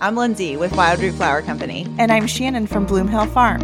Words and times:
I'm 0.00 0.14
Lyndsay 0.14 0.56
with 0.56 0.76
Wild 0.76 1.00
Root 1.00 1.14
Flower 1.14 1.42
Company. 1.42 1.84
And 1.98 2.12
I'm 2.12 2.28
Shannon 2.28 2.68
from 2.68 2.86
Bloomhill 2.86 3.28
Farm. 3.32 3.60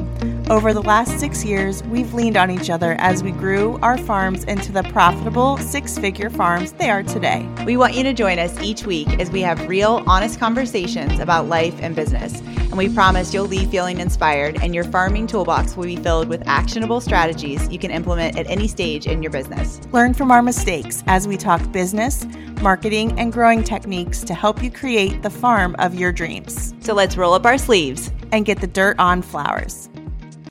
Over 0.50 0.72
the 0.72 0.82
last 0.82 1.20
six 1.20 1.44
years, 1.44 1.84
we've 1.84 2.12
leaned 2.12 2.36
on 2.36 2.50
each 2.50 2.70
other 2.70 2.96
as 2.98 3.22
we 3.22 3.30
grew 3.30 3.78
our 3.82 3.96
farms 3.96 4.42
into 4.44 4.72
the 4.72 4.82
profitable 4.82 5.58
six 5.58 5.96
figure 5.96 6.30
farms 6.30 6.72
they 6.72 6.90
are 6.90 7.04
today. 7.04 7.48
We 7.64 7.76
want 7.76 7.94
you 7.94 8.02
to 8.02 8.12
join 8.12 8.40
us 8.40 8.60
each 8.60 8.84
week 8.84 9.20
as 9.20 9.30
we 9.30 9.42
have 9.42 9.68
real, 9.68 10.02
honest 10.08 10.40
conversations 10.40 11.20
about 11.20 11.46
life 11.46 11.76
and 11.80 11.94
business. 11.94 12.42
And 12.74 12.78
we 12.80 12.92
promise 12.92 13.32
you'll 13.32 13.46
leave 13.46 13.70
feeling 13.70 14.00
inspired, 14.00 14.60
and 14.60 14.74
your 14.74 14.82
farming 14.82 15.28
toolbox 15.28 15.76
will 15.76 15.84
be 15.84 15.94
filled 15.94 16.26
with 16.26 16.42
actionable 16.48 17.00
strategies 17.00 17.68
you 17.68 17.78
can 17.78 17.92
implement 17.92 18.36
at 18.36 18.50
any 18.50 18.66
stage 18.66 19.06
in 19.06 19.22
your 19.22 19.30
business. 19.30 19.80
Learn 19.92 20.12
from 20.12 20.32
our 20.32 20.42
mistakes 20.42 21.04
as 21.06 21.28
we 21.28 21.36
talk 21.36 21.70
business, 21.70 22.26
marketing, 22.62 23.16
and 23.16 23.32
growing 23.32 23.62
techniques 23.62 24.24
to 24.24 24.34
help 24.34 24.60
you 24.60 24.72
create 24.72 25.22
the 25.22 25.30
farm 25.30 25.76
of 25.78 25.94
your 25.94 26.10
dreams. 26.10 26.74
So 26.80 26.94
let's 26.94 27.16
roll 27.16 27.34
up 27.34 27.46
our 27.46 27.58
sleeves 27.58 28.10
and 28.32 28.44
get 28.44 28.60
the 28.60 28.66
dirt 28.66 28.98
on 28.98 29.22
flowers. 29.22 29.88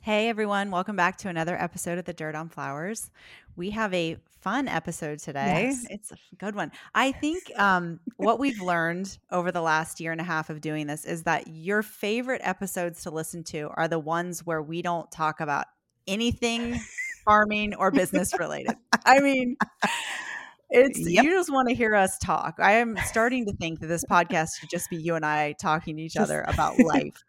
Hey 0.02 0.30
everyone, 0.30 0.70
welcome 0.70 0.96
back 0.96 1.18
to 1.18 1.28
another 1.28 1.60
episode 1.60 1.98
of 1.98 2.06
the 2.06 2.14
Dirt 2.14 2.34
on 2.34 2.48
Flowers. 2.48 3.10
We 3.54 3.68
have 3.72 3.92
a 3.92 4.16
fun 4.44 4.68
episode 4.68 5.18
today. 5.18 5.70
Yes. 5.70 5.86
It's 5.88 6.12
a 6.12 6.16
good 6.36 6.54
one. 6.54 6.70
I 6.94 7.12
think 7.12 7.50
um, 7.58 7.98
what 8.18 8.38
we've 8.38 8.60
learned 8.60 9.16
over 9.32 9.50
the 9.50 9.62
last 9.62 10.00
year 10.00 10.12
and 10.12 10.20
a 10.20 10.24
half 10.24 10.50
of 10.50 10.60
doing 10.60 10.86
this 10.86 11.06
is 11.06 11.22
that 11.22 11.46
your 11.46 11.82
favorite 11.82 12.42
episodes 12.44 13.04
to 13.04 13.10
listen 13.10 13.42
to 13.44 13.70
are 13.74 13.88
the 13.88 13.98
ones 13.98 14.44
where 14.44 14.60
we 14.60 14.82
don't 14.82 15.10
talk 15.10 15.40
about 15.40 15.64
anything 16.06 16.78
farming 17.24 17.74
or 17.74 17.90
business 17.90 18.38
related. 18.38 18.76
I 19.06 19.20
mean, 19.20 19.56
it's 20.68 21.00
yep. 21.08 21.24
you 21.24 21.30
just 21.30 21.50
want 21.50 21.70
to 21.70 21.74
hear 21.74 21.94
us 21.94 22.18
talk. 22.18 22.56
I 22.58 22.72
am 22.72 22.98
starting 23.06 23.46
to 23.46 23.54
think 23.54 23.80
that 23.80 23.86
this 23.86 24.04
podcast 24.04 24.60
should 24.60 24.68
just 24.68 24.90
be 24.90 24.98
you 24.98 25.14
and 25.14 25.24
I 25.24 25.54
talking 25.58 25.96
to 25.96 26.02
each 26.02 26.14
just, 26.14 26.30
other 26.30 26.44
about 26.46 26.78
life 26.78 27.24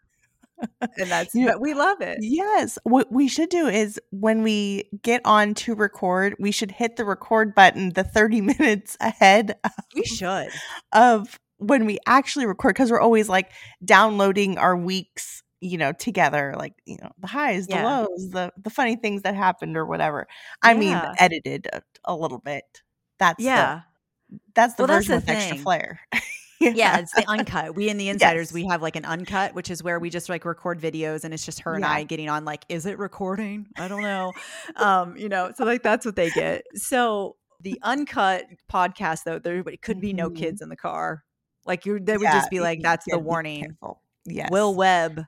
and 0.80 1.10
that's 1.10 1.34
you 1.34 1.46
know, 1.46 1.58
we 1.58 1.74
love 1.74 2.00
it. 2.00 2.18
Yes. 2.20 2.78
What 2.84 3.12
we 3.12 3.28
should 3.28 3.48
do 3.48 3.66
is 3.66 4.00
when 4.10 4.42
we 4.42 4.88
get 5.02 5.20
on 5.24 5.54
to 5.54 5.74
record, 5.74 6.34
we 6.38 6.50
should 6.50 6.70
hit 6.70 6.96
the 6.96 7.04
record 7.04 7.54
button 7.54 7.92
the 7.92 8.04
30 8.04 8.40
minutes 8.58 8.96
ahead. 9.00 9.56
Of, 9.64 9.72
we 9.94 10.04
should. 10.04 10.48
Of 10.92 11.38
when 11.58 11.86
we 11.86 11.98
actually 12.06 12.46
record 12.46 12.74
because 12.74 12.90
we're 12.90 13.00
always 13.00 13.28
like 13.28 13.50
downloading 13.84 14.58
our 14.58 14.76
weeks 14.76 15.42
you 15.60 15.78
know 15.78 15.92
together 15.92 16.54
like 16.58 16.74
you 16.84 16.98
know 17.00 17.10
the 17.18 17.26
highs 17.26 17.66
yeah. 17.68 17.80
the 17.80 17.88
lows 17.88 18.30
the 18.30 18.52
the 18.62 18.68
funny 18.68 18.94
things 18.96 19.22
that 19.22 19.34
happened 19.34 19.74
or 19.74 19.86
whatever 19.86 20.26
i 20.62 20.72
yeah. 20.72 20.78
mean 20.78 21.00
edited 21.18 21.66
a, 21.72 21.80
a, 22.04 22.14
little 22.14 22.38
bit 22.38 22.82
that's 23.18 23.42
yeah 23.42 23.80
the, 24.28 24.38
that's 24.54 24.74
the 24.74 24.82
well, 24.82 24.98
version 24.98 25.12
that's 25.14 25.24
the 25.24 25.32
with 25.32 25.38
thing. 25.38 25.48
extra 25.48 25.58
flair 25.58 26.00
yeah. 26.60 26.72
yeah. 26.74 26.98
it's 26.98 27.12
the 27.12 27.24
uncut. 27.28 27.74
We 27.74 27.88
in 27.88 27.98
the 27.98 28.08
insiders, 28.08 28.48
yes. 28.48 28.52
we 28.52 28.66
have 28.66 28.82
like 28.82 28.96
an 28.96 29.04
uncut, 29.04 29.54
which 29.54 29.70
is 29.70 29.82
where 29.82 29.98
we 29.98 30.10
just 30.10 30.28
like 30.28 30.44
record 30.44 30.80
videos 30.80 31.24
and 31.24 31.32
it's 31.34 31.44
just 31.44 31.60
her 31.60 31.74
and. 31.74 31.84
I 31.84 32.04
getting 32.04 32.28
on 32.28 32.44
like, 32.44 32.64
is 32.68 32.86
it 32.86 32.98
recording? 32.98 33.66
I 33.78 33.88
don't 33.88 34.02
know. 34.02 34.32
um, 34.76 35.16
you 35.16 35.28
know, 35.28 35.52
so 35.54 35.64
like 35.64 35.82
that's 35.82 36.04
what 36.04 36.16
they 36.16 36.30
get. 36.30 36.64
So 36.74 37.36
the 37.60 37.78
uncut 37.82 38.46
podcast 38.70 39.24
though, 39.24 39.38
there 39.38 39.62
could 39.82 40.00
be 40.00 40.12
no 40.12 40.28
mm-hmm. 40.28 40.36
kids 40.36 40.60
in 40.60 40.68
the 40.68 40.76
car. 40.76 41.24
Like 41.64 41.84
you 41.84 41.98
they 41.98 42.16
would 42.16 42.22
yeah, 42.22 42.32
just 42.32 42.50
be 42.50 42.60
like, 42.60 42.80
that's 42.82 43.04
the 43.08 43.18
warning. 43.18 43.76
Yes. 44.24 44.50
Will 44.50 44.74
Webb 44.74 45.24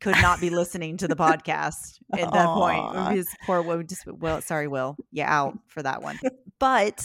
could 0.00 0.16
not 0.22 0.40
be 0.40 0.50
listening 0.50 0.96
to 0.96 1.08
the 1.08 1.16
podcast 1.16 1.98
at 2.12 2.32
that 2.32 2.46
Aww. 2.46 2.54
point. 2.94 3.16
His 3.16 3.28
poor 3.44 3.62
Will 3.62 3.82
just 3.82 4.06
well, 4.06 4.40
sorry, 4.40 4.68
Will. 4.68 4.96
Yeah, 5.12 5.30
out 5.30 5.58
for 5.68 5.82
that 5.82 6.02
one. 6.02 6.18
But 6.58 7.02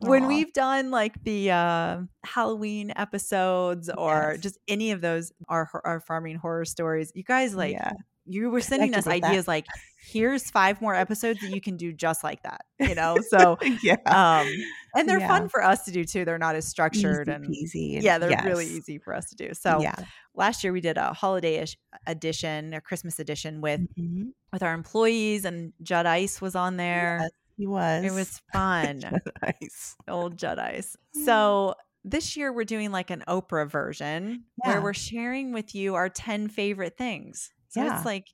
when 0.00 0.26
we've 0.26 0.52
done 0.52 0.90
like 0.90 1.22
the 1.24 1.50
uh, 1.50 2.00
Halloween 2.24 2.92
episodes 2.96 3.88
or 3.88 4.32
yes. 4.32 4.42
just 4.42 4.58
any 4.66 4.90
of 4.90 5.00
those 5.00 5.32
our 5.48 5.68
our 5.84 6.00
farming 6.00 6.36
horror 6.36 6.64
stories, 6.64 7.12
you 7.14 7.22
guys 7.22 7.54
like 7.54 7.72
yeah. 7.72 7.92
you 8.26 8.50
were 8.50 8.60
sending 8.60 8.94
us 8.94 9.06
ideas 9.06 9.44
that. 9.44 9.50
like 9.50 9.66
here's 10.06 10.50
five 10.50 10.82
more 10.82 10.94
episodes 10.94 11.40
that 11.40 11.50
you 11.50 11.60
can 11.60 11.76
do 11.76 11.92
just 11.92 12.24
like 12.24 12.42
that, 12.42 12.62
you 12.80 12.94
know. 12.94 13.16
So 13.28 13.58
yeah, 13.82 13.96
um, 14.06 14.52
and 14.96 15.08
they're 15.08 15.20
yeah. 15.20 15.28
fun 15.28 15.48
for 15.48 15.62
us 15.62 15.84
to 15.84 15.92
do 15.92 16.04
too. 16.04 16.24
They're 16.24 16.38
not 16.38 16.56
as 16.56 16.66
structured 16.66 17.28
easy, 17.28 17.34
and 17.34 17.54
easy. 17.54 17.98
Yeah, 18.02 18.18
they're 18.18 18.30
yes. 18.30 18.44
really 18.44 18.66
easy 18.66 18.98
for 18.98 19.14
us 19.14 19.28
to 19.30 19.36
do. 19.36 19.54
So 19.54 19.80
yeah. 19.80 19.94
last 20.34 20.64
year 20.64 20.72
we 20.72 20.80
did 20.80 20.96
a 20.98 21.12
holiday 21.12 21.64
edition, 22.06 22.74
a 22.74 22.80
Christmas 22.80 23.18
edition 23.20 23.60
with 23.60 23.80
mm-hmm. 23.96 24.30
with 24.52 24.62
our 24.62 24.74
employees, 24.74 25.44
and 25.44 25.72
Judd 25.82 26.06
Ice 26.06 26.40
was 26.40 26.56
on 26.56 26.76
there. 26.76 27.18
Yes 27.22 27.30
he 27.56 27.66
was. 27.66 28.04
It 28.04 28.12
was 28.12 28.40
fun. 28.52 29.02
Ice. 29.42 29.96
Old 30.08 30.36
Jedi's. 30.36 30.96
So 31.24 31.74
this 32.04 32.36
year 32.36 32.52
we're 32.52 32.64
doing 32.64 32.92
like 32.92 33.10
an 33.10 33.24
Oprah 33.26 33.68
version 33.68 34.44
yeah. 34.62 34.72
where 34.72 34.82
we're 34.82 34.94
sharing 34.94 35.52
with 35.52 35.74
you 35.74 35.94
our 35.94 36.08
10 36.08 36.48
favorite 36.48 36.96
things. 36.96 37.50
So 37.68 37.82
yeah. 37.82 37.96
it's 37.96 38.04
like 38.04 38.28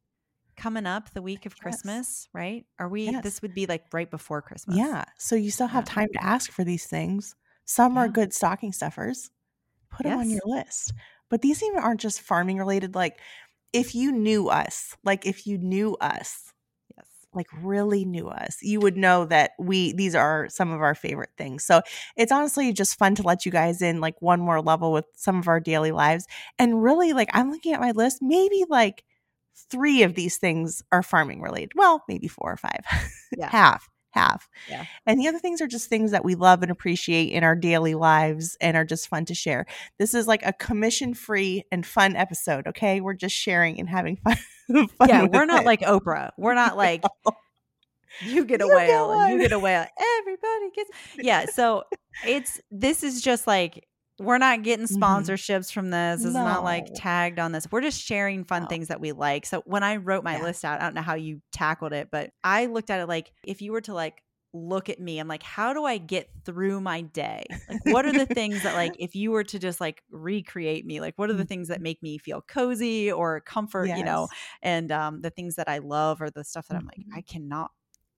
coming 0.56 0.86
up 0.86 1.12
the 1.14 1.22
week 1.22 1.46
of 1.46 1.56
Christmas, 1.56 2.26
yes. 2.26 2.28
right? 2.34 2.66
Are 2.78 2.88
we 2.88 3.04
yes. 3.04 3.22
this 3.22 3.42
would 3.42 3.54
be 3.54 3.66
like 3.66 3.84
right 3.92 4.10
before 4.10 4.42
Christmas. 4.42 4.76
Yeah. 4.76 5.04
So 5.18 5.36
you 5.36 5.50
still 5.50 5.68
have 5.68 5.86
yeah. 5.86 5.94
time 5.94 6.08
to 6.12 6.24
ask 6.24 6.50
for 6.50 6.64
these 6.64 6.86
things. 6.86 7.34
Some 7.64 7.96
are 7.96 8.08
good 8.08 8.34
stocking 8.34 8.72
stuffers. 8.72 9.30
Put 9.90 10.06
yes. 10.06 10.12
them 10.12 10.20
on 10.20 10.30
your 10.30 10.42
list. 10.44 10.92
But 11.28 11.42
these 11.42 11.62
even 11.62 11.78
aren't 11.78 12.00
just 12.00 12.20
farming 12.20 12.58
related 12.58 12.94
like 12.94 13.18
if 13.72 13.94
you 13.94 14.10
knew 14.10 14.48
us, 14.48 14.96
like 15.04 15.26
if 15.26 15.46
you 15.46 15.56
knew 15.56 15.96
us, 16.00 16.49
like 17.34 17.46
really 17.62 18.04
knew 18.04 18.28
us, 18.28 18.58
you 18.62 18.80
would 18.80 18.96
know 18.96 19.24
that 19.26 19.52
we 19.58 19.92
these 19.92 20.14
are 20.14 20.48
some 20.48 20.72
of 20.72 20.80
our 20.80 20.94
favorite 20.94 21.30
things. 21.36 21.64
So 21.64 21.82
it's 22.16 22.32
honestly 22.32 22.72
just 22.72 22.98
fun 22.98 23.14
to 23.16 23.22
let 23.22 23.46
you 23.46 23.52
guys 23.52 23.82
in 23.82 24.00
like 24.00 24.20
one 24.20 24.40
more 24.40 24.60
level 24.60 24.92
with 24.92 25.06
some 25.16 25.38
of 25.38 25.48
our 25.48 25.60
daily 25.60 25.92
lives. 25.92 26.26
And 26.58 26.82
really, 26.82 27.12
like 27.12 27.30
I'm 27.32 27.50
looking 27.50 27.72
at 27.72 27.80
my 27.80 27.92
list, 27.92 28.18
maybe 28.20 28.64
like 28.68 29.04
three 29.70 30.02
of 30.02 30.14
these 30.14 30.38
things 30.38 30.82
are 30.92 31.02
farming 31.02 31.40
related. 31.40 31.72
Well, 31.74 32.02
maybe 32.08 32.28
four 32.28 32.52
or 32.52 32.56
five. 32.56 32.84
Yeah. 33.38 33.48
Half 33.48 33.88
have. 34.10 34.48
Yeah. 34.68 34.84
And 35.06 35.20
the 35.20 35.28
other 35.28 35.38
things 35.38 35.60
are 35.60 35.66
just 35.66 35.88
things 35.88 36.10
that 36.10 36.24
we 36.24 36.34
love 36.34 36.62
and 36.62 36.70
appreciate 36.70 37.32
in 37.32 37.44
our 37.44 37.54
daily 37.54 37.94
lives 37.94 38.56
and 38.60 38.76
are 38.76 38.84
just 38.84 39.08
fun 39.08 39.24
to 39.26 39.34
share. 39.34 39.66
This 39.98 40.14
is 40.14 40.26
like 40.26 40.44
a 40.44 40.52
commission 40.52 41.14
free 41.14 41.64
and 41.70 41.84
fun 41.86 42.16
episode, 42.16 42.66
okay? 42.66 43.00
We're 43.00 43.14
just 43.14 43.36
sharing 43.36 43.78
and 43.78 43.88
having 43.88 44.16
fun. 44.24 44.36
fun 44.68 45.08
yeah, 45.08 45.24
we're 45.24 45.46
not 45.46 45.62
it. 45.62 45.66
like 45.66 45.80
Oprah. 45.80 46.30
We're 46.36 46.54
not 46.54 46.76
like 46.76 47.02
you 48.22 48.44
get 48.44 48.60
a 48.60 48.66
you 48.66 48.74
whale 48.74 49.08
get 49.08 49.20
and 49.20 49.32
you 49.32 49.40
get 49.40 49.52
a 49.52 49.58
whale. 49.58 49.86
Everybody 50.18 50.70
gets 50.74 50.90
Yeah, 51.16 51.46
so 51.46 51.84
it's 52.26 52.60
this 52.70 53.02
is 53.02 53.22
just 53.22 53.46
like 53.46 53.86
we're 54.20 54.38
not 54.38 54.62
getting 54.62 54.86
mm-hmm. 54.86 55.02
sponsorships 55.02 55.68
mm-hmm. 55.68 55.80
from 55.80 55.90
this. 55.90 56.24
It's 56.24 56.34
no. 56.34 56.44
not 56.44 56.62
like 56.62 56.88
tagged 56.94 57.38
on 57.38 57.52
this. 57.52 57.66
We're 57.70 57.80
just 57.80 58.00
sharing 58.00 58.44
fun 58.44 58.62
no. 58.62 58.68
things 58.68 58.88
that 58.88 59.00
we 59.00 59.12
like. 59.12 59.46
So 59.46 59.62
when 59.64 59.82
I 59.82 59.96
wrote 59.96 60.22
my 60.22 60.36
yeah. 60.36 60.42
list 60.42 60.64
out, 60.64 60.80
I 60.80 60.84
don't 60.84 60.94
know 60.94 61.00
how 61.00 61.14
you 61.14 61.40
tackled 61.52 61.94
it, 61.94 62.08
but 62.12 62.30
I 62.44 62.66
looked 62.66 62.90
at 62.90 63.00
it 63.00 63.06
like 63.06 63.32
if 63.42 63.62
you 63.62 63.72
were 63.72 63.80
to 63.82 63.94
like 63.94 64.22
look 64.52 64.90
at 64.90 65.00
me, 65.00 65.18
I'm 65.18 65.28
like, 65.28 65.42
how 65.42 65.72
do 65.72 65.84
I 65.84 65.96
get 65.96 66.28
through 66.44 66.82
my 66.82 67.00
day? 67.00 67.44
Like, 67.68 67.80
what 67.86 68.04
are 68.04 68.12
the 68.12 68.26
things 68.26 68.62
that, 68.64 68.74
like, 68.74 68.94
if 68.98 69.14
you 69.14 69.30
were 69.30 69.44
to 69.44 69.58
just 69.58 69.80
like 69.80 70.02
recreate 70.10 70.84
me, 70.84 71.00
like, 71.00 71.16
what 71.16 71.30
are 71.30 71.34
the 71.34 71.44
things 71.44 71.68
that 71.68 71.76
mm-hmm. 71.76 71.84
make 71.84 72.02
me 72.02 72.18
feel 72.18 72.42
cozy 72.42 73.10
or 73.10 73.40
comfort, 73.40 73.86
yes. 73.86 73.98
you 73.98 74.04
know, 74.04 74.28
and 74.60 74.90
um, 74.92 75.22
the 75.22 75.30
things 75.30 75.54
that 75.54 75.68
I 75.68 75.78
love 75.78 76.20
or 76.20 76.30
the 76.30 76.44
stuff 76.44 76.66
that 76.68 76.76
I'm 76.76 76.84
like, 76.84 76.98
mm-hmm. 76.98 77.16
I 77.16 77.22
cannot 77.22 77.70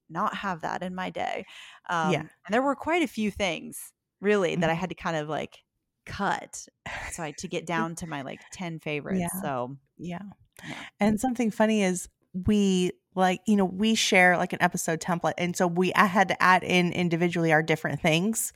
not 0.08 0.34
have 0.34 0.62
that 0.62 0.82
in 0.82 0.94
my 0.94 1.10
day. 1.10 1.44
Um, 1.88 2.12
yeah. 2.12 2.20
And 2.20 2.28
there 2.50 2.62
were 2.62 2.74
quite 2.74 3.02
a 3.02 3.08
few 3.08 3.30
things 3.30 3.92
really 4.20 4.56
that 4.56 4.70
I 4.70 4.74
had 4.74 4.88
to 4.88 4.94
kind 4.94 5.16
of 5.16 5.28
like 5.28 5.58
cut 6.04 6.66
so 7.12 7.22
I 7.22 7.32
to 7.32 7.48
get 7.48 7.66
down 7.66 7.94
to 7.96 8.06
my 8.06 8.22
like 8.22 8.40
10 8.52 8.80
favorites. 8.80 9.20
Yeah. 9.20 9.42
So, 9.42 9.76
yeah. 9.98 10.22
yeah. 10.66 10.74
And 11.00 11.20
something 11.20 11.50
funny 11.50 11.82
is 11.82 12.08
we 12.46 12.92
like, 13.14 13.40
you 13.46 13.56
know, 13.56 13.64
we 13.64 13.94
share 13.94 14.36
like 14.36 14.52
an 14.52 14.62
episode 14.62 15.00
template 15.00 15.34
and 15.38 15.56
so 15.56 15.66
we 15.66 15.92
I 15.94 16.06
had 16.06 16.28
to 16.28 16.42
add 16.42 16.62
in 16.62 16.92
individually 16.92 17.52
our 17.52 17.62
different 17.62 18.00
things. 18.00 18.52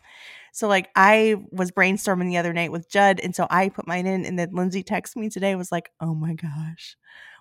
So 0.53 0.69
like 0.69 0.89
I 0.97 1.37
was 1.51 1.71
brainstorming 1.71 2.29
the 2.29 2.39
other 2.39 2.55
night 2.55 2.73
with 2.73 2.89
Judd 2.89 3.21
and 3.23 3.37
so 3.37 3.47
I 3.51 3.69
put 3.69 3.87
mine 3.87 4.07
in 4.07 4.25
and 4.25 4.39
then 4.39 4.53
Lyndsay 4.53 4.85
texted 4.85 5.17
me 5.17 5.29
today 5.29 5.55
was 5.55 5.71
like, 5.71 5.91
"Oh 6.01 6.15
my 6.15 6.33
gosh. 6.33 6.97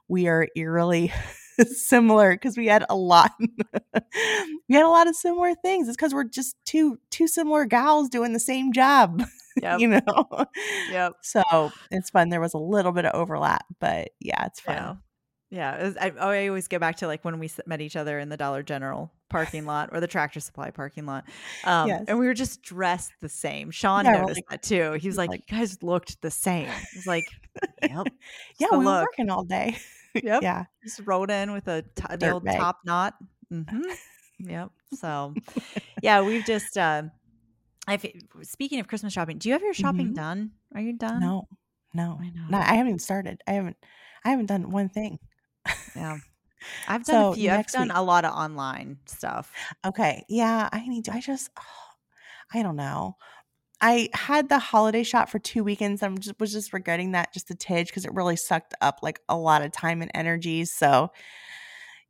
We 0.07 0.27
are 0.27 0.47
eerily 0.55 1.13
similar 1.65 2.33
because 2.33 2.57
we 2.57 2.67
had 2.67 2.85
a 2.89 2.95
lot 2.95 3.31
we 3.39 4.75
had 4.75 4.83
a 4.83 4.89
lot 4.89 5.07
of 5.07 5.15
similar 5.15 5.55
things 5.55 5.87
it's 5.87 5.95
because 5.95 6.13
we're 6.13 6.25
just 6.25 6.57
two 6.65 6.99
two 7.09 7.27
similar 7.27 7.65
gals 7.65 8.09
doing 8.09 8.33
the 8.33 8.39
same 8.39 8.73
job 8.73 9.23
yep. 9.61 9.79
you 9.79 9.87
know 9.87 10.45
yep 10.89 11.13
so 11.21 11.71
it's 11.91 12.09
fun 12.09 12.29
there 12.29 12.41
was 12.41 12.53
a 12.53 12.59
little 12.59 12.91
bit 12.91 13.05
of 13.05 13.13
overlap 13.13 13.65
but 13.79 14.09
yeah 14.19 14.45
it's 14.45 14.59
fun 14.59 14.75
yeah. 14.75 14.95
Yeah, 15.51 15.83
was, 15.83 15.95
I, 15.97 16.09
I, 16.09 16.47
always 16.47 16.67
go 16.67 16.79
back 16.79 16.97
to 16.97 17.07
like 17.07 17.23
when 17.23 17.39
we 17.39 17.49
met 17.65 17.79
each 17.79 17.95
other 17.95 18.17
in 18.19 18.29
the 18.29 18.35
Dollar 18.35 18.63
General 18.63 19.11
parking 19.29 19.65
lot 19.67 19.89
or 19.93 19.99
the 19.99 20.07
Tractor 20.07 20.39
Supply 20.39 20.71
parking 20.71 21.05
lot, 21.05 21.23
um, 21.63 21.87
yes. 21.87 22.03
and 22.07 22.17
we 22.17 22.25
were 22.25 22.33
just 22.33 22.63
dressed 22.63 23.13
the 23.21 23.29
same. 23.29 23.69
Sean 23.69 24.05
yeah, 24.05 24.13
noticed 24.21 24.39
like, 24.39 24.49
that 24.49 24.63
too. 24.63 24.93
He 24.93 25.07
was 25.07 25.17
like, 25.17 25.29
like, 25.29 25.49
"You 25.49 25.59
guys 25.59 25.81
looked 25.83 26.19
the 26.21 26.31
same." 26.31 26.67
Was 26.95 27.05
like, 27.05 27.23
"Yep, 27.83 28.07
yeah, 28.59 28.67
we 28.71 28.77
look. 28.77 28.85
were 28.85 29.01
working 29.01 29.29
all 29.29 29.43
day." 29.43 29.77
Yep. 30.15 30.43
Yeah. 30.43 30.65
Just 30.83 31.01
rode 31.05 31.29
in 31.29 31.51
with 31.51 31.67
a 31.67 31.83
t- 31.95 32.15
the 32.17 32.31
old 32.31 32.45
bag. 32.45 32.57
top 32.57 32.79
knot. 32.85 33.15
Mm-hmm. 33.51 33.81
yep. 34.39 34.71
So, 34.93 35.33
yeah, 36.01 36.21
we've 36.21 36.45
just. 36.45 36.77
Uh, 36.77 37.03
I've 37.87 38.05
speaking 38.41 38.79
of 38.79 38.87
Christmas 38.87 39.13
shopping. 39.13 39.37
Do 39.37 39.49
you 39.49 39.53
have 39.53 39.61
your 39.61 39.73
shopping 39.73 40.07
mm-hmm. 40.07 40.15
done? 40.15 40.51
Are 40.73 40.81
you 40.81 40.93
done? 40.93 41.19
No, 41.19 41.47
No, 41.93 42.17
I 42.19 42.29
know. 42.29 42.45
Not, 42.49 42.67
I 42.67 42.73
haven't 42.73 42.87
even 42.87 42.99
started. 42.99 43.41
I 43.47 43.53
haven't. 43.53 43.77
I 44.23 44.29
haven't 44.29 44.47
done 44.47 44.71
one 44.71 44.89
thing. 44.89 45.19
Yeah. 45.95 46.17
I've 46.87 47.05
done 47.05 47.13
so 47.13 47.31
a 47.31 47.35
few. 47.35 47.51
I've 47.51 47.67
done 47.67 47.89
week. 47.89 47.97
a 47.97 48.01
lot 48.01 48.25
of 48.25 48.33
online 48.33 48.97
stuff. 49.05 49.51
Okay. 49.85 50.23
Yeah. 50.27 50.67
I 50.71 50.87
need 50.87 51.05
to. 51.05 51.13
I 51.13 51.21
just. 51.21 51.49
Oh, 51.59 51.63
I 52.53 52.63
don't 52.63 52.75
know. 52.75 53.17
I 53.81 54.09
had 54.13 54.49
the 54.49 54.59
holiday 54.59 55.03
shop 55.03 55.29
for 55.29 55.39
two 55.39 55.63
weekends. 55.63 56.01
I 56.01 56.09
just 56.15 56.39
was 56.39 56.53
just 56.53 56.73
regretting 56.73 57.11
that 57.11 57.33
just 57.33 57.51
a 57.51 57.55
tidge 57.55 57.87
because 57.87 58.05
it 58.05 58.13
really 58.13 58.35
sucked 58.35 58.73
up 58.81 58.99
like 59.01 59.19
a 59.27 59.37
lot 59.37 59.63
of 59.63 59.71
time 59.71 60.01
and 60.01 60.11
energy. 60.13 60.65
So, 60.65 61.11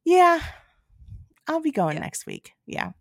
yeah, 0.03 0.41
I'll 1.47 1.61
be 1.61 1.71
going 1.71 1.97
yeah. 1.97 2.03
next 2.03 2.25
week. 2.25 2.53
Yeah. 2.65 2.91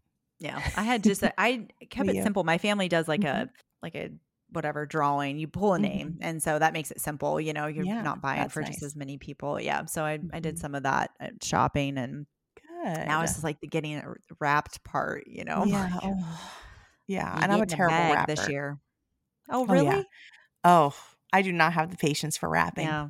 Yeah. 0.44 0.60
I 0.76 0.82
had 0.82 1.02
just 1.02 1.24
I 1.38 1.66
kept 1.90 2.08
it 2.08 2.22
simple. 2.22 2.44
My 2.44 2.58
family 2.58 2.88
does 2.88 3.08
like 3.08 3.22
mm-hmm. 3.22 3.44
a 3.44 3.50
like 3.82 3.94
a 3.94 4.10
whatever 4.50 4.86
drawing. 4.86 5.38
You 5.38 5.48
pull 5.48 5.74
a 5.74 5.78
name, 5.78 6.12
mm-hmm. 6.12 6.22
and 6.22 6.42
so 6.42 6.58
that 6.58 6.72
makes 6.72 6.90
it 6.90 7.00
simple. 7.00 7.40
You 7.40 7.52
know, 7.52 7.66
you're 7.66 7.84
yeah, 7.84 8.02
not 8.02 8.20
buying 8.20 8.48
for 8.48 8.60
nice. 8.60 8.72
just 8.72 8.82
as 8.82 8.96
many 8.96 9.18
people. 9.18 9.60
Yeah. 9.60 9.86
So 9.86 10.04
I 10.04 10.18
mm-hmm. 10.18 10.28
I 10.32 10.40
did 10.40 10.54
mm-hmm. 10.54 10.60
some 10.60 10.74
of 10.74 10.84
that 10.84 11.10
uh, 11.20 11.28
shopping 11.42 11.98
and. 11.98 12.26
Good. 12.84 13.06
Now 13.06 13.22
it's 13.22 13.32
just 13.32 13.44
like 13.44 13.60
the 13.60 13.66
getting 13.66 13.92
it 13.92 14.04
wrapped 14.40 14.84
part, 14.84 15.26
you 15.26 15.44
know. 15.44 15.64
Yeah. 15.64 15.90
Oh. 16.02 16.40
Yeah, 17.06 17.38
and 17.42 17.52
I'm 17.52 17.60
a 17.60 17.66
terrible 17.66 17.96
rapper 17.96 18.34
this 18.34 18.48
year. 18.48 18.78
Oh, 19.50 19.66
really? 19.66 19.88
Oh, 19.88 19.92
yeah. 19.92 20.02
oh, 20.64 20.94
I 21.32 21.42
do 21.42 21.52
not 21.52 21.74
have 21.74 21.90
the 21.90 21.96
patience 21.96 22.36
for 22.36 22.48
rapping. 22.48 22.86
Yeah. 22.86 23.08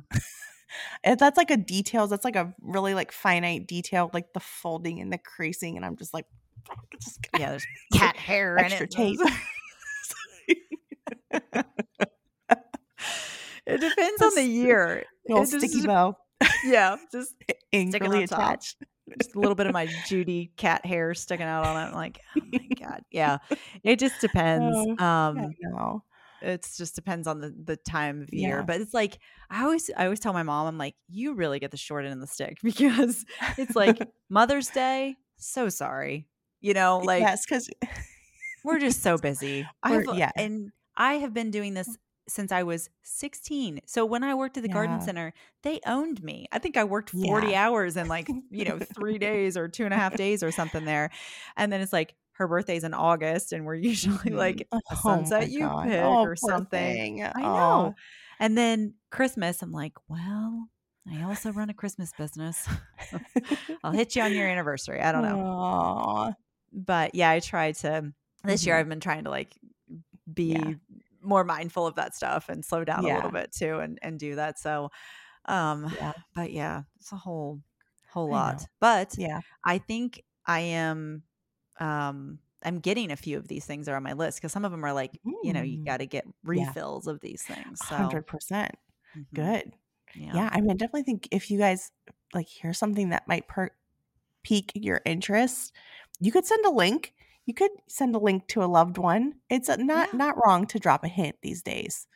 that's 1.03 1.37
like 1.37 1.51
a 1.51 1.57
details. 1.57 2.09
That's 2.09 2.25
like 2.25 2.35
a 2.35 2.53
really 2.61 2.93
like 2.93 3.11
finite 3.11 3.67
detail, 3.67 4.09
like 4.13 4.33
the 4.33 4.39
folding 4.39 4.99
and 4.99 5.13
the 5.13 5.17
creasing, 5.17 5.77
and 5.77 5.85
I'm 5.85 5.95
just 5.95 6.13
like, 6.13 6.25
yeah, 7.37 7.51
there's 7.51 7.65
cat 7.93 8.15
hair 8.15 8.57
extra 8.57 8.87
tape. 8.87 9.19
it 13.65 13.81
depends 13.81 14.21
on 14.21 14.35
the 14.35 14.43
year. 14.43 15.03
Little 15.27 15.45
sticky 15.45 15.85
bow. 15.85 16.17
Yeah, 16.65 16.97
just 17.11 17.35
angrily 17.71 18.23
attached 18.23 18.77
just 19.17 19.35
a 19.35 19.39
little 19.39 19.55
bit 19.55 19.67
of 19.67 19.73
my 19.73 19.87
Judy 20.07 20.51
cat 20.57 20.85
hair 20.85 21.13
sticking 21.13 21.45
out 21.45 21.65
on 21.65 21.77
it. 21.77 21.89
I'm 21.89 21.93
like, 21.93 22.19
oh 22.37 22.41
my 22.51 22.67
god, 22.79 23.01
yeah. 23.11 23.37
It 23.83 23.99
just 23.99 24.19
depends. 24.21 24.75
Oh, 24.99 25.05
um, 25.05 25.53
no. 25.61 26.03
It 26.41 26.67
just 26.77 26.95
depends 26.95 27.27
on 27.27 27.39
the 27.39 27.55
the 27.63 27.77
time 27.77 28.21
of 28.21 28.33
year. 28.33 28.57
Yeah. 28.57 28.63
But 28.63 28.81
it's 28.81 28.93
like 28.93 29.19
I 29.49 29.63
always 29.63 29.89
I 29.95 30.05
always 30.05 30.19
tell 30.19 30.33
my 30.33 30.43
mom, 30.43 30.67
I'm 30.67 30.77
like, 30.77 30.95
you 31.07 31.33
really 31.33 31.59
get 31.59 31.71
the 31.71 31.77
short 31.77 32.05
end 32.05 32.13
of 32.13 32.19
the 32.19 32.27
stick 32.27 32.57
because 32.63 33.25
it's 33.57 33.75
like 33.75 33.99
Mother's 34.29 34.69
Day. 34.69 35.15
So 35.37 35.69
sorry, 35.69 36.27
you 36.65 36.73
know, 36.73 36.97
like 36.97 37.21
yes, 37.21 37.45
because 37.45 37.69
we're 38.63 38.79
just 38.79 39.03
so 39.03 39.17
busy. 39.29 39.67
I 39.83 40.01
yeah, 40.15 40.31
and 40.35 40.71
I 40.97 41.15
have 41.15 41.31
been 41.31 41.51
doing 41.51 41.75
this 41.75 41.95
since 42.27 42.51
I 42.51 42.63
was 42.63 42.89
16. 43.03 43.81
So 43.85 44.03
when 44.03 44.23
I 44.23 44.33
worked 44.33 44.57
at 44.57 44.63
the 44.63 44.69
yeah. 44.69 44.73
garden 44.73 44.99
center, 44.99 45.31
they 45.61 45.79
owned 45.85 46.23
me. 46.23 46.47
I 46.51 46.57
think 46.57 46.75
I 46.75 46.83
worked 46.83 47.11
40 47.11 47.49
yeah. 47.49 47.67
hours 47.67 47.97
in 47.97 48.07
like, 48.07 48.27
you 48.49 48.65
know, 48.65 48.79
three 48.79 49.19
days 49.19 49.55
or 49.57 49.67
two 49.67 49.85
and 49.85 49.93
a 49.93 49.97
half 49.97 50.15
days 50.15 50.41
or 50.41 50.51
something 50.51 50.85
there. 50.85 51.11
And 51.55 51.71
then 51.71 51.81
it's 51.81 51.93
like 51.93 52.15
her 52.31 52.47
birthday's 52.47 52.83
in 52.83 52.95
August 52.95 53.53
and 53.53 53.63
we're 53.63 53.75
usually 53.91 54.17
mm-hmm. 54.17 54.37
like 54.37 54.67
a 54.71 54.81
oh 54.91 54.95
sunset 55.03 55.43
oh 55.43 55.45
you 55.45 55.59
pick 55.83 56.01
oh, 56.01 56.23
or 56.23 56.35
something. 56.35 57.19
Thing. 57.19 57.23
I 57.23 57.41
know. 57.41 57.47
Oh. 57.47 57.93
And 58.39 58.57
then 58.57 58.95
Christmas, 59.11 59.61
I'm 59.61 59.71
like, 59.71 59.93
well, 60.09 60.67
I 61.13 61.21
also 61.21 61.51
run 61.51 61.69
a 61.69 61.75
Christmas 61.75 62.11
business. 62.17 62.67
I'll 63.83 63.91
hit 63.91 64.15
you 64.15 64.23
on 64.23 64.33
your 64.33 64.47
anniversary. 64.47 64.99
I 64.99 65.11
don't 65.11 65.21
know. 65.21 65.37
Aww. 65.37 66.33
But 66.75 67.15
yeah, 67.15 67.29
I 67.29 67.39
try 67.39 67.71
to 67.71 68.11
this 68.43 68.61
mm-hmm. 68.61 68.67
year 68.67 68.77
I've 68.77 68.89
been 68.89 68.99
trying 68.99 69.23
to 69.23 69.29
like 69.29 69.55
be 70.31 70.53
yeah 70.53 70.73
more 71.25 71.43
mindful 71.43 71.87
of 71.87 71.95
that 71.95 72.15
stuff 72.15 72.49
and 72.49 72.63
slow 72.63 72.83
down 72.85 73.05
yeah. 73.05 73.15
a 73.15 73.17
little 73.17 73.31
bit 73.31 73.51
too 73.51 73.79
and 73.79 73.99
and 74.01 74.19
do 74.19 74.35
that 74.35 74.59
so 74.59 74.89
um 75.45 75.91
yeah. 75.95 76.13
but 76.33 76.51
yeah 76.51 76.83
it's 76.97 77.11
a 77.11 77.15
whole 77.15 77.59
whole 78.11 78.29
lot 78.29 78.65
but 78.79 79.13
yeah 79.17 79.41
i 79.65 79.77
think 79.77 80.23
i 80.45 80.59
am 80.59 81.23
um 81.79 82.39
i'm 82.63 82.79
getting 82.79 83.11
a 83.11 83.15
few 83.15 83.37
of 83.37 83.47
these 83.47 83.65
things 83.65 83.89
are 83.89 83.95
on 83.95 84.03
my 84.03 84.13
list 84.13 84.37
because 84.37 84.51
some 84.51 84.63
of 84.63 84.71
them 84.71 84.85
are 84.85 84.93
like 84.93 85.11
mm. 85.25 85.33
you 85.43 85.51
know 85.51 85.61
you 85.61 85.79
mm. 85.79 85.85
got 85.85 85.97
to 85.97 86.05
get 86.05 86.25
refills 86.43 87.07
yeah. 87.07 87.13
of 87.13 87.19
these 87.19 87.43
things 87.43 87.79
so 87.87 87.95
100% 87.95 88.23
mm-hmm. 88.23 89.21
good 89.33 89.73
yeah. 90.15 90.31
yeah 90.33 90.49
i 90.53 90.61
mean 90.61 90.71
i 90.71 90.73
definitely 90.73 91.03
think 91.03 91.27
if 91.31 91.51
you 91.51 91.57
guys 91.57 91.91
like 92.33 92.47
hear 92.47 92.73
something 92.73 93.09
that 93.09 93.27
might 93.27 93.47
per- 93.47 93.71
pique 94.43 94.71
your 94.75 95.01
interest 95.05 95.73
you 96.19 96.31
could 96.31 96.45
send 96.45 96.65
a 96.65 96.69
link 96.69 97.13
you 97.45 97.53
could 97.53 97.71
send 97.87 98.15
a 98.15 98.19
link 98.19 98.47
to 98.49 98.63
a 98.63 98.65
loved 98.65 98.97
one. 98.97 99.35
It's 99.49 99.69
uh, 99.69 99.75
not 99.77 100.09
yeah. 100.11 100.17
not 100.17 100.35
wrong 100.43 100.65
to 100.67 100.79
drop 100.79 101.03
a 101.03 101.07
hint 101.07 101.35
these 101.41 101.61
days. 101.61 102.07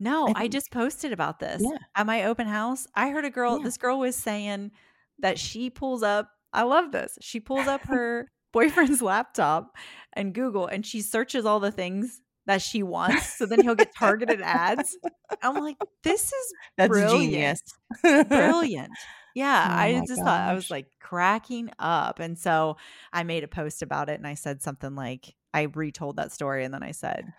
No, 0.00 0.28
I, 0.28 0.44
I 0.44 0.48
just 0.48 0.70
posted 0.70 1.12
about 1.12 1.38
this 1.38 1.62
yeah. 1.62 1.78
at 1.94 2.06
my 2.06 2.24
open 2.24 2.46
house. 2.46 2.86
I 2.94 3.10
heard 3.10 3.24
a 3.24 3.30
girl. 3.30 3.58
Yeah. 3.58 3.64
This 3.64 3.76
girl 3.76 3.98
was 3.98 4.16
saying 4.16 4.72
that 5.18 5.38
she 5.38 5.70
pulls 5.70 6.02
up. 6.02 6.30
I 6.52 6.62
love 6.62 6.90
this. 6.90 7.18
She 7.20 7.38
pulls 7.38 7.66
up 7.66 7.82
her 7.88 8.30
boyfriend's 8.52 9.02
laptop 9.02 9.76
and 10.14 10.34
Google, 10.34 10.66
and 10.66 10.84
she 10.84 11.02
searches 11.02 11.44
all 11.44 11.60
the 11.60 11.70
things 11.70 12.22
that 12.46 12.62
she 12.62 12.82
wants. 12.82 13.36
So 13.36 13.44
then 13.44 13.62
he'll 13.62 13.74
get 13.74 13.94
targeted 13.94 14.40
ads. 14.40 14.96
I'm 15.42 15.56
like, 15.56 15.76
this 16.02 16.32
is 16.32 16.54
that's 16.78 16.88
brilliant. 16.88 17.30
genius, 17.30 17.62
brilliant. 18.28 18.90
Yeah, 19.34 19.68
oh 19.70 19.74
I 19.74 19.92
just 20.06 20.16
gosh. 20.16 20.24
thought 20.24 20.48
I 20.48 20.54
was 20.54 20.70
like 20.70 20.86
cracking 21.00 21.70
up. 21.78 22.18
And 22.20 22.38
so 22.38 22.76
I 23.12 23.22
made 23.22 23.44
a 23.44 23.48
post 23.48 23.82
about 23.82 24.08
it 24.08 24.18
and 24.18 24.26
I 24.26 24.34
said 24.34 24.62
something 24.62 24.94
like, 24.94 25.34
I 25.54 25.62
retold 25.62 26.16
that 26.16 26.32
story 26.32 26.64
and 26.64 26.72
then 26.72 26.82
I 26.82 26.92
said, 26.92 27.32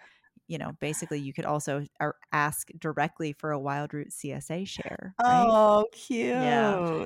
you 0.49 0.57
know, 0.57 0.71
basically 0.79 1.19
you 1.19 1.31
could 1.31 1.45
also 1.45 1.85
ask 2.31 2.69
directly 2.79 3.33
for 3.33 3.51
a 3.51 3.59
wild 3.59 3.93
root 3.93 4.09
CSA 4.09 4.67
share. 4.67 5.13
Right? 5.21 5.45
Oh, 5.47 5.85
cute. 5.91 6.29
Yeah. 6.29 7.05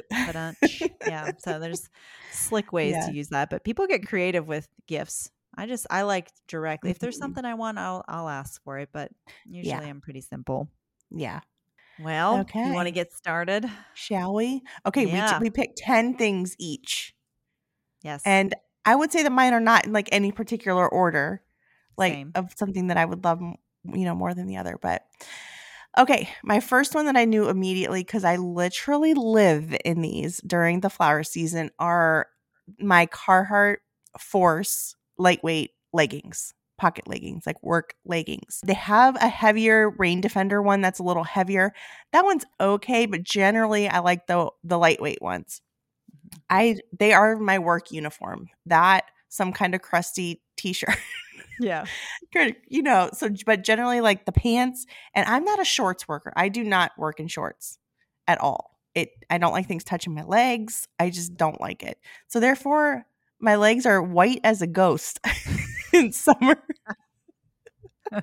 yeah. 1.06 1.32
So 1.40 1.60
there's 1.60 1.90
slick 2.32 2.72
ways 2.74 2.94
yeah. 2.94 3.08
to 3.08 3.14
use 3.14 3.30
that, 3.30 3.50
but 3.50 3.66
people 3.66 3.86
get 3.86 4.08
creative 4.08 4.48
with 4.48 4.70
gifts. 4.88 5.30
I 5.56 5.68
just 5.68 5.86
I 5.90 6.04
like 6.04 6.30
directly. 6.48 6.90
If 6.90 7.00
there's 7.00 7.16
mm-hmm. 7.16 7.24
something 7.24 7.46
I 7.46 7.54
want, 7.56 7.78
I'll 7.78 8.04
I'll 8.08 8.30
ask 8.30 8.64
for 8.64 8.80
it, 8.80 8.90
but 8.92 9.12
usually 9.46 9.70
yeah. 9.70 9.82
I'm 9.82 10.02
pretty 10.02 10.22
simple. 10.22 10.70
Yeah. 11.12 11.42
Well, 12.04 12.40
okay. 12.42 12.68
You 12.68 12.74
want 12.74 12.88
to 12.88 12.92
get 12.92 13.14
started? 13.14 13.70
Shall 13.94 14.34
we? 14.34 14.62
Okay, 14.86 15.08
yeah. 15.08 15.40
we, 15.40 15.46
we 15.46 15.50
picked 15.50 15.78
10 15.78 16.16
things 16.16 16.56
each. 16.60 17.16
Yes. 18.02 18.22
And 18.26 18.54
I 18.86 18.96
would 18.96 19.12
say 19.12 19.24
that 19.24 19.32
mine 19.32 19.54
are 19.54 19.60
not 19.60 19.86
in 19.86 19.94
like 19.94 20.10
any 20.12 20.32
particular 20.32 20.88
order, 20.88 21.42
like 21.98 22.14
Same. 22.14 22.32
of 22.36 22.52
something 22.56 22.88
that 22.88 22.98
I 22.98 23.06
would 23.06 23.24
love, 23.24 23.40
you 23.40 24.06
know, 24.06 24.16
more 24.16 24.34
than 24.34 24.48
the 24.48 24.58
other. 24.58 24.78
But 24.82 25.04
okay, 25.98 26.30
my 26.44 26.60
first 26.60 26.94
one 26.94 27.06
that 27.06 27.16
I 27.16 27.26
knew 27.26 27.48
immediately 27.48 28.02
because 28.02 28.26
I 28.26 28.36
literally 28.36 29.14
live 29.14 29.76
in 29.86 30.02
these 30.02 30.42
during 30.46 30.82
the 30.82 30.90
flower 30.90 31.24
season 31.24 31.72
are 31.80 32.28
my 32.80 33.06
Carhartt 33.08 33.78
Force 34.20 34.96
lightweight 35.18 35.72
leggings 35.94 36.54
pocket 36.78 37.08
leggings, 37.08 37.46
like 37.46 37.62
work 37.64 37.96
leggings. 38.06 38.60
They 38.66 38.74
have 38.74 39.16
a 39.16 39.28
heavier 39.28 39.90
rain 39.92 40.22
defender 40.22 40.62
one 40.62 40.82
that's 40.82 41.00
a 41.00 41.04
little 41.04 41.24
heavier. 41.24 41.74
That 42.12 42.26
one's 42.26 42.46
okay, 42.60 43.06
but 43.06 43.24
generally 43.24 43.88
I 43.88 44.00
like 44.00 44.28
the 44.28 44.50
the 44.64 44.78
lightweight 44.78 45.22
ones. 45.22 45.62
Mm-hmm. 46.26 46.40
I 46.50 46.76
they 46.98 47.14
are 47.14 47.38
my 47.38 47.60
work 47.60 47.92
uniform. 47.92 48.50
That 48.66 49.06
some 49.30 49.54
kind 49.54 49.74
of 49.74 49.82
crusty 49.82 50.42
t-shirt. 50.58 50.98
yeah. 51.60 51.86
you 52.68 52.82
know, 52.82 53.10
so 53.14 53.30
but 53.46 53.64
generally 53.64 54.02
like 54.02 54.26
the 54.26 54.32
pants 54.32 54.86
and 55.16 55.28
I'm 55.28 55.44
not 55.44 55.60
a 55.60 55.66
shorts 55.66 56.08
worker. 56.08 56.34
I 56.36 56.50
do 56.50 56.64
not 56.64 56.92
work 56.98 57.20
in 57.20 57.28
shorts 57.28 57.80
at 58.28 58.40
all. 58.40 58.78
It 58.96 59.10
I 59.30 59.38
don't 59.38 59.54
like 59.54 59.68
things 59.68 59.84
touching 59.84 60.14
my 60.14 60.24
legs. 60.24 60.88
I 61.00 61.10
just 61.10 61.36
don't 61.36 61.60
like 61.60 61.84
it. 61.84 61.98
So 62.28 62.40
therefore 62.40 63.06
my 63.40 63.56
legs 63.56 63.86
are 63.86 64.02
white 64.02 64.40
as 64.44 64.62
a 64.62 64.68
ghost. 64.68 65.20
in 65.94 66.12
summer. 66.12 66.58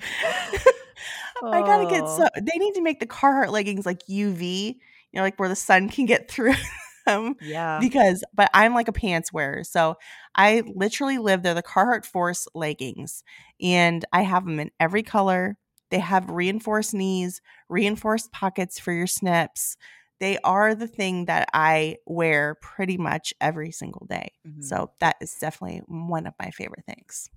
I 1.42 1.60
gotta 1.62 1.88
get 1.88 2.08
so 2.08 2.28
they 2.36 2.58
need 2.58 2.74
to 2.74 2.82
make 2.82 3.00
the 3.00 3.06
Carhartt 3.06 3.50
leggings 3.50 3.86
like 3.86 4.00
UV, 4.06 4.66
you 4.66 4.74
know, 5.14 5.22
like 5.22 5.38
where 5.38 5.48
the 5.48 5.56
sun 5.56 5.88
can 5.88 6.06
get 6.06 6.30
through 6.30 6.54
them. 7.06 7.36
Yeah. 7.40 7.78
Because 7.80 8.22
but 8.34 8.50
I'm 8.54 8.74
like 8.74 8.88
a 8.88 8.92
pants 8.92 9.32
wearer. 9.32 9.64
So 9.64 9.96
I 10.34 10.62
literally 10.74 11.18
live 11.18 11.42
there, 11.42 11.54
the 11.54 11.62
Carhartt 11.62 12.04
Force 12.04 12.46
leggings. 12.54 13.22
And 13.60 14.04
I 14.12 14.22
have 14.22 14.44
them 14.44 14.60
in 14.60 14.70
every 14.78 15.02
color. 15.02 15.56
They 15.90 15.98
have 15.98 16.30
reinforced 16.30 16.94
knees, 16.94 17.40
reinforced 17.68 18.30
pockets 18.32 18.78
for 18.78 18.92
your 18.92 19.08
snips. 19.08 19.76
They 20.20 20.38
are 20.44 20.74
the 20.74 20.86
thing 20.86 21.24
that 21.24 21.48
I 21.54 21.96
wear 22.06 22.54
pretty 22.60 22.98
much 22.98 23.32
every 23.40 23.72
single 23.72 24.06
day. 24.08 24.32
Mm-hmm. 24.46 24.62
So 24.62 24.92
that 25.00 25.16
is 25.20 25.34
definitely 25.40 25.82
one 25.86 26.26
of 26.26 26.34
my 26.38 26.50
favorite 26.50 26.84
things. 26.84 27.30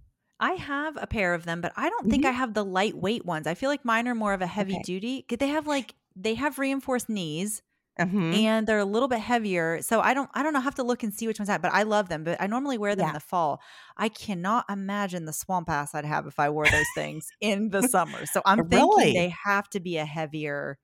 I 0.44 0.54
have 0.56 0.98
a 1.02 1.08
pair 1.08 1.34
of 1.34 1.46
them, 1.46 1.62
but 1.62 1.72
I 1.78 1.90
don't 1.90 2.10
think 2.10 2.24
mm-hmm. 2.24 2.36
I 2.36 2.38
have 2.38 2.54
the 2.54 2.66
lightweight 2.66 3.26
ones. 3.26 3.48
I 3.48 3.54
feel 3.54 3.70
like 3.70 3.86
mine 3.86 4.10
are 4.10 4.16
more 4.16 4.34
of 4.34 4.42
a 4.42 4.48
heavy 4.48 4.74
okay. 4.74 4.84
duty. 4.84 5.26
They 5.30 5.48
have 5.48 5.68
like 5.68 5.96
they 6.18 6.36
have 6.36 6.60
reinforced 6.60 7.08
knees. 7.10 7.62
Mm-hmm. 8.00 8.34
And 8.34 8.66
they're 8.66 8.80
a 8.80 8.86
little 8.86 9.08
bit 9.08 9.20
heavier, 9.20 9.84
so 9.84 10.02
I 10.02 10.16
don't. 10.16 10.28
I 10.34 10.42
don't 10.42 10.52
know. 10.54 10.58
I 10.58 10.64
have 10.64 10.74
to 10.76 10.84
look 10.84 11.04
and 11.04 11.14
see 11.14 11.28
which 11.28 11.38
ones 11.38 11.48
I 11.48 11.52
have, 11.52 11.62
but 11.62 11.76
I 11.76 11.84
love 11.84 12.10
them. 12.10 12.24
But 12.24 12.42
I 12.42 12.48
normally 12.48 12.80
wear 12.80 12.96
them 12.96 13.04
yeah. 13.04 13.10
in 13.10 13.14
the 13.14 13.20
fall. 13.20 13.62
I 13.98 14.10
cannot 14.10 14.66
imagine 14.68 15.26
the 15.26 15.32
swamp 15.32 15.70
ass 15.70 15.94
I'd 15.94 16.04
have 16.04 16.26
if 16.26 16.40
I 16.40 16.50
wore 16.50 16.66
those 16.66 16.88
things 16.96 17.28
in 17.40 17.70
the 17.70 17.84
summer. 17.84 18.26
So 18.26 18.42
I'm 18.48 18.62
really? 18.68 19.04
thinking 19.04 19.22
they 19.22 19.36
have 19.46 19.70
to 19.70 19.80
be 19.80 19.98
a 19.98 20.06
heavier 20.06 20.80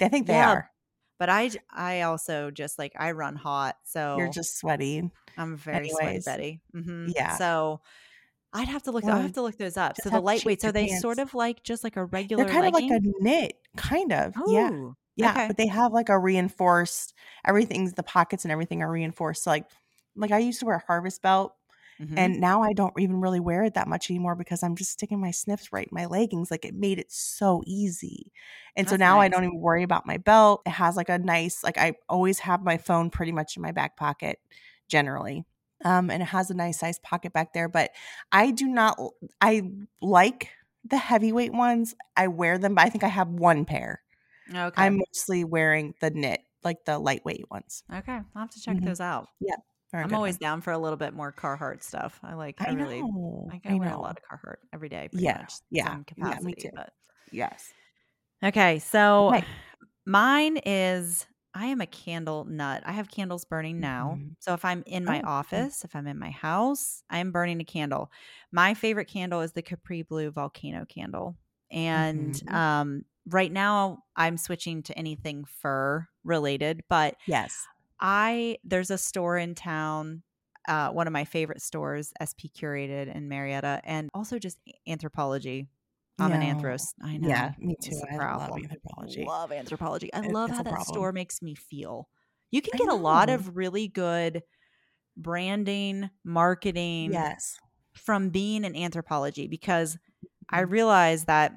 I 0.00 0.08
think 0.08 0.26
they 0.26 0.34
yeah, 0.34 0.50
are. 0.50 0.70
But 1.18 1.28
I, 1.28 1.50
I 1.72 2.02
also 2.02 2.50
just 2.50 2.78
like 2.78 2.92
I 2.98 3.12
run 3.12 3.36
hot, 3.36 3.76
so 3.84 4.16
you're 4.18 4.30
just 4.30 4.58
sweaty. 4.58 5.10
I'm 5.36 5.56
very 5.56 5.90
Anyways, 5.90 5.94
sweaty 5.94 6.20
Betty. 6.24 6.60
Mm-hmm. 6.74 7.08
Yeah. 7.14 7.36
So 7.36 7.80
I'd 8.54 8.68
have 8.68 8.84
to 8.84 8.92
look. 8.92 9.04
I 9.04 9.20
have 9.20 9.32
to 9.32 9.42
look 9.42 9.58
those 9.58 9.76
up. 9.76 9.96
So 10.00 10.10
the 10.10 10.22
lightweights 10.22 10.64
are 10.64 10.70
they 10.70 10.86
pants. 10.86 11.02
sort 11.02 11.18
of 11.18 11.34
like 11.34 11.64
just 11.64 11.82
like 11.82 11.96
a 11.96 12.04
regular? 12.04 12.44
They're 12.44 12.52
kind 12.52 12.72
legging? 12.72 12.94
of 12.94 13.04
like 13.04 13.14
a 13.14 13.22
knit, 13.22 13.58
kind 13.76 14.12
of. 14.12 14.34
Yeah, 14.46 14.90
yeah. 15.16 15.30
Okay. 15.32 15.46
But 15.48 15.56
they 15.56 15.66
have 15.66 15.92
like 15.92 16.08
a 16.08 16.16
reinforced. 16.16 17.14
Everything's 17.44 17.94
the 17.94 18.04
pockets 18.04 18.44
and 18.44 18.52
everything 18.52 18.80
are 18.80 18.90
reinforced. 18.90 19.42
So 19.42 19.50
like, 19.50 19.66
like 20.14 20.30
I 20.30 20.38
used 20.38 20.60
to 20.60 20.66
wear 20.66 20.76
a 20.76 20.84
harvest 20.86 21.20
belt, 21.20 21.56
mm-hmm. 22.00 22.16
and 22.16 22.40
now 22.40 22.62
I 22.62 22.74
don't 22.74 22.94
even 22.96 23.20
really 23.20 23.40
wear 23.40 23.64
it 23.64 23.74
that 23.74 23.88
much 23.88 24.08
anymore 24.08 24.36
because 24.36 24.62
I'm 24.62 24.76
just 24.76 24.92
sticking 24.92 25.20
my 25.20 25.32
snips 25.32 25.72
right 25.72 25.88
in 25.90 25.94
my 25.94 26.06
leggings. 26.06 26.52
Like 26.52 26.64
it 26.64 26.74
made 26.74 27.00
it 27.00 27.10
so 27.10 27.64
easy, 27.66 28.30
and 28.76 28.86
That's 28.86 28.92
so 28.92 28.96
now 28.98 29.16
nice. 29.16 29.24
I 29.24 29.28
don't 29.30 29.44
even 29.44 29.58
worry 29.58 29.82
about 29.82 30.06
my 30.06 30.18
belt. 30.18 30.62
It 30.64 30.70
has 30.70 30.96
like 30.96 31.08
a 31.08 31.18
nice 31.18 31.64
like 31.64 31.76
I 31.76 31.94
always 32.08 32.38
have 32.38 32.62
my 32.62 32.76
phone 32.76 33.10
pretty 33.10 33.32
much 33.32 33.56
in 33.56 33.62
my 33.62 33.72
back 33.72 33.96
pocket 33.96 34.38
generally 34.86 35.44
um, 35.84 36.10
and 36.10 36.22
it 36.22 36.26
has 36.26 36.50
a 36.50 36.54
nice 36.54 36.78
size 36.78 36.98
pocket 36.98 37.32
back 37.32 37.52
there. 37.52 37.68
But 37.68 37.90
I 38.32 38.50
do 38.50 38.66
not, 38.66 38.98
I 39.40 39.62
like 40.00 40.50
the 40.84 40.98
heavyweight 40.98 41.52
ones. 41.52 41.94
I 42.16 42.28
wear 42.28 42.58
them, 42.58 42.74
but 42.74 42.84
I 42.84 42.90
think 42.90 43.04
I 43.04 43.08
have 43.08 43.28
one 43.28 43.64
pair. 43.64 44.02
Okay. 44.54 44.82
I'm 44.82 44.98
mostly 44.98 45.44
wearing 45.44 45.94
the 46.00 46.10
knit, 46.10 46.40
like 46.62 46.84
the 46.84 46.98
lightweight 46.98 47.50
ones. 47.50 47.82
Okay. 47.92 48.12
I'll 48.12 48.42
have 48.42 48.50
to 48.50 48.60
check 48.60 48.76
mm-hmm. 48.76 48.86
those 48.86 49.00
out. 49.00 49.28
Yeah. 49.40 49.56
I'm 49.92 50.12
always 50.12 50.34
one. 50.34 50.40
down 50.40 50.60
for 50.60 50.72
a 50.72 50.78
little 50.78 50.96
bit 50.96 51.14
more 51.14 51.32
Carhartt 51.32 51.82
stuff. 51.82 52.18
I 52.24 52.34
like, 52.34 52.56
I, 52.60 52.70
I 52.70 52.72
really, 52.72 53.00
know. 53.00 53.48
I, 53.52 53.60
I, 53.64 53.72
I 53.72 53.74
wear 53.74 53.90
know. 53.90 53.98
a 53.98 54.00
lot 54.00 54.18
of 54.18 54.24
Carhartt 54.24 54.56
every 54.72 54.88
day. 54.88 55.08
yeah. 55.12 55.38
Much, 55.38 55.54
yeah. 55.70 55.98
Capacity, 56.06 56.40
yeah. 56.40 56.46
Me 56.46 56.54
too. 56.54 56.70
But. 56.74 56.92
Yes. 57.30 57.72
Okay. 58.42 58.80
So 58.80 59.28
okay. 59.28 59.44
mine 60.04 60.58
is 60.66 61.26
I 61.54 61.66
am 61.66 61.80
a 61.80 61.86
candle 61.86 62.44
nut. 62.44 62.82
I 62.84 62.92
have 62.92 63.08
candles 63.08 63.44
burning 63.44 63.78
now. 63.78 64.16
Mm-hmm. 64.18 64.28
So 64.40 64.54
if 64.54 64.64
I'm 64.64 64.82
in 64.86 65.04
my 65.04 65.20
oh, 65.24 65.28
office, 65.28 65.84
if 65.84 65.94
I'm 65.94 66.06
in 66.08 66.18
my 66.18 66.30
house, 66.30 67.02
I 67.08 67.18
am 67.18 67.30
burning 67.30 67.60
a 67.60 67.64
candle. 67.64 68.10
My 68.50 68.74
favorite 68.74 69.06
candle 69.06 69.40
is 69.40 69.52
the 69.52 69.62
Capri 69.62 70.02
Blue 70.02 70.30
volcano 70.30 70.84
candle. 70.84 71.36
And 71.70 72.34
mm-hmm. 72.34 72.54
um, 72.54 73.04
right 73.28 73.52
now 73.52 74.00
I'm 74.16 74.36
switching 74.36 74.82
to 74.84 74.98
anything 74.98 75.44
fur 75.44 76.08
related, 76.24 76.82
but 76.88 77.16
yes. 77.26 77.64
I 78.00 78.58
there's 78.64 78.90
a 78.90 78.98
store 78.98 79.38
in 79.38 79.54
town 79.54 80.22
uh, 80.66 80.88
one 80.88 81.06
of 81.06 81.12
my 81.12 81.24
favorite 81.24 81.60
stores, 81.60 82.12
SP 82.16 82.48
Curated 82.48 83.14
in 83.14 83.28
Marietta, 83.28 83.80
and 83.84 84.10
also 84.14 84.38
just 84.38 84.58
Anthropologie 84.88 85.66
I'm 86.18 86.32
an 86.32 86.42
anthros. 86.42 86.94
I 87.02 87.16
know. 87.16 87.28
Yeah, 87.28 87.52
me 87.58 87.76
too. 87.80 88.00
I 88.10 88.16
love 88.16 88.50
Anthropologie. 88.50 89.26
Love 89.26 89.50
Anthropologie. 89.50 90.10
I 90.14 90.20
love 90.20 90.50
how 90.50 90.62
that 90.62 90.70
problem. 90.70 90.94
store 90.94 91.12
makes 91.12 91.42
me 91.42 91.54
feel. 91.54 92.08
You 92.50 92.62
can 92.62 92.78
get 92.78 92.88
a 92.88 92.94
lot 92.94 93.30
of 93.30 93.56
really 93.56 93.88
good 93.88 94.42
branding, 95.16 96.10
marketing 96.24 97.12
yes. 97.12 97.58
from 97.94 98.30
being 98.30 98.64
in 98.64 98.74
Anthropologie 98.74 99.50
because 99.50 99.98
I 100.48 100.62
mm-hmm. 100.62 100.72
realize 100.72 101.24
that 101.24 101.52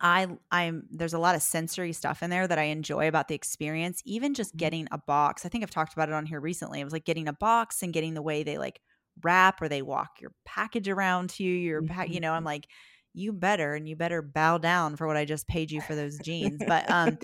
I 0.00 0.28
I'm 0.50 0.84
there's 0.90 1.14
a 1.14 1.18
lot 1.18 1.34
of 1.34 1.42
sensory 1.42 1.92
stuff 1.92 2.22
in 2.22 2.30
there 2.30 2.46
that 2.46 2.58
I 2.58 2.64
enjoy 2.64 3.08
about 3.08 3.28
the 3.28 3.34
experience. 3.34 4.02
Even 4.04 4.34
just 4.34 4.50
mm-hmm. 4.50 4.58
getting 4.58 4.88
a 4.90 4.98
box. 4.98 5.46
I 5.46 5.48
think 5.48 5.62
I've 5.62 5.70
talked 5.70 5.92
about 5.92 6.08
it 6.08 6.14
on 6.14 6.26
here 6.26 6.40
recently. 6.40 6.80
It 6.80 6.84
was 6.84 6.92
like 6.92 7.04
getting 7.04 7.28
a 7.28 7.32
box 7.32 7.82
and 7.82 7.92
getting 7.92 8.14
the 8.14 8.22
way 8.22 8.42
they 8.42 8.58
like 8.58 8.80
wrap 9.22 9.60
or 9.62 9.68
they 9.68 9.82
walk 9.82 10.20
your 10.20 10.32
package 10.44 10.88
around 10.88 11.30
to 11.30 11.44
you. 11.44 11.52
Your 11.52 11.82
pack, 11.82 12.08
you 12.08 12.20
know, 12.20 12.32
I'm 12.32 12.38
mm-hmm. 12.38 12.46
like 12.46 12.66
you 13.12 13.32
better 13.32 13.74
and 13.74 13.88
you 13.88 13.96
better 13.96 14.22
bow 14.22 14.58
down 14.58 14.96
for 14.96 15.06
what 15.06 15.16
I 15.16 15.24
just 15.24 15.48
paid 15.48 15.70
you 15.70 15.80
for 15.80 15.94
those 15.94 16.18
jeans. 16.18 16.62
But 16.66 16.90
um, 16.90 17.18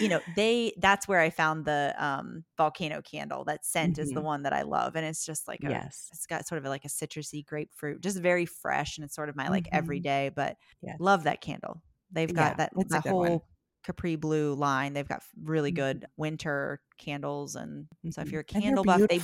you 0.00 0.08
know, 0.08 0.20
they 0.36 0.74
that's 0.78 1.08
where 1.08 1.20
I 1.20 1.30
found 1.30 1.64
the 1.64 1.94
um 1.98 2.44
volcano 2.56 3.00
candle. 3.02 3.44
That 3.44 3.64
scent 3.64 3.94
mm-hmm. 3.94 4.02
is 4.02 4.08
the 4.10 4.16
mm-hmm. 4.16 4.26
one 4.26 4.42
that 4.42 4.52
I 4.52 4.62
love. 4.62 4.96
And 4.96 5.06
it's 5.06 5.24
just 5.24 5.48
like 5.48 5.60
a, 5.64 5.70
yes, 5.70 6.08
it's 6.12 6.26
got 6.26 6.46
sort 6.46 6.58
of 6.58 6.64
like 6.64 6.84
a 6.84 6.88
citrusy 6.88 7.44
grapefruit, 7.44 8.02
just 8.02 8.18
very 8.18 8.46
fresh. 8.46 8.98
And 8.98 9.04
it's 9.04 9.14
sort 9.14 9.28
of 9.28 9.36
my 9.36 9.48
like 9.48 9.64
mm-hmm. 9.64 9.76
everyday, 9.76 10.30
but 10.34 10.56
yes. 10.82 10.96
love 11.00 11.24
that 11.24 11.40
candle. 11.40 11.80
They've 12.12 12.32
got 12.32 12.52
yeah, 12.52 12.68
that, 12.74 12.88
that 12.90 13.06
whole 13.06 13.20
one. 13.20 13.40
Capri 13.84 14.16
Blue 14.16 14.54
line. 14.54 14.92
They've 14.92 15.08
got 15.08 15.22
really 15.42 15.70
mm-hmm. 15.70 15.76
good 15.76 16.06
winter 16.16 16.80
candles. 16.98 17.56
And 17.56 17.86
so 18.10 18.20
if 18.20 18.26
mm-hmm. 18.26 18.32
you're 18.32 18.40
a 18.40 18.44
candle 18.44 18.84
buff, 18.84 19.02
they 19.08 19.18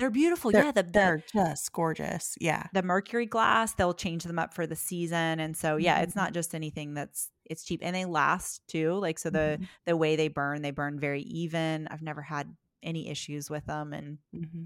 they're 0.00 0.10
beautiful. 0.10 0.50
They're, 0.50 0.64
yeah, 0.64 0.72
the, 0.72 0.82
the, 0.82 0.90
they're 0.90 1.24
just 1.32 1.72
gorgeous. 1.72 2.36
Yeah. 2.40 2.66
The 2.72 2.82
mercury 2.82 3.26
glass, 3.26 3.74
they'll 3.74 3.94
change 3.94 4.24
them 4.24 4.38
up 4.38 4.54
for 4.54 4.66
the 4.66 4.74
season. 4.74 5.38
And 5.38 5.56
so 5.56 5.76
yeah, 5.76 5.96
mm-hmm. 5.96 6.04
it's 6.04 6.16
not 6.16 6.32
just 6.32 6.54
anything 6.54 6.94
that's 6.94 7.28
it's 7.44 7.64
cheap 7.64 7.80
and 7.82 7.94
they 7.94 8.06
last 8.06 8.62
too. 8.66 8.94
Like 8.94 9.18
so 9.18 9.30
the 9.30 9.58
mm-hmm. 9.58 9.64
the 9.86 9.96
way 9.96 10.16
they 10.16 10.28
burn, 10.28 10.62
they 10.62 10.70
burn 10.70 10.98
very 10.98 11.22
even. 11.22 11.86
I've 11.88 12.02
never 12.02 12.22
had 12.22 12.56
any 12.82 13.08
issues 13.08 13.50
with 13.50 13.66
them 13.66 13.92
and 13.92 14.18
mm-hmm. 14.34 14.64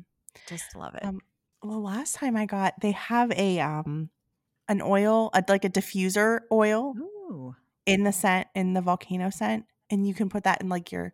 just 0.49 0.76
love 0.76 0.95
it. 0.95 1.05
Um, 1.05 1.21
well, 1.62 1.83
last 1.83 2.14
time 2.14 2.37
I 2.37 2.47
got 2.47 2.81
they 2.81 2.93
have 2.93 3.33
a 3.33 3.59
um 3.61 4.11
an 4.69 4.81
oil, 4.81 5.31
a, 5.35 5.45
like 5.49 5.64
a 5.64 5.71
diffuser 5.71 6.41
oil 6.53 6.95
Ooh. 6.97 7.57
in 7.85 8.05
the 8.05 8.12
scent 8.12 8.47
in 8.55 8.73
the 8.73 8.81
volcano 8.81 9.31
scent 9.31 9.67
and 9.91 10.07
you 10.07 10.14
can 10.14 10.29
put 10.29 10.45
that 10.45 10.61
in 10.62 10.69
like 10.69 10.93
your 10.93 11.12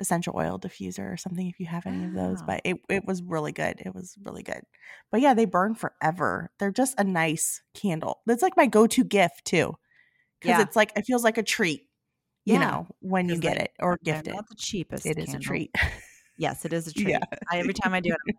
essential 0.00 0.34
oil 0.36 0.58
diffuser 0.58 1.12
or 1.12 1.16
something 1.16 1.46
if 1.48 1.60
you 1.60 1.66
have 1.66 1.86
any 1.86 2.04
of 2.04 2.14
those. 2.14 2.42
But 2.42 2.60
it, 2.64 2.76
it 2.88 3.04
was 3.06 3.22
really 3.22 3.52
good. 3.52 3.80
It 3.84 3.94
was 3.94 4.16
really 4.24 4.42
good. 4.42 4.62
But 5.10 5.20
yeah, 5.20 5.34
they 5.34 5.44
burn 5.44 5.74
forever. 5.74 6.50
They're 6.58 6.72
just 6.72 6.98
a 6.98 7.04
nice 7.04 7.62
candle. 7.74 8.20
That's 8.26 8.42
like 8.42 8.56
my 8.56 8.66
go 8.66 8.86
to 8.86 9.04
gift 9.04 9.44
too. 9.44 9.74
Because 10.40 10.58
yeah. 10.58 10.62
it's 10.62 10.76
like 10.76 10.92
it 10.96 11.06
feels 11.06 11.24
like 11.24 11.38
a 11.38 11.42
treat, 11.42 11.86
you 12.44 12.54
yeah. 12.54 12.70
know, 12.70 12.86
when 13.00 13.28
you 13.28 13.38
get 13.38 13.56
it 13.56 13.72
or 13.80 13.98
gift 14.02 14.28
it. 14.28 14.34
Not 14.34 14.48
the 14.48 14.56
cheapest. 14.56 15.06
It 15.06 15.18
is 15.18 15.32
a 15.32 15.38
treat. 15.38 15.74
yes, 16.36 16.64
it 16.64 16.72
is 16.72 16.86
a 16.86 16.92
treat. 16.94 17.08
Yeah. 17.08 17.20
I, 17.50 17.58
every 17.58 17.74
time 17.74 17.94
I 17.94 18.00
do 18.00 18.10
it, 18.10 18.18
like, 18.26 18.36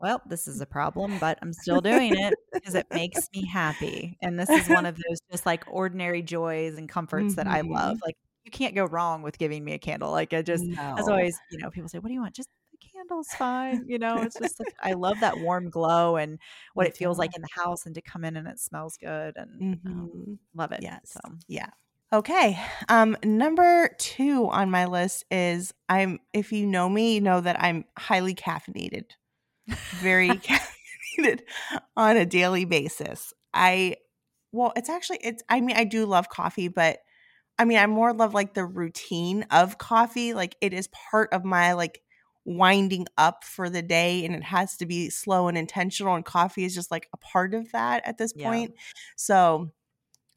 well, 0.00 0.22
this 0.26 0.46
is 0.46 0.60
a 0.60 0.66
problem, 0.66 1.18
but 1.18 1.38
I'm 1.42 1.52
still 1.52 1.80
doing 1.80 2.16
it 2.16 2.34
because 2.52 2.76
it 2.76 2.86
makes 2.92 3.28
me 3.34 3.44
happy. 3.44 4.16
And 4.22 4.38
this 4.38 4.48
is 4.48 4.68
one 4.68 4.86
of 4.86 4.94
those 4.94 5.18
just 5.30 5.44
like 5.44 5.64
ordinary 5.66 6.22
joys 6.22 6.78
and 6.78 6.88
comforts 6.88 7.34
mm-hmm. 7.34 7.34
that 7.34 7.46
I 7.48 7.62
love. 7.62 7.96
Mm-hmm. 7.96 8.04
Like 8.04 8.16
you 8.48 8.50
can't 8.50 8.74
go 8.74 8.86
wrong 8.86 9.20
with 9.20 9.36
giving 9.36 9.62
me 9.62 9.74
a 9.74 9.78
candle. 9.78 10.10
Like 10.10 10.32
I 10.32 10.40
just, 10.40 10.64
no. 10.64 10.94
as 10.96 11.06
always, 11.06 11.38
you 11.50 11.58
know, 11.58 11.70
people 11.70 11.88
say, 11.88 11.98
"What 11.98 12.08
do 12.08 12.14
you 12.14 12.20
want?" 12.22 12.34
Just 12.34 12.48
the 12.72 12.78
candle's 12.78 13.28
fine. 13.28 13.84
You 13.86 13.98
know, 13.98 14.22
it's 14.22 14.38
just 14.38 14.58
like, 14.58 14.74
I 14.82 14.94
love 14.94 15.20
that 15.20 15.38
warm 15.40 15.68
glow 15.68 16.16
and 16.16 16.38
what 16.72 16.86
it 16.86 16.96
feels 16.96 17.18
like 17.18 17.36
in 17.36 17.42
the 17.42 17.48
house, 17.52 17.84
and 17.84 17.94
to 17.94 18.00
come 18.00 18.24
in 18.24 18.36
and 18.36 18.48
it 18.48 18.58
smells 18.58 18.96
good, 18.96 19.36
and 19.36 19.62
um, 19.62 19.74
mm-hmm. 19.74 20.00
um, 20.00 20.38
love 20.54 20.72
it. 20.72 20.80
Yes, 20.82 21.00
so 21.04 21.20
yeah. 21.46 21.68
Okay. 22.10 22.58
Um, 22.88 23.18
number 23.22 23.90
two 23.98 24.48
on 24.48 24.70
my 24.70 24.86
list 24.86 25.26
is 25.30 25.74
I'm. 25.90 26.18
If 26.32 26.50
you 26.50 26.66
know 26.66 26.88
me, 26.88 27.16
you 27.16 27.20
know 27.20 27.42
that 27.42 27.62
I'm 27.62 27.84
highly 27.98 28.34
caffeinated, 28.34 29.10
very 29.96 30.28
caffeinated 31.18 31.40
on 31.98 32.16
a 32.16 32.24
daily 32.24 32.64
basis. 32.64 33.34
I 33.52 33.96
well, 34.52 34.72
it's 34.74 34.88
actually 34.88 35.18
it's. 35.22 35.42
I 35.50 35.60
mean, 35.60 35.76
I 35.76 35.84
do 35.84 36.06
love 36.06 36.30
coffee, 36.30 36.68
but 36.68 37.00
I 37.58 37.64
mean, 37.64 37.78
I 37.78 37.86
more 37.86 38.12
love 38.12 38.34
like 38.34 38.54
the 38.54 38.64
routine 38.64 39.44
of 39.50 39.78
coffee. 39.78 40.34
Like 40.34 40.56
it 40.60 40.72
is 40.72 40.88
part 40.88 41.32
of 41.32 41.44
my 41.44 41.72
like 41.72 42.02
winding 42.44 43.06
up 43.18 43.44
for 43.44 43.68
the 43.68 43.82
day 43.82 44.24
and 44.24 44.34
it 44.34 44.42
has 44.42 44.76
to 44.78 44.86
be 44.86 45.10
slow 45.10 45.48
and 45.48 45.58
intentional 45.58 46.14
and 46.14 46.24
coffee 46.24 46.64
is 46.64 46.74
just 46.74 46.90
like 46.90 47.08
a 47.12 47.16
part 47.18 47.52
of 47.54 47.70
that 47.72 48.06
at 48.06 48.16
this 48.16 48.32
point. 48.32 48.72
Yeah. 48.74 48.80
So 49.16 49.70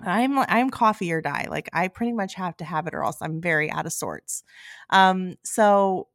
I'm 0.02 0.40
I'm 0.40 0.70
coffee 0.70 1.12
or 1.12 1.22
die. 1.22 1.48
Like 1.50 1.70
I 1.74 1.88
pretty 1.88 2.12
much 2.12 2.34
have 2.34 2.58
to 2.58 2.66
have 2.66 2.88
it 2.88 2.94
or 2.94 3.04
else 3.04 3.18
I'm 3.22 3.40
very 3.40 3.72
out 3.72 3.86
of 3.86 3.94
sorts. 3.94 4.44
Um 4.90 5.36
so 5.44 6.08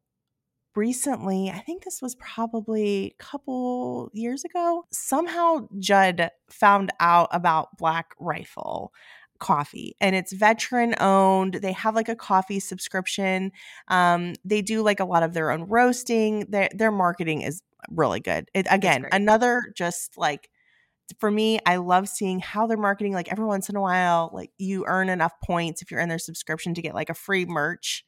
recently, 0.74 1.50
I 1.50 1.60
think 1.60 1.84
this 1.84 2.02
was 2.02 2.14
probably 2.16 3.14
a 3.18 3.22
couple 3.22 4.10
years 4.12 4.44
ago, 4.44 4.84
somehow 4.92 5.66
Judd 5.78 6.30
found 6.50 6.90
out 7.00 7.28
about 7.32 7.76
Black 7.78 8.14
Rifle 8.20 8.92
coffee 9.38 9.96
and 10.00 10.14
it's 10.16 10.32
veteran 10.32 10.94
owned 11.00 11.54
they 11.54 11.72
have 11.72 11.94
like 11.94 12.08
a 12.08 12.16
coffee 12.16 12.60
subscription 12.60 13.52
um 13.88 14.34
they 14.44 14.62
do 14.62 14.82
like 14.82 15.00
a 15.00 15.04
lot 15.04 15.22
of 15.22 15.32
their 15.32 15.50
own 15.50 15.64
roasting 15.64 16.46
their 16.48 16.68
their 16.74 16.92
marketing 16.92 17.42
is 17.42 17.62
really 17.90 18.20
good 18.20 18.48
it, 18.54 18.66
again 18.70 19.06
another 19.12 19.72
just 19.76 20.16
like 20.16 20.50
for 21.20 21.30
me 21.30 21.58
i 21.66 21.76
love 21.76 22.08
seeing 22.08 22.40
how 22.40 22.66
they're 22.66 22.76
marketing 22.76 23.12
like 23.12 23.30
every 23.30 23.46
once 23.46 23.68
in 23.68 23.76
a 23.76 23.80
while 23.80 24.30
like 24.32 24.50
you 24.58 24.84
earn 24.86 25.08
enough 25.08 25.32
points 25.44 25.82
if 25.82 25.90
you're 25.90 26.00
in 26.00 26.08
their 26.08 26.18
subscription 26.18 26.74
to 26.74 26.82
get 26.82 26.94
like 26.94 27.10
a 27.10 27.14
free 27.14 27.44
merch 27.44 28.04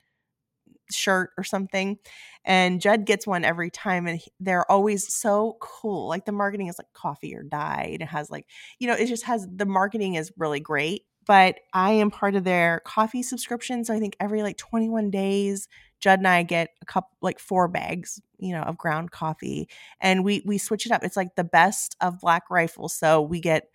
shirt 0.90 1.30
or 1.36 1.44
something 1.44 1.98
and 2.44 2.80
judd 2.80 3.04
gets 3.04 3.26
one 3.26 3.44
every 3.44 3.70
time 3.70 4.06
and 4.06 4.20
they're 4.40 4.70
always 4.70 5.12
so 5.12 5.56
cool 5.60 6.08
like 6.08 6.24
the 6.24 6.32
marketing 6.32 6.68
is 6.68 6.78
like 6.78 6.92
coffee 6.94 7.34
or 7.34 7.42
die 7.42 7.90
and 7.92 8.02
it 8.02 8.08
has 8.08 8.30
like 8.30 8.46
you 8.78 8.86
know 8.86 8.94
it 8.94 9.06
just 9.06 9.24
has 9.24 9.46
the 9.54 9.66
marketing 9.66 10.14
is 10.14 10.32
really 10.38 10.60
great 10.60 11.02
but 11.28 11.60
I 11.74 11.92
am 11.92 12.10
part 12.10 12.34
of 12.34 12.42
their 12.42 12.80
coffee 12.84 13.22
subscription. 13.22 13.84
So 13.84 13.94
I 13.94 14.00
think 14.00 14.16
every 14.18 14.42
like 14.42 14.56
21 14.56 15.10
days, 15.10 15.68
Judd 16.00 16.18
and 16.20 16.26
I 16.26 16.42
get 16.42 16.70
a 16.82 16.86
cup, 16.86 17.10
like 17.20 17.38
four 17.38 17.68
bags, 17.68 18.20
you 18.38 18.54
know, 18.54 18.62
of 18.62 18.78
ground 18.78 19.10
coffee, 19.10 19.68
and 20.00 20.24
we 20.24 20.42
we 20.44 20.58
switch 20.58 20.86
it 20.86 20.92
up. 20.92 21.04
It's 21.04 21.16
like 21.16 21.36
the 21.36 21.44
best 21.44 21.96
of 22.00 22.20
Black 22.20 22.50
Rifle. 22.50 22.88
So 22.88 23.20
we 23.20 23.40
get 23.40 23.68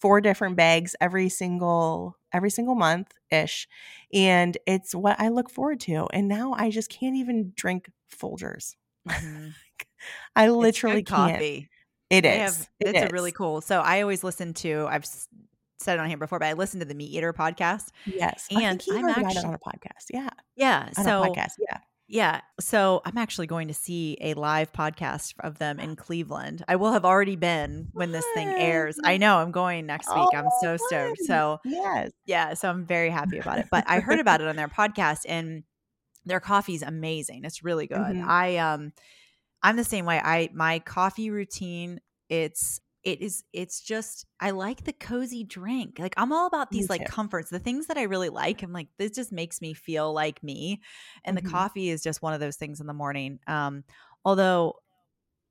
four 0.00 0.20
different 0.20 0.56
bags 0.56 0.96
every 1.00 1.28
single 1.28 2.16
every 2.32 2.50
single 2.50 2.74
month 2.74 3.12
ish 3.30 3.68
and 4.12 4.58
it's 4.66 4.94
what 4.94 5.18
i 5.18 5.28
look 5.28 5.48
forward 5.48 5.78
to 5.80 6.06
and 6.12 6.28
now 6.28 6.52
i 6.58 6.68
just 6.68 6.90
can't 6.90 7.14
even 7.14 7.52
drink 7.54 7.88
folgers 8.12 8.74
mm-hmm. 9.08 9.50
i 10.36 10.48
literally 10.48 11.02
can't 11.02 11.32
coffee. 11.32 11.70
It 12.10 12.26
is. 12.26 12.38
Have, 12.38 12.68
it 12.80 12.88
it's 12.94 13.10
a 13.10 13.14
really 13.14 13.32
cool. 13.32 13.60
So 13.60 13.80
I 13.80 14.02
always 14.02 14.22
listen 14.22 14.52
to. 14.54 14.86
I've 14.88 15.06
said 15.78 15.98
it 15.98 16.00
on 16.00 16.08
here 16.08 16.18
before, 16.18 16.38
but 16.38 16.48
I 16.48 16.52
listened 16.52 16.80
to 16.80 16.86
the 16.86 16.94
MeatEater 16.94 17.32
podcast. 17.32 17.88
Yes, 18.06 18.46
and 18.50 18.82
I 18.92 18.96
am 18.96 19.08
actually 19.08 19.44
on 19.44 19.54
a 19.54 19.58
podcast. 19.58 20.06
Yeah, 20.10 20.30
yeah. 20.56 20.88
On 20.96 21.04
so 21.04 21.22
podcast. 21.22 21.52
Yeah. 21.58 21.78
Yeah. 22.06 22.40
So 22.60 23.00
I'm 23.04 23.16
actually 23.16 23.46
going 23.46 23.68
to 23.68 23.74
see 23.74 24.18
a 24.20 24.34
live 24.34 24.72
podcast 24.72 25.34
of 25.40 25.58
them 25.58 25.80
in 25.80 25.96
Cleveland. 25.96 26.62
I 26.68 26.76
will 26.76 26.92
have 26.92 27.04
already 27.04 27.36
been 27.36 27.88
when 27.92 28.12
this 28.12 28.26
thing 28.34 28.48
airs. 28.48 28.98
I 29.04 29.16
know 29.16 29.38
I'm 29.38 29.50
going 29.50 29.86
next 29.86 30.14
week. 30.14 30.28
I'm 30.34 30.48
so 30.60 30.76
stoked. 30.76 31.20
So, 31.24 31.60
yes. 31.64 32.10
Yeah. 32.26 32.54
So 32.54 32.68
I'm 32.68 32.84
very 32.84 33.08
happy 33.08 33.38
about 33.38 33.58
it. 33.58 33.68
But 33.70 33.84
I 33.86 34.00
heard 34.00 34.20
about 34.20 34.42
it 34.42 34.48
on 34.48 34.56
their 34.56 34.68
podcast 34.78 35.20
and 35.26 35.64
their 36.26 36.40
coffee's 36.40 36.82
amazing. 36.82 37.44
It's 37.44 37.64
really 37.64 37.86
good. 37.86 37.96
Mm-hmm. 37.98 38.28
I, 38.28 38.56
um, 38.58 38.92
I'm 39.62 39.76
the 39.76 39.84
same 39.84 40.04
way. 40.04 40.20
I, 40.22 40.50
my 40.52 40.80
coffee 40.80 41.30
routine, 41.30 42.00
it's 42.28 42.80
it 43.04 43.20
is 43.20 43.44
it's 43.52 43.80
just 43.80 44.26
i 44.40 44.50
like 44.50 44.84
the 44.84 44.92
cozy 44.92 45.44
drink 45.44 45.98
like 45.98 46.14
i'm 46.16 46.32
all 46.32 46.46
about 46.46 46.70
these 46.70 46.88
like 46.88 47.06
comforts 47.06 47.50
the 47.50 47.58
things 47.58 47.86
that 47.86 47.98
i 47.98 48.02
really 48.02 48.30
like 48.30 48.62
i'm 48.62 48.72
like 48.72 48.88
this 48.98 49.12
just 49.12 49.30
makes 49.30 49.60
me 49.60 49.74
feel 49.74 50.12
like 50.12 50.42
me 50.42 50.80
and 51.24 51.36
mm-hmm. 51.36 51.46
the 51.46 51.52
coffee 51.52 51.90
is 51.90 52.02
just 52.02 52.22
one 52.22 52.32
of 52.32 52.40
those 52.40 52.56
things 52.56 52.80
in 52.80 52.86
the 52.86 52.94
morning 52.94 53.38
um 53.46 53.84
although 54.24 54.74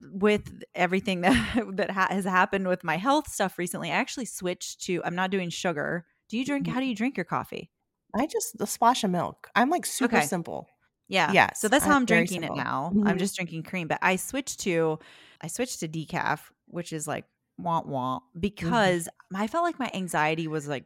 with 0.01 0.63
everything 0.75 1.21
that 1.21 1.63
that 1.73 1.91
ha- 1.91 2.07
has 2.09 2.25
happened 2.25 2.67
with 2.67 2.83
my 2.83 2.97
health 2.97 3.29
stuff 3.29 3.57
recently 3.57 3.91
i 3.91 3.95
actually 3.95 4.25
switched 4.25 4.81
to 4.81 5.01
i'm 5.05 5.15
not 5.15 5.31
doing 5.31 5.49
sugar 5.49 6.05
do 6.29 6.37
you 6.37 6.45
drink 6.45 6.65
mm-hmm. 6.65 6.73
how 6.73 6.79
do 6.79 6.85
you 6.87 6.95
drink 6.95 7.15
your 7.15 7.25
coffee 7.25 7.69
i 8.15 8.25
just 8.25 8.57
the 8.57 8.67
splash 8.67 9.03
of 9.03 9.11
milk 9.11 9.49
i'm 9.55 9.69
like 9.69 9.85
super 9.85 10.17
okay. 10.17 10.25
simple 10.25 10.67
yeah 11.07 11.31
yeah 11.31 11.51
so 11.53 11.67
that's 11.67 11.85
how 11.85 11.91
i'm, 11.91 11.97
I'm 11.97 12.05
drinking 12.05 12.43
it 12.43 12.55
now 12.55 12.91
mm-hmm. 12.93 13.07
i'm 13.07 13.17
just 13.17 13.35
drinking 13.35 13.63
cream 13.63 13.87
but 13.87 13.99
i 14.01 14.15
switched 14.15 14.61
to 14.61 14.97
i 15.41 15.47
switched 15.47 15.81
to 15.81 15.87
decaf 15.87 16.39
which 16.67 16.91
is 16.91 17.07
like 17.07 17.25
want 17.57 17.87
want 17.87 18.23
mm-hmm. 18.23 18.39
because 18.39 19.03
mm-hmm. 19.03 19.37
I 19.41 19.47
felt 19.47 19.63
like 19.63 19.79
my 19.79 19.91
anxiety 19.93 20.47
was 20.47 20.67
like 20.67 20.85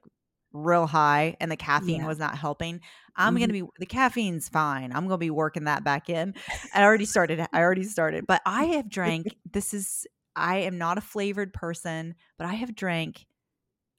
real 0.54 0.88
high 0.88 1.36
and 1.40 1.52
the 1.52 1.58
caffeine 1.58 2.02
yeah. 2.02 2.08
was 2.08 2.20
not 2.20 2.38
helping. 2.38 2.82
I'm 3.16 3.34
mm-hmm. 3.34 3.42
gonna 3.42 3.54
be 3.54 3.64
the 3.80 3.86
caffeine's 3.86 4.50
fine. 4.50 4.92
I'm 4.92 5.06
gonna 5.06 5.18
be 5.18 5.30
working 5.30 5.66
that 5.66 5.84
back 5.84 6.10
in. 6.10 6.36
I 6.74 6.84
already 6.84 7.06
started. 7.06 7.46
I 7.52 7.60
already 7.60 7.84
started, 7.84 8.26
but 8.28 8.42
I 8.46 8.66
have 8.76 8.90
drank. 8.90 9.36
This 9.52 9.74
is. 9.74 10.06
I 10.36 10.58
am 10.58 10.78
not 10.78 11.00
a 11.00 11.02
flavored 11.02 11.52
person, 11.52 12.14
but 12.38 12.46
I 12.46 12.54
have 12.54 12.76
drank. 12.76 13.26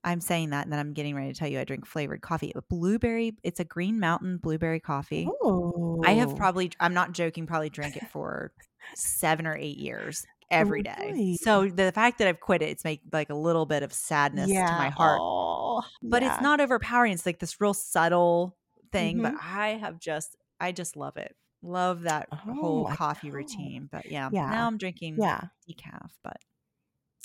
I'm 0.05 0.21
saying 0.21 0.51
that, 0.51 0.65
and 0.65 0.73
then 0.73 0.79
I'm 0.79 0.93
getting 0.93 1.17
ready 1.17 1.33
to 1.33 1.39
tell 1.39 1.49
you 1.49 1.59
I 1.59 1.65
drink 1.65 1.85
flavored 1.85 2.21
coffee. 2.21 2.53
Blueberry. 2.71 3.37
It's 3.43 3.59
a 3.59 3.65
Green 3.65 3.99
Mountain 3.99 4.39
blueberry 4.39 4.79
coffee. 4.79 5.29
Oh. 5.43 6.01
I 6.07 6.13
have 6.13 6.37
probably. 6.37 6.71
I'm 6.79 6.95
not 6.95 7.13
joking. 7.13 7.47
Probably 7.47 7.71
drank 7.71 7.97
it 7.97 8.09
for 8.13 8.53
seven 8.95 9.47
or 9.47 9.57
eight 9.57 9.79
years 9.79 10.25
every 10.51 10.83
day. 10.83 10.97
Really? 11.01 11.37
So 11.37 11.69
the 11.69 11.93
fact 11.93 12.19
that 12.19 12.29
I've 12.29 12.41
quit 12.41 12.63
it, 12.63 12.71
it's 12.71 12.85
make 12.85 13.03
like 13.13 13.31
a 13.31 13.35
little 13.35 13.67
bit 13.67 13.83
of 13.83 13.93
sadness 13.93 14.51
yeah. 14.51 14.67
to 14.67 14.73
my 14.73 14.89
heart. 14.91 15.21
Oh, 15.23 15.83
but 16.03 16.23
yeah. 16.23 16.35
it's 16.35 16.43
not 16.43 16.61
overpowering. 16.61 17.13
It's 17.13 17.27
like 17.27 17.39
this 17.39 17.61
real 17.61 17.75
subtle 17.75 18.57
thing. 18.93 19.19
Mm-hmm. 19.19 19.35
But 19.35 19.43
I 19.43 19.69
have 19.81 19.99
just 19.99 20.37
I 20.61 20.73
just 20.73 20.97
love 20.97 21.17
it. 21.17 21.35
Love 21.63 22.03
that 22.03 22.29
oh, 22.33 22.37
whole 22.37 22.85
coffee 22.87 23.31
routine. 23.31 23.89
But 23.91 24.11
yeah, 24.11 24.29
yeah, 24.33 24.51
now 24.51 24.67
I'm 24.67 24.79
drinking 24.79 25.17
yeah. 25.19 25.41
decaf. 25.69 26.11
But 26.23 26.39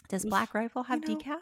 does 0.10 0.26
Black 0.26 0.54
Rifle 0.54 0.84
have 0.84 1.02
you 1.08 1.16
know, 1.16 1.16
decaf? 1.18 1.40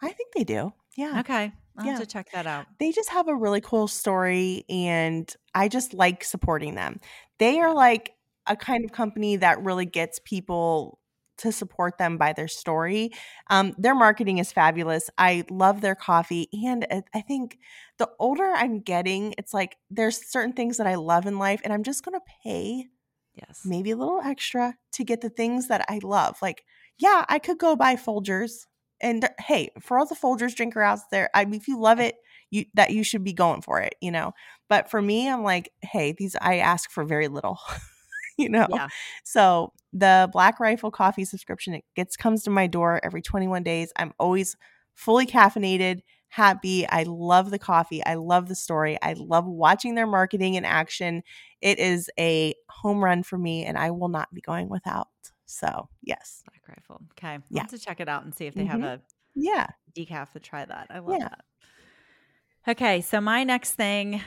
I 0.00 0.10
think 0.12 0.32
they 0.34 0.44
do. 0.44 0.72
Yeah. 0.96 1.20
Okay. 1.20 1.52
I'll 1.76 1.86
yeah. 1.86 1.92
have 1.92 2.00
to 2.00 2.06
check 2.06 2.30
that 2.32 2.46
out. 2.46 2.66
They 2.78 2.92
just 2.92 3.08
have 3.10 3.28
a 3.28 3.34
really 3.34 3.60
cool 3.60 3.88
story 3.88 4.64
and 4.68 5.34
I 5.54 5.68
just 5.68 5.94
like 5.94 6.22
supporting 6.22 6.74
them. 6.74 7.00
They 7.38 7.60
are 7.60 7.74
like 7.74 8.12
a 8.46 8.56
kind 8.56 8.84
of 8.84 8.92
company 8.92 9.36
that 9.36 9.62
really 9.62 9.86
gets 9.86 10.18
people 10.24 10.98
to 11.38 11.50
support 11.50 11.98
them 11.98 12.18
by 12.18 12.32
their 12.32 12.48
story. 12.48 13.10
Um, 13.50 13.74
their 13.78 13.94
marketing 13.94 14.38
is 14.38 14.52
fabulous. 14.52 15.10
I 15.18 15.44
love 15.50 15.80
their 15.80 15.94
coffee. 15.94 16.48
And 16.64 16.86
I 17.14 17.20
think 17.20 17.58
the 17.98 18.08
older 18.18 18.52
I'm 18.54 18.80
getting, 18.80 19.34
it's 19.38 19.52
like 19.54 19.76
there's 19.90 20.30
certain 20.30 20.52
things 20.52 20.76
that 20.76 20.86
I 20.86 20.94
love 20.96 21.26
in 21.26 21.38
life, 21.38 21.60
and 21.64 21.72
I'm 21.72 21.82
just 21.82 22.04
going 22.04 22.14
to 22.14 22.20
pay 22.44 22.86
yes 23.34 23.62
maybe 23.64 23.90
a 23.90 23.96
little 23.96 24.20
extra 24.20 24.74
to 24.92 25.04
get 25.04 25.20
the 25.22 25.30
things 25.30 25.68
that 25.68 25.84
I 25.88 26.00
love. 26.02 26.36
Like, 26.42 26.64
yeah, 26.98 27.24
I 27.28 27.38
could 27.38 27.58
go 27.58 27.76
buy 27.76 27.96
Folgers. 27.96 28.66
And 29.00 29.28
hey, 29.40 29.70
for 29.80 29.98
all 29.98 30.06
the 30.06 30.14
Folgers 30.14 30.54
drinker 30.54 30.80
out 30.82 31.00
there, 31.10 31.28
I 31.34 31.44
mean, 31.44 31.60
if 31.60 31.66
you 31.66 31.78
love 31.80 31.98
it, 31.98 32.16
you 32.50 32.66
that 32.74 32.90
you 32.92 33.02
should 33.02 33.24
be 33.24 33.32
going 33.32 33.62
for 33.62 33.80
it, 33.80 33.94
you 34.00 34.10
know. 34.12 34.32
But 34.68 34.90
for 34.90 35.02
me, 35.02 35.28
I'm 35.28 35.42
like, 35.42 35.72
hey, 35.82 36.12
these 36.16 36.36
I 36.40 36.58
ask 36.58 36.90
for 36.90 37.04
very 37.04 37.28
little. 37.28 37.58
you 38.38 38.48
know. 38.48 38.66
Yeah. 38.70 38.88
So 39.24 39.72
the 39.92 40.28
Black 40.32 40.60
Rifle 40.60 40.90
coffee 40.90 41.24
subscription 41.24 41.74
it 41.74 41.84
gets 41.94 42.16
comes 42.16 42.42
to 42.44 42.50
my 42.50 42.66
door 42.66 43.00
every 43.02 43.22
21 43.22 43.62
days. 43.62 43.92
I'm 43.96 44.12
always 44.18 44.56
fully 44.94 45.26
caffeinated, 45.26 46.00
happy. 46.28 46.86
I 46.88 47.04
love 47.04 47.50
the 47.50 47.58
coffee. 47.58 48.04
I 48.04 48.14
love 48.14 48.48
the 48.48 48.54
story. 48.54 48.98
I 49.02 49.14
love 49.14 49.46
watching 49.46 49.94
their 49.94 50.06
marketing 50.06 50.54
in 50.54 50.64
action. 50.64 51.22
It 51.60 51.78
is 51.78 52.10
a 52.18 52.54
home 52.68 53.02
run 53.02 53.22
for 53.22 53.38
me 53.38 53.64
and 53.64 53.76
I 53.76 53.90
will 53.90 54.08
not 54.08 54.32
be 54.34 54.40
going 54.40 54.68
without. 54.68 55.08
So, 55.46 55.88
yes. 56.02 56.42
Black 56.46 56.76
Rifle. 56.76 57.02
Okay. 57.12 57.34
I'll 57.34 57.42
yeah. 57.50 57.64
to 57.64 57.78
check 57.78 58.00
it 58.00 58.08
out 58.08 58.24
and 58.24 58.34
see 58.34 58.46
if 58.46 58.54
they 58.54 58.62
mm-hmm. 58.62 58.82
have 58.82 59.00
a 59.00 59.02
yeah 59.34 59.66
decaf 59.94 60.32
to 60.32 60.40
try 60.40 60.64
that. 60.64 60.86
I 60.90 60.98
love 60.98 61.18
yeah. 61.18 61.28
that. 61.28 61.44
Okay, 62.68 63.00
so 63.00 63.20
my 63.20 63.42
next 63.42 63.72
thing 63.72 64.22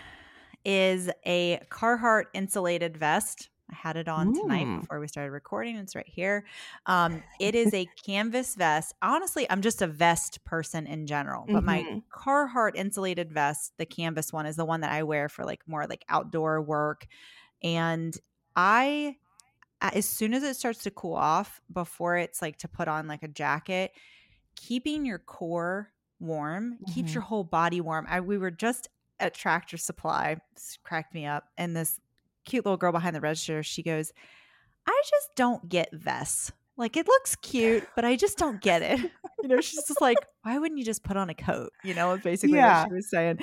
is 0.65 1.09
a 1.25 1.59
Carhartt 1.69 2.25
insulated 2.33 2.97
vest. 2.97 3.49
I 3.71 3.75
had 3.75 3.97
it 3.97 4.07
on 4.07 4.33
tonight 4.33 4.81
before 4.81 4.99
we 4.99 5.07
started 5.07 5.31
recording. 5.31 5.75
It's 5.77 5.95
right 5.95 6.07
here. 6.07 6.45
Um, 6.85 7.23
it 7.39 7.55
is 7.55 7.73
a 7.73 7.87
canvas 8.05 8.55
vest. 8.55 8.93
Honestly, 9.01 9.49
I'm 9.49 9.61
just 9.61 9.81
a 9.81 9.87
vest 9.87 10.43
person 10.45 10.85
in 10.85 11.07
general, 11.07 11.45
but 11.47 11.63
mm-hmm. 11.63 11.65
my 11.65 12.01
Carhartt 12.13 12.75
insulated 12.75 13.31
vest, 13.31 13.73
the 13.77 13.85
canvas 13.85 14.31
one, 14.31 14.45
is 14.45 14.55
the 14.55 14.65
one 14.65 14.81
that 14.81 14.91
I 14.91 15.03
wear 15.03 15.29
for 15.29 15.45
like 15.45 15.61
more 15.67 15.87
like 15.87 16.05
outdoor 16.09 16.61
work. 16.61 17.07
And 17.63 18.15
I, 18.55 19.15
as 19.81 20.05
soon 20.07 20.35
as 20.35 20.43
it 20.43 20.55
starts 20.55 20.83
to 20.83 20.91
cool 20.91 21.15
off, 21.15 21.59
before 21.73 22.17
it's 22.17 22.41
like 22.41 22.57
to 22.57 22.67
put 22.67 22.87
on 22.87 23.07
like 23.07 23.23
a 23.23 23.27
jacket, 23.27 23.91
keeping 24.55 25.05
your 25.05 25.19
core 25.19 25.91
warm 26.19 26.73
mm-hmm. 26.73 26.93
keeps 26.93 27.13
your 27.13 27.23
whole 27.23 27.43
body 27.43 27.81
warm. 27.81 28.05
I 28.09 28.19
we 28.21 28.37
were 28.37 28.51
just 28.51 28.89
at 29.19 29.33
Tractor 29.33 29.77
Supply, 29.77 30.37
cracked 30.83 31.13
me 31.13 31.25
up, 31.25 31.45
and 31.57 31.75
this 31.75 31.99
cute 32.45 32.65
little 32.65 32.77
girl 32.77 32.91
behind 32.91 33.15
the 33.15 33.21
register, 33.21 33.63
she 33.63 33.83
goes, 33.83 34.11
I 34.87 35.01
just 35.09 35.35
don't 35.35 35.67
get 35.67 35.89
vests. 35.93 36.51
Like 36.77 36.97
it 36.97 37.07
looks 37.07 37.35
cute, 37.37 37.87
but 37.95 38.03
I 38.05 38.15
just 38.15 38.37
don't 38.37 38.61
get 38.61 38.81
it. 38.81 39.11
You 39.45 39.49
know, 39.49 39.61
she's 39.61 39.85
just 39.87 40.01
like, 40.01 40.17
why 40.41 40.57
wouldn't 40.57 40.79
you 40.79 40.85
just 40.85 41.03
put 41.03 41.17
on 41.17 41.29
a 41.29 41.35
coat? 41.35 41.71
You 41.83 41.93
know, 41.93 42.17
basically 42.17 42.57
yeah. 42.57 42.81
what 42.81 42.89
she 42.89 42.95
was 42.95 43.09
saying. 43.11 43.41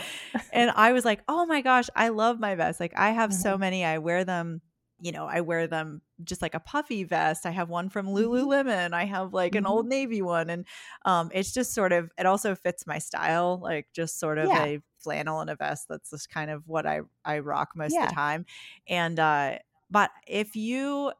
And 0.53 0.73
I 0.75 0.91
was 0.91 1.05
like, 1.05 1.23
oh 1.29 1.47
my 1.47 1.61
gosh, 1.61 1.89
I 1.95 2.09
love 2.09 2.41
my 2.41 2.57
vests. 2.57 2.81
Like 2.81 2.93
I 2.97 3.11
have 3.11 3.31
mm-hmm. 3.31 3.41
so 3.41 3.57
many. 3.57 3.85
I 3.85 3.99
wear 3.99 4.25
them, 4.25 4.63
you 5.03 5.11
know, 5.11 5.27
I 5.27 5.41
wear 5.41 5.67
them 5.67 6.01
just 6.23 6.41
like 6.43 6.55
a 6.55 6.61
puffy 6.61 7.03
vest. 7.03 7.45
I 7.45 7.51
have 7.51 7.69
one 7.69 7.89
from 7.89 8.07
mm-hmm. 8.07 8.19
Lululemon. 8.19 8.93
I 8.93 9.05
have 9.05 9.35
like 9.35 9.57
an 9.57 9.65
mm-hmm. 9.65 9.73
old 9.73 9.89
navy 9.89 10.23
one. 10.23 10.49
And 10.49 10.65
um, 11.05 11.29
it's 11.35 11.53
just 11.53 11.75
sort 11.75 11.93
of 11.93 12.13
it 12.17 12.25
also 12.25 12.55
fits 12.55 12.87
my 12.87 12.99
style, 12.99 13.59
like 13.61 13.89
just 13.93 14.21
sort 14.21 14.39
of 14.39 14.47
yeah. 14.47 14.65
a 14.65 14.79
flannel 14.99 15.41
and 15.41 15.51
a 15.51 15.57
vest. 15.57 15.87
That's 15.89 16.11
just 16.11 16.31
kind 16.31 16.53
of 16.53 16.69
what 16.69 16.87
I 16.87 17.01
I 17.25 17.41
rock 17.41 17.71
most 17.75 17.95
yeah. 17.95 18.05
of 18.05 18.09
the 18.11 18.15
time. 18.15 18.47
And 18.87 19.19
uh, 19.19 19.59
but 19.91 20.13
if 20.29 20.55
you 20.55 21.13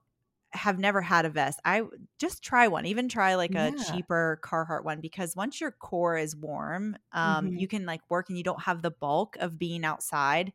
have 0.53 0.79
never 0.79 1.01
had 1.01 1.25
a 1.25 1.31
vest, 1.31 1.59
I 1.65 1.83
just 2.21 2.45
try 2.45 2.69
one. 2.69 2.87
Even 2.87 3.09
try 3.09 3.35
like 3.35 3.57
a 3.57 3.75
yeah. 3.77 3.85
cheaper 3.91 4.39
Carhartt 4.45 4.85
one 4.85 5.01
because 5.01 5.35
once 5.35 5.61
your 5.61 5.73
core 5.73 6.17
is 6.17 6.37
warm, 6.37 6.97
um, 7.13 7.47
mm-hmm. 7.47 7.57
you 7.57 7.67
can 7.67 7.85
like 7.85 8.03
work 8.09 8.29
and 8.29 8.39
you 8.39 8.45
don't 8.45 8.63
have 8.63 8.81
the 8.81 8.93
bulk 8.93 9.37
of 9.41 9.59
being 9.59 9.85
outside 9.85 10.53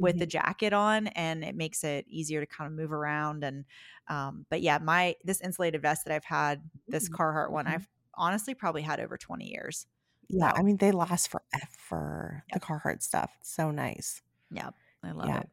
with 0.00 0.14
mm-hmm. 0.14 0.20
the 0.20 0.26
jacket 0.26 0.72
on, 0.72 1.06
and 1.08 1.44
it 1.44 1.54
makes 1.54 1.84
it 1.84 2.06
easier 2.08 2.40
to 2.40 2.46
kind 2.46 2.66
of 2.66 2.76
move 2.76 2.92
around. 2.92 3.44
And 3.44 3.64
um, 4.08 4.46
but 4.48 4.62
yeah, 4.62 4.78
my 4.78 5.16
this 5.24 5.40
insulated 5.40 5.82
vest 5.82 6.04
that 6.06 6.14
I've 6.14 6.24
had, 6.24 6.62
this 6.88 7.08
mm-hmm. 7.08 7.22
Carhartt 7.22 7.50
one, 7.50 7.66
mm-hmm. 7.66 7.74
I've 7.74 7.88
honestly 8.14 8.54
probably 8.54 8.82
had 8.82 9.00
over 9.00 9.16
twenty 9.16 9.50
years. 9.50 9.86
Yeah, 10.28 10.52
so. 10.52 10.56
I 10.58 10.62
mean 10.62 10.78
they 10.78 10.92
last 10.92 11.30
forever. 11.30 12.44
Yep. 12.52 12.60
The 12.60 12.66
Carhartt 12.66 13.02
stuff, 13.02 13.30
so 13.42 13.70
nice. 13.70 14.22
Yeah, 14.50 14.70
I 15.04 15.12
love 15.12 15.28
it. 15.28 15.48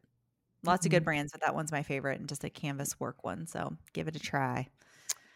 Lots 0.64 0.80
mm-hmm. 0.80 0.86
of 0.86 0.90
good 0.90 1.04
brands, 1.04 1.32
but 1.32 1.42
that 1.42 1.54
one's 1.54 1.70
my 1.70 1.82
favorite 1.82 2.18
and 2.18 2.28
just 2.28 2.44
a 2.44 2.50
canvas 2.50 2.98
work 2.98 3.22
one. 3.22 3.46
So 3.46 3.76
give 3.92 4.08
it 4.08 4.16
a 4.16 4.20
try. 4.20 4.68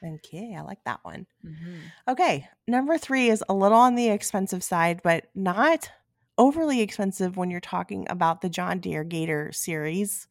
Okay, 0.04 0.56
I 0.58 0.62
like 0.62 0.82
that 0.84 0.98
one. 1.02 1.26
Mm-hmm. 1.46 1.76
Okay, 2.08 2.48
number 2.66 2.98
three 2.98 3.28
is 3.28 3.44
a 3.48 3.54
little 3.54 3.78
on 3.78 3.94
the 3.94 4.08
expensive 4.08 4.64
side, 4.64 5.00
but 5.04 5.26
not 5.34 5.90
overly 6.38 6.80
expensive 6.80 7.36
when 7.36 7.50
you're 7.50 7.60
talking 7.60 8.06
about 8.10 8.40
the 8.40 8.48
John 8.48 8.80
Deere 8.80 9.04
Gator 9.04 9.52
series. 9.52 10.28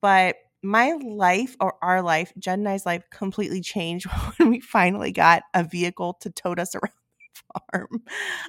But 0.00 0.36
my 0.62 0.92
life 1.02 1.56
or 1.60 1.74
our 1.82 2.02
life, 2.02 2.32
Jen 2.38 2.60
and 2.60 2.68
I's 2.68 2.86
life, 2.86 3.02
completely 3.10 3.60
changed 3.60 4.06
when 4.36 4.50
we 4.50 4.60
finally 4.60 5.12
got 5.12 5.42
a 5.54 5.64
vehicle 5.64 6.14
to 6.20 6.30
tote 6.30 6.58
us 6.58 6.74
around 6.74 6.92
the 7.54 7.60
farm. 7.72 8.02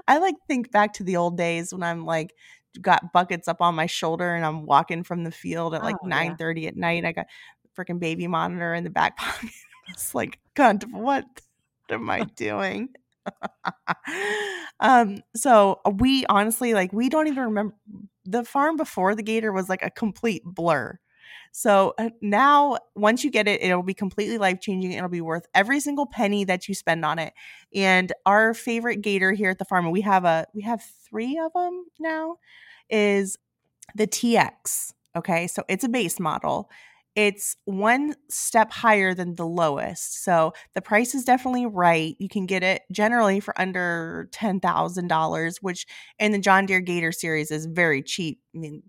I 0.07 0.17
like 0.17 0.35
think 0.47 0.71
back 0.71 0.93
to 0.93 1.03
the 1.03 1.17
old 1.17 1.37
days 1.37 1.73
when 1.73 1.83
I'm 1.83 2.05
like 2.05 2.33
got 2.79 3.11
buckets 3.11 3.47
up 3.47 3.61
on 3.61 3.75
my 3.75 3.85
shoulder 3.85 4.33
and 4.33 4.45
I'm 4.45 4.65
walking 4.65 5.03
from 5.03 5.23
the 5.23 5.31
field 5.31 5.73
at 5.73 5.83
like 5.83 5.97
oh, 6.03 6.07
9 6.07 6.37
30 6.37 6.67
at 6.67 6.77
night. 6.77 7.05
I 7.05 7.11
got 7.11 7.27
freaking 7.77 7.99
baby 7.99 8.27
monitor 8.27 8.73
in 8.73 8.83
the 8.83 8.89
back 8.89 9.17
pocket. 9.17 9.49
It's 9.89 10.15
like, 10.15 10.39
God, 10.53 10.83
what 10.91 11.25
am 11.89 12.09
I 12.09 12.23
doing? 12.35 12.89
um, 14.79 15.21
so 15.35 15.79
we 15.99 16.25
honestly 16.27 16.73
like 16.73 16.91
we 16.93 17.09
don't 17.09 17.27
even 17.27 17.43
remember 17.43 17.75
the 18.25 18.43
farm 18.43 18.77
before 18.77 19.15
the 19.15 19.23
gator 19.23 19.51
was 19.51 19.69
like 19.69 19.83
a 19.83 19.89
complete 19.89 20.43
blur. 20.45 20.99
So 21.51 21.93
uh, 21.97 22.09
now, 22.21 22.77
once 22.95 23.23
you 23.23 23.31
get 23.31 23.47
it, 23.47 23.61
it'll 23.61 23.83
be 23.83 23.93
completely 23.93 24.37
life 24.37 24.61
changing. 24.61 24.93
It'll 24.93 25.09
be 25.09 25.21
worth 25.21 25.45
every 25.53 25.79
single 25.79 26.05
penny 26.05 26.45
that 26.45 26.67
you 26.67 26.75
spend 26.75 27.03
on 27.03 27.19
it. 27.19 27.33
And 27.75 28.13
our 28.25 28.53
favorite 28.53 29.01
gator 29.01 29.33
here 29.33 29.49
at 29.49 29.59
the 29.59 29.65
farm, 29.65 29.91
we 29.91 30.01
have 30.01 30.23
a 30.23 30.45
we 30.53 30.61
have 30.61 30.81
three 31.09 31.37
of 31.37 31.51
them 31.53 31.85
now, 31.99 32.37
is 32.89 33.37
the 33.95 34.07
TX. 34.07 34.93
Okay, 35.15 35.47
so 35.47 35.63
it's 35.67 35.83
a 35.83 35.89
base 35.89 36.19
model. 36.19 36.69
It's 37.15 37.57
one 37.65 38.15
step 38.29 38.71
higher 38.71 39.13
than 39.13 39.35
the 39.35 39.45
lowest. 39.45 40.23
So 40.23 40.53
the 40.75 40.81
price 40.81 41.13
is 41.13 41.25
definitely 41.25 41.65
right. 41.65 42.15
You 42.19 42.29
can 42.29 42.45
get 42.45 42.63
it 42.63 42.83
generally 42.91 43.41
for 43.41 43.59
under 43.59 44.29
$10,000, 44.31 45.57
which 45.61 45.85
in 46.19 46.31
the 46.31 46.39
John 46.39 46.65
Deere 46.65 46.79
Gator 46.79 47.11
series 47.11 47.51
is 47.51 47.65
very 47.65 48.01
cheap. 48.01 48.39
I 48.55 48.59
mean, 48.59 48.83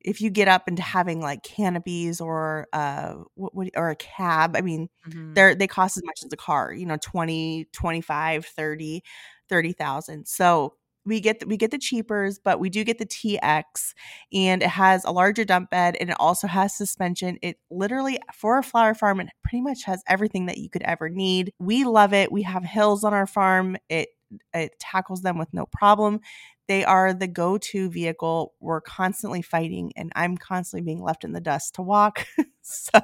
if 0.00 0.20
you 0.20 0.30
get 0.30 0.48
up 0.48 0.68
into 0.68 0.82
having 0.82 1.20
like 1.20 1.42
canopies 1.42 2.20
or 2.20 2.68
uh 2.72 3.14
what, 3.34 3.70
or 3.74 3.90
a 3.90 3.96
cab 3.96 4.54
i 4.54 4.60
mean 4.60 4.88
mm-hmm. 5.08 5.32
they're 5.32 5.54
they 5.54 5.66
cost 5.66 5.96
as 5.96 6.02
much 6.04 6.20
as 6.24 6.32
a 6.32 6.36
car 6.36 6.72
you 6.72 6.84
know 6.84 6.98
20 7.00 7.66
25 7.72 8.44
30 8.44 9.02
30,000 9.48 10.26
so 10.26 10.74
we 11.06 11.20
get 11.20 11.40
the, 11.40 11.46
we 11.46 11.56
get 11.56 11.70
the 11.70 11.78
cheapers 11.78 12.38
but 12.38 12.60
we 12.60 12.70
do 12.70 12.84
get 12.84 12.98
the 12.98 13.06
TX 13.06 13.94
and 14.32 14.62
it 14.62 14.68
has 14.68 15.04
a 15.04 15.10
larger 15.10 15.44
dump 15.44 15.70
bed 15.70 15.96
and 16.00 16.10
it 16.10 16.16
also 16.18 16.46
has 16.46 16.76
suspension. 16.76 17.38
It 17.42 17.58
literally 17.70 18.18
for 18.34 18.58
a 18.58 18.62
flower 18.62 18.94
farm 18.94 19.20
it 19.20 19.28
pretty 19.42 19.62
much 19.62 19.84
has 19.84 20.02
everything 20.06 20.46
that 20.46 20.58
you 20.58 20.68
could 20.68 20.82
ever 20.82 21.08
need. 21.08 21.52
We 21.58 21.84
love 21.84 22.12
it. 22.12 22.32
We 22.32 22.42
have 22.42 22.64
hills 22.64 23.04
on 23.04 23.14
our 23.14 23.26
farm. 23.26 23.76
It 23.88 24.08
it 24.52 24.78
tackles 24.80 25.22
them 25.22 25.38
with 25.38 25.52
no 25.52 25.66
problem. 25.66 26.20
They 26.66 26.84
are 26.84 27.12
the 27.12 27.26
go 27.26 27.58
to 27.58 27.90
vehicle. 27.90 28.54
We're 28.60 28.80
constantly 28.80 29.42
fighting, 29.42 29.92
and 29.96 30.10
I'm 30.16 30.36
constantly 30.36 30.84
being 30.84 31.02
left 31.02 31.24
in 31.24 31.32
the 31.32 31.40
dust 31.40 31.74
to 31.74 31.82
walk. 31.82 32.26
so, 32.62 33.00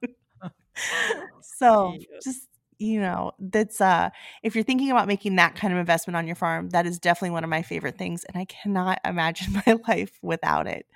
so 1.42 1.96
just 2.22 2.48
you 2.78 3.00
know 3.00 3.32
that's 3.38 3.80
uh 3.80 4.10
if 4.42 4.54
you're 4.54 4.64
thinking 4.64 4.90
about 4.90 5.06
making 5.06 5.36
that 5.36 5.54
kind 5.54 5.72
of 5.72 5.78
investment 5.78 6.16
on 6.16 6.26
your 6.26 6.36
farm 6.36 6.68
that 6.70 6.86
is 6.86 6.98
definitely 6.98 7.30
one 7.30 7.44
of 7.44 7.50
my 7.50 7.62
favorite 7.62 7.96
things 7.96 8.24
and 8.24 8.36
i 8.40 8.44
cannot 8.44 8.98
imagine 9.04 9.52
my 9.66 9.78
life 9.88 10.18
without 10.22 10.66
it 10.66 10.86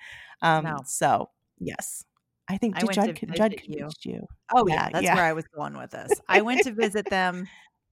um 0.43 0.65
no. 0.65 0.77
so 0.85 1.31
yes 1.59 2.05
i 2.49 2.57
think 2.57 2.77
I 2.77 2.81
judd, 2.81 3.19
judd 3.35 3.57
convinced 3.57 4.05
you. 4.05 4.13
you 4.13 4.27
oh 4.55 4.67
yeah, 4.67 4.75
yeah 4.75 4.89
that's 4.93 5.05
yeah. 5.05 5.15
where 5.15 5.25
i 5.25 5.33
was 5.33 5.47
going 5.49 5.77
with 5.77 5.91
this 5.91 6.13
i 6.29 6.41
went 6.43 6.63
to 6.65 6.73
visit 6.73 7.09
them 7.09 7.47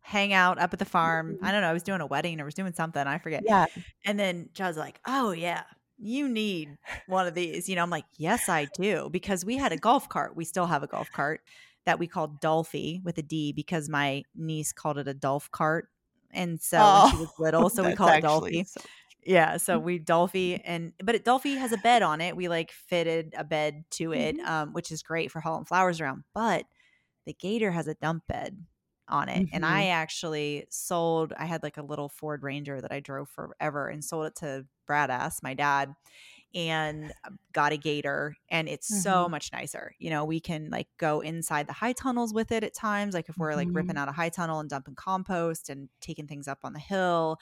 hang 0.09 0.33
out 0.33 0.59
up 0.59 0.73
at 0.73 0.79
the 0.79 0.87
farm. 0.87 1.39
I 1.43 1.53
don't 1.53 1.61
know. 1.61 1.69
I 1.69 1.73
was 1.73 1.83
doing 1.83 2.01
a 2.01 2.07
wedding 2.07 2.41
or 2.41 2.45
was 2.47 2.55
doing 2.55 2.73
something. 2.73 3.07
I 3.07 3.19
forget. 3.19 3.43
Yeah. 3.45 3.67
And 4.07 4.19
then 4.19 4.49
Judd's 4.55 4.79
like, 4.79 5.01
oh, 5.07 5.33
yeah, 5.33 5.63
you 5.99 6.29
need 6.29 6.79
one 7.07 7.27
of 7.27 7.35
these. 7.35 7.69
You 7.69 7.77
know, 7.77 7.83
I'm 7.83 7.91
like, 7.91 8.07
yes, 8.17 8.49
I 8.49 8.69
do. 8.81 9.11
Because 9.13 9.45
we 9.45 9.57
had 9.57 9.71
a 9.73 9.77
golf 9.77 10.09
cart. 10.09 10.35
We 10.35 10.45
still 10.45 10.67
have 10.67 10.83
a 10.83 10.87
golf 10.87 11.11
cart 11.13 11.43
that 11.89 11.99
we 11.99 12.07
called 12.07 12.39
Dolphy 12.39 13.03
with 13.03 13.17
a 13.17 13.23
D 13.23 13.53
because 13.53 13.89
my 13.89 14.23
niece 14.37 14.75
called 14.75 14.99
it 14.99 15.09
a 15.09 15.15
Dolph 15.15 15.51
cart. 15.51 15.89
And 16.31 16.61
so 16.61 16.77
oh, 16.79 17.11
she 17.11 17.17
was 17.17 17.31
little, 17.39 17.71
so 17.71 17.83
we 17.83 17.95
call 17.95 18.09
it 18.09 18.23
Dolphy. 18.23 18.67
So- 18.67 18.83
yeah, 19.25 19.57
so 19.57 19.79
we 19.79 19.99
Dolphy 19.99 20.61
and 20.67 20.93
but 21.03 21.15
it, 21.15 21.25
Dolphy 21.25 21.57
has 21.57 21.73
a 21.73 21.79
bed 21.79 22.03
on 22.03 22.21
it. 22.21 22.37
We 22.37 22.49
like 22.49 22.73
fitted 22.73 23.33
a 23.39 23.43
bed 23.43 23.85
to 23.93 24.13
it, 24.13 24.37
mm-hmm. 24.37 24.47
um, 24.47 24.73
which 24.75 24.93
is 24.93 25.03
great 25.03 25.31
for 25.31 25.41
hauling 25.41 25.65
flowers 25.65 25.99
around. 25.99 26.25
But 26.35 26.67
the 27.25 27.33
Gator 27.33 27.71
has 27.71 27.89
a 27.89 27.95
dump 27.95 28.27
bed 28.27 28.67
on 29.09 29.31
it. 29.31 29.47
Mm-hmm. 29.47 29.55
And 29.55 29.65
I 29.65 29.87
actually 29.87 30.67
sold, 30.69 31.33
I 31.39 31.47
had 31.47 31.63
like 31.63 31.79
a 31.79 31.83
little 31.83 32.11
Ford 32.11 32.43
Ranger 32.43 32.83
that 32.83 32.93
I 32.93 33.01
drove 33.01 33.31
forever 33.31 33.89
and 33.89 34.05
sold 34.05 34.27
it 34.27 34.37
to 34.37 34.67
Brad 34.87 35.09
S, 35.11 35.43
my 35.43 35.55
dad, 35.55 35.95
and 36.55 37.13
uh, 37.25 37.31
got 37.53 37.73
a 37.73 37.77
gator. 37.77 38.37
And 38.51 38.69
it's 38.69 38.91
mm-hmm. 38.91 39.01
so 39.01 39.29
much 39.29 39.51
nicer. 39.53 39.95
You 39.99 40.11
know, 40.11 40.25
we 40.25 40.41
can 40.41 40.71
like 40.71 40.89
go 40.99 41.21
inside 41.21 41.67
the 41.67 41.73
high 41.73 41.93
tunnels 41.93 42.33
with 42.33 42.53
it 42.53 42.65
at 42.65 42.75
times. 42.75 43.15
Like 43.15 43.29
if 43.29 43.37
we're 43.37 43.55
like 43.55 43.69
mm-hmm. 43.69 43.77
ripping 43.77 43.97
out 43.97 44.09
a 44.09 44.13
high 44.13 44.31
tunnel 44.31 44.61
and 44.61 44.69
dumping 44.69 44.95
compost 44.95 45.69
and 45.69 45.89
taking 46.01 46.27
things 46.27 46.49
up 46.49 46.59
on 46.65 46.73
the 46.73 46.79
hill, 46.79 47.39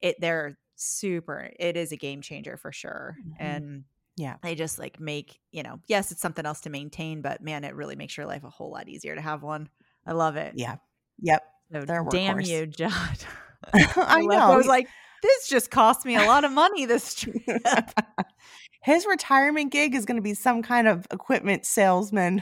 it, 0.00 0.16
they're 0.20 0.58
super, 0.76 1.50
it 1.58 1.76
is 1.76 1.92
a 1.92 1.96
game 1.96 2.22
changer 2.22 2.56
for 2.56 2.72
sure. 2.72 3.16
Mm-hmm. 3.20 3.44
And 3.44 3.84
yeah. 4.18 4.34
They 4.42 4.56
just 4.56 4.78
like 4.78 4.98
make, 4.98 5.38
you 5.52 5.62
know, 5.62 5.80
yes, 5.86 6.10
it's 6.10 6.20
something 6.20 6.44
else 6.44 6.60
to 6.62 6.70
maintain, 6.70 7.22
but 7.22 7.40
man, 7.40 7.62
it 7.62 7.74
really 7.76 7.94
makes 7.94 8.16
your 8.16 8.26
life 8.26 8.42
a 8.42 8.50
whole 8.50 8.72
lot 8.72 8.88
easier 8.88 9.14
to 9.14 9.20
have 9.20 9.42
one. 9.42 9.68
I 10.04 10.12
love 10.12 10.36
it. 10.36 10.54
Yeah. 10.56 10.76
Yep. 11.20 11.42
So 11.72 11.84
they're 11.84 12.04
damn 12.10 12.40
you, 12.40 12.66
Judd. 12.66 12.92
I 13.72 14.22
know. 14.22 14.52
I 14.52 14.56
was 14.56 14.66
like, 14.66 14.88
this 15.22 15.48
just 15.48 15.70
cost 15.70 16.04
me 16.04 16.16
a 16.16 16.24
lot 16.24 16.44
of 16.44 16.52
money 16.52 16.86
this 16.86 17.14
trip. 17.14 17.36
His 18.82 19.06
retirement 19.06 19.72
gig 19.72 19.94
is 19.94 20.04
going 20.04 20.16
to 20.16 20.22
be 20.22 20.34
some 20.34 20.62
kind 20.62 20.88
of 20.88 21.06
equipment 21.10 21.66
salesman. 21.66 22.38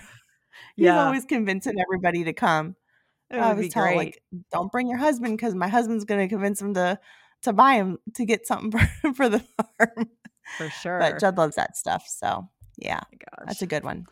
He's 0.76 0.86
yeah. 0.86 1.04
always 1.04 1.24
convincing 1.24 1.74
everybody 1.80 2.24
to 2.24 2.32
come. 2.32 2.76
It 3.30 3.38
I 3.38 3.54
was 3.54 3.68
telling 3.70 3.96
like, 3.96 4.22
don't 4.52 4.70
bring 4.70 4.88
your 4.88 4.98
husband 4.98 5.36
because 5.36 5.54
my 5.54 5.68
husband's 5.68 6.04
going 6.04 6.20
to 6.20 6.32
convince 6.32 6.60
him 6.60 6.74
to 6.74 6.98
to 7.42 7.52
buy 7.52 7.74
him 7.74 7.98
to 8.14 8.24
get 8.24 8.46
something 8.46 8.70
for, 9.02 9.14
for 9.14 9.28
the 9.28 9.40
farm. 9.40 10.10
For 10.58 10.70
sure. 10.70 10.98
But 10.98 11.20
Judd 11.20 11.36
loves 11.36 11.56
that 11.56 11.76
stuff. 11.76 12.04
So 12.06 12.48
yeah, 12.76 13.00
oh 13.12 13.44
that's 13.46 13.62
a 13.62 13.66
good 13.66 13.84
one. 13.84 14.06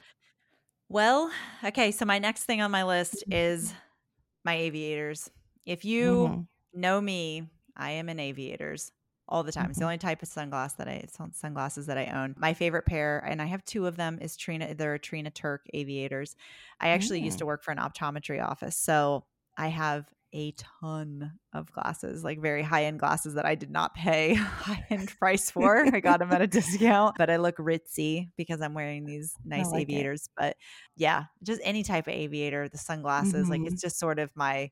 Well, 0.88 1.31
okay. 1.62 1.92
So 1.92 2.05
my 2.05 2.18
next 2.18 2.44
thing 2.44 2.61
on 2.61 2.70
my 2.70 2.85
list 2.85 3.24
is 3.31 3.72
my 4.44 4.55
aviators. 4.55 5.31
If 5.64 5.85
you 5.85 6.12
mm-hmm. 6.12 6.81
know 6.81 7.00
me, 7.00 7.48
I 7.77 7.93
am 7.93 8.09
in 8.09 8.21
aviators 8.21 8.93
all 9.29 9.43
the 9.43 9.53
time. 9.53 9.65
Mm-hmm. 9.65 9.71
It's 9.71 9.79
the 9.79 9.83
mm-hmm. 9.83 9.89
only 9.89 9.99
type 9.99 10.23
of 10.23 10.29
sunglass 10.29 10.77
that 10.77 10.89
I 10.89 11.05
sunglasses 11.33 11.87
that 11.87 11.99
I 11.99 12.07
own. 12.07 12.35
My 12.39 12.55
favorite 12.55 12.87
pair, 12.87 13.19
and 13.19 13.41
I 13.41 13.47
have 13.47 13.65
two 13.65 13.87
of 13.87 13.97
them, 13.97 14.19
is 14.21 14.37
Trina. 14.37 14.75
They're 14.75 14.99
Trina 14.99 15.31
Turk 15.31 15.63
aviators. 15.73 16.37
I 16.81 16.89
actually 16.89 17.21
mm. 17.21 17.25
used 17.25 17.39
to 17.39 17.47
work 17.47 17.63
for 17.63 17.71
an 17.71 17.79
optometry 17.79 18.45
office, 18.45 18.77
so 18.77 19.25
I 19.57 19.69
have 19.69 20.07
a 20.35 20.53
ton 20.83 21.33
of 21.53 21.71
glasses, 21.71 22.25
like 22.25 22.43
very 22.43 22.63
high 22.63 22.85
end 22.85 22.99
glasses 22.99 23.35
that 23.35 23.47
I 23.47 23.55
did 23.55 23.71
not 23.71 23.95
pay 23.95 24.35
high 24.35 24.85
end 24.91 25.15
price 25.19 25.51
for. 25.51 25.87
I 25.95 26.01
got 26.01 26.19
them 26.19 26.33
at 26.33 26.43
a 26.43 26.47
discount, 26.49 27.15
but 27.17 27.31
I 27.31 27.37
look 27.37 27.57
ritzy 27.57 28.31
because 28.37 28.61
I'm 28.61 28.75
wearing 28.75 29.07
these 29.07 29.33
nice 29.45 29.71
like 29.71 29.83
aviators. 29.83 30.25
It. 30.25 30.31
But 30.37 30.57
yeah, 30.97 31.25
just 31.43 31.61
any 31.65 31.85
type 31.85 32.09
of 32.09 32.15
aviator, 32.15 32.69
the 32.69 32.79
sunglasses, 32.79 33.45
mm-hmm. 33.45 33.51
like 33.51 33.61
it's 33.65 33.81
just 33.81 33.99
sort 33.99 34.19
of 34.19 34.31
my 34.35 34.71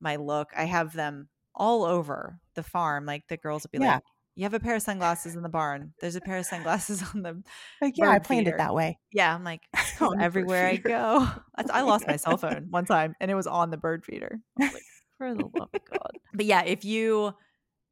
my 0.00 0.16
look. 0.16 0.48
I 0.56 0.64
have 0.64 0.94
them 0.94 1.28
all 1.54 1.84
over 1.84 2.38
the 2.54 2.62
farm. 2.62 3.06
Like 3.06 3.26
the 3.28 3.36
girls 3.36 3.64
would 3.64 3.72
be 3.72 3.84
yeah. 3.84 3.94
like, 3.94 4.02
you 4.36 4.42
have 4.42 4.54
a 4.54 4.60
pair 4.60 4.74
of 4.74 4.82
sunglasses 4.82 5.36
in 5.36 5.42
the 5.42 5.48
barn. 5.48 5.92
There's 6.00 6.16
a 6.16 6.20
pair 6.20 6.38
of 6.38 6.46
sunglasses 6.46 7.02
on 7.14 7.22
the. 7.22 7.42
Like, 7.80 7.96
yeah, 7.96 8.10
I 8.10 8.18
planned 8.18 8.46
feeder. 8.46 8.56
it 8.56 8.58
that 8.58 8.74
way. 8.74 8.98
Yeah, 9.12 9.34
I'm 9.34 9.44
like 9.44 9.62
everywhere 10.20 10.66
I 10.66 10.76
go. 10.76 11.28
I 11.54 11.82
lost 11.82 12.06
my 12.06 12.16
cell 12.16 12.36
phone 12.36 12.66
one 12.70 12.84
time, 12.84 13.14
and 13.20 13.30
it 13.30 13.34
was 13.34 13.46
on 13.46 13.70
the 13.70 13.76
bird 13.76 14.04
feeder. 14.04 14.40
I 14.60 14.64
was 14.64 14.74
like, 14.74 14.82
for 15.18 15.34
the 15.34 15.44
love 15.44 15.70
of 15.72 15.84
God. 15.90 16.10
But 16.32 16.46
yeah, 16.46 16.64
if 16.64 16.84
you 16.84 17.32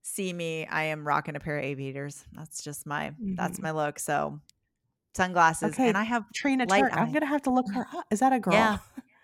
see 0.03 0.33
me, 0.33 0.66
I 0.66 0.85
am 0.85 1.07
rocking 1.07 1.37
a 1.37 1.40
pair 1.40 1.59
of 1.59 1.64
aviators. 1.64 2.25
That's 2.33 2.62
just 2.62 2.87
my 2.87 3.11
mm-hmm. 3.11 3.37
that's 3.37 3.61
my 3.61 3.70
look. 3.70 3.98
So 3.98 4.40
sunglasses, 5.14 5.75
okay. 5.75 5.88
and 5.88 5.96
I 5.96 6.03
have 6.03 6.25
Trina 6.35 6.66
Turk. 6.66 6.96
I'm 6.96 7.12
gonna 7.12 7.27
have 7.27 7.42
to 7.42 7.51
look 7.51 7.66
her 7.72 7.87
up. 7.94 8.07
Is 8.11 8.20
that 8.20 8.33
a 8.33 8.40
girl? 8.40 8.55
Yeah. 8.55 8.79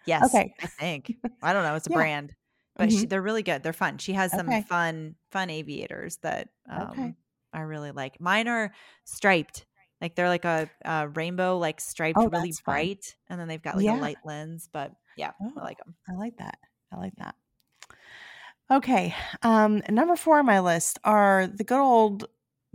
Yes. 0.07 0.33
okay. 0.33 0.55
I 0.63 0.67
think 0.67 1.13
I 1.43 1.53
don't 1.53 1.65
know. 1.65 1.75
It's 1.75 1.87
a 1.87 1.91
yeah. 1.91 1.97
brand, 1.97 2.35
but 2.79 2.89
mm-hmm. 2.89 3.01
she, 3.01 3.07
they're 3.07 3.21
really 3.21 3.43
good. 3.43 3.63
They're 3.63 3.73
fun. 3.75 3.99
She 3.99 4.15
has 4.15 4.31
some 4.31 4.49
okay. 4.49 4.63
fun 4.63 5.17
fun 5.31 5.51
aviators 5.51 6.17
that 6.19 6.49
um, 6.71 6.91
okay. 6.91 7.15
I 7.53 7.61
really 7.61 7.91
like. 7.91 8.21
Mine 8.21 8.49
are 8.49 8.73
striped. 9.05 9.67
Like 10.01 10.15
they're 10.15 10.29
like 10.29 10.45
a, 10.45 10.71
a 10.85 11.09
rainbow, 11.09 11.59
like 11.59 11.81
striped, 11.81 12.19
oh, 12.19 12.29
really 12.29 12.55
bright, 12.65 13.05
fun. 13.05 13.15
and 13.31 13.41
then 13.41 13.49
they've 13.49 13.63
got 13.63 13.77
like 13.77 13.85
yeah. 13.85 13.99
a 13.99 14.01
light 14.01 14.19
lens. 14.25 14.69
But 14.73 14.93
yeah, 15.17 15.33
oh, 15.43 15.53
I 15.59 15.65
like 15.65 15.79
them. 15.79 15.97
I 16.09 16.15
like 16.15 16.37
that. 16.39 16.59
I 16.93 16.97
like 16.97 17.17
that. 17.17 17.35
Okay. 18.71 19.15
Um, 19.43 19.83
number 19.89 20.15
four 20.15 20.39
on 20.39 20.47
my 20.47 20.61
list 20.61 21.01
are 21.03 21.49
the 21.49 21.65
good 21.65 21.81
old, 21.81 22.27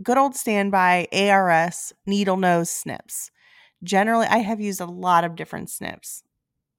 good 0.02 0.18
old 0.18 0.36
standby 0.36 1.08
ARS 1.12 1.94
needle 2.04 2.36
nose 2.36 2.68
snips. 2.68 3.30
Generally, 3.82 4.26
I 4.26 4.38
have 4.38 4.60
used 4.60 4.80
a 4.80 4.86
lot 4.86 5.24
of 5.24 5.36
different 5.36 5.70
snips. 5.70 6.24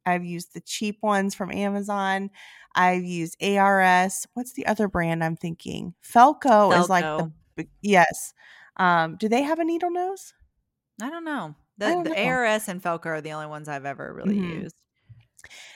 I've 0.06 0.24
used 0.24 0.54
the 0.54 0.62
cheap 0.62 0.98
ones 1.02 1.36
from 1.36 1.52
Amazon. 1.52 2.30
I've 2.76 3.04
used 3.04 3.41
ARS. 3.41 4.28
What's 4.34 4.54
the 4.54 4.65
other 4.68 4.88
brand 4.88 5.24
I'm 5.24 5.36
thinking? 5.36 5.94
Felco, 6.04 6.41
Felco. 6.41 6.80
is 6.80 6.89
like 6.89 7.32
the 7.56 7.68
yes. 7.82 8.34
Um, 8.78 9.15
do 9.18 9.30
they 9.30 9.44
have 9.44 9.60
a 9.60 9.65
needle 9.65 9.91
nose? 9.91 10.34
I 11.02 11.10
don't 11.10 11.26
know. 11.26 11.56
The, 11.78 11.86
don't 11.88 12.04
the 12.04 12.10
know. 12.12 12.26
ARS 12.26 12.68
and 12.68 12.82
Felco 12.82 13.08
are 13.08 13.22
the 13.22 13.32
only 13.32 13.48
ones 13.48 13.68
I've 13.68 13.86
ever 13.86 14.13
really 14.13 14.36
mm-hmm. 14.36 14.62
used. 14.62 14.76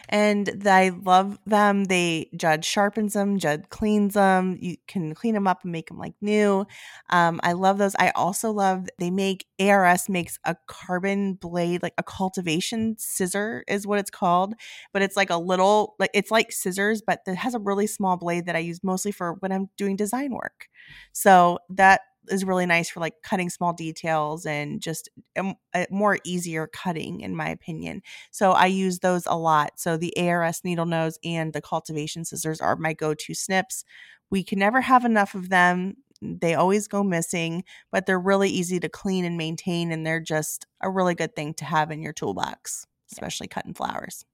And 0.09 0.61
I 0.65 0.89
love 0.89 1.37
them. 1.45 1.85
They 1.85 2.29
Judd 2.35 2.65
sharpens 2.65 3.13
them, 3.13 3.37
Judd 3.39 3.69
cleans 3.69 4.13
them. 4.15 4.57
You 4.59 4.77
can 4.87 5.13
clean 5.13 5.33
them 5.33 5.47
up 5.47 5.63
and 5.63 5.71
make 5.71 5.87
them 5.87 5.97
like 5.97 6.15
new. 6.21 6.65
Um, 7.09 7.39
I 7.43 7.53
love 7.53 7.77
those. 7.77 7.95
I 7.99 8.09
also 8.11 8.51
love 8.51 8.87
they 8.97 9.11
make 9.11 9.45
ARS 9.59 10.09
makes 10.09 10.39
a 10.45 10.55
carbon 10.67 11.33
blade, 11.35 11.83
like 11.83 11.93
a 11.97 12.03
cultivation 12.03 12.95
scissor 12.97 13.63
is 13.67 13.85
what 13.87 13.99
it's 13.99 14.11
called, 14.11 14.53
but 14.93 15.01
it's 15.01 15.15
like 15.17 15.29
a 15.29 15.37
little 15.37 15.95
like 15.99 16.11
it's 16.13 16.31
like 16.31 16.51
scissors, 16.51 17.01
but 17.05 17.21
it 17.27 17.35
has 17.35 17.53
a 17.53 17.59
really 17.59 17.87
small 17.87 18.17
blade 18.17 18.45
that 18.45 18.55
I 18.55 18.59
use 18.59 18.83
mostly 18.83 19.11
for 19.11 19.33
when 19.39 19.51
I'm 19.51 19.69
doing 19.77 19.95
design 19.95 20.31
work. 20.33 20.67
So 21.13 21.59
that 21.69 22.01
is 22.29 22.45
really 22.45 22.65
nice 22.65 22.89
for 22.89 22.99
like 22.99 23.15
cutting 23.23 23.49
small 23.49 23.73
details 23.73 24.45
and 24.45 24.81
just 24.81 25.09
a, 25.37 25.53
a 25.75 25.87
more 25.89 26.19
easier 26.23 26.67
cutting 26.67 27.21
in 27.21 27.35
my 27.35 27.49
opinion. 27.49 28.01
So 28.31 28.51
i 28.51 28.65
use 28.65 28.99
those 28.99 29.25
a 29.25 29.37
lot. 29.37 29.73
So 29.77 29.97
the 29.97 30.13
ars 30.17 30.61
needle 30.63 30.85
nose 30.85 31.17
and 31.23 31.53
the 31.53 31.61
cultivation 31.61 32.25
scissors 32.25 32.61
are 32.61 32.75
my 32.75 32.93
go-to 32.93 33.33
snips. 33.33 33.83
We 34.29 34.43
can 34.43 34.59
never 34.59 34.81
have 34.81 35.05
enough 35.05 35.35
of 35.35 35.49
them. 35.49 35.97
They 36.21 36.53
always 36.55 36.87
go 36.87 37.03
missing 37.03 37.63
but 37.91 38.05
they're 38.05 38.19
really 38.19 38.49
easy 38.49 38.79
to 38.79 38.89
clean 38.89 39.25
and 39.25 39.37
maintain 39.37 39.91
and 39.91 40.05
they're 40.05 40.19
just 40.19 40.65
a 40.81 40.89
really 40.89 41.15
good 41.15 41.35
thing 41.35 41.53
to 41.55 41.65
have 41.65 41.91
in 41.91 42.01
your 42.01 42.13
toolbox 42.13 42.85
especially 43.11 43.47
yeah. 43.49 43.55
cutting 43.55 43.73
flowers. 43.73 44.25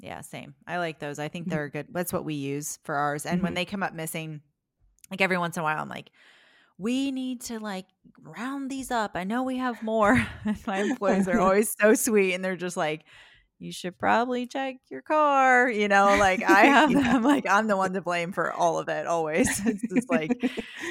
Yeah 0.00 0.20
same. 0.20 0.54
I 0.66 0.78
like 0.78 0.98
those. 0.98 1.18
I 1.18 1.28
think 1.28 1.46
mm-hmm. 1.46 1.50
they're 1.50 1.68
good 1.68 1.86
that's 1.90 2.12
what 2.12 2.24
we 2.24 2.34
use 2.34 2.78
for 2.82 2.94
ours. 2.94 3.24
And 3.24 3.36
mm-hmm. 3.36 3.44
when 3.44 3.54
they 3.54 3.64
come 3.64 3.82
up 3.82 3.94
missing 3.94 4.42
like 5.10 5.20
every 5.20 5.38
once 5.38 5.56
in 5.56 5.60
a 5.60 5.64
while 5.64 5.80
i'm 5.80 5.88
like 5.88 6.10
we 6.78 7.10
need 7.10 7.40
to 7.42 7.58
like 7.58 7.86
round 8.22 8.70
these 8.70 8.90
up. 8.90 9.12
I 9.14 9.24
know 9.24 9.42
we 9.42 9.58
have 9.58 9.82
more. 9.82 10.26
My 10.66 10.78
employees 10.78 11.28
are 11.28 11.40
always 11.40 11.74
so 11.78 11.94
sweet 11.94 12.34
and 12.34 12.44
they're 12.44 12.56
just 12.56 12.76
like, 12.76 13.04
you 13.60 13.72
should 13.72 13.98
probably 13.98 14.46
check 14.46 14.76
your 14.88 15.02
car. 15.02 15.68
You 15.68 15.88
know, 15.88 16.16
like 16.18 16.42
I 16.48 16.66
have 16.66 16.92
yeah. 16.92 17.14
them, 17.14 17.24
like 17.24 17.44
I'm 17.48 17.66
the 17.66 17.76
one 17.76 17.92
to 17.94 18.00
blame 18.00 18.30
for 18.30 18.52
all 18.52 18.78
of 18.78 18.88
it 18.88 19.06
always. 19.08 19.66
It's 19.66 19.82
just 19.92 20.08
like 20.08 20.30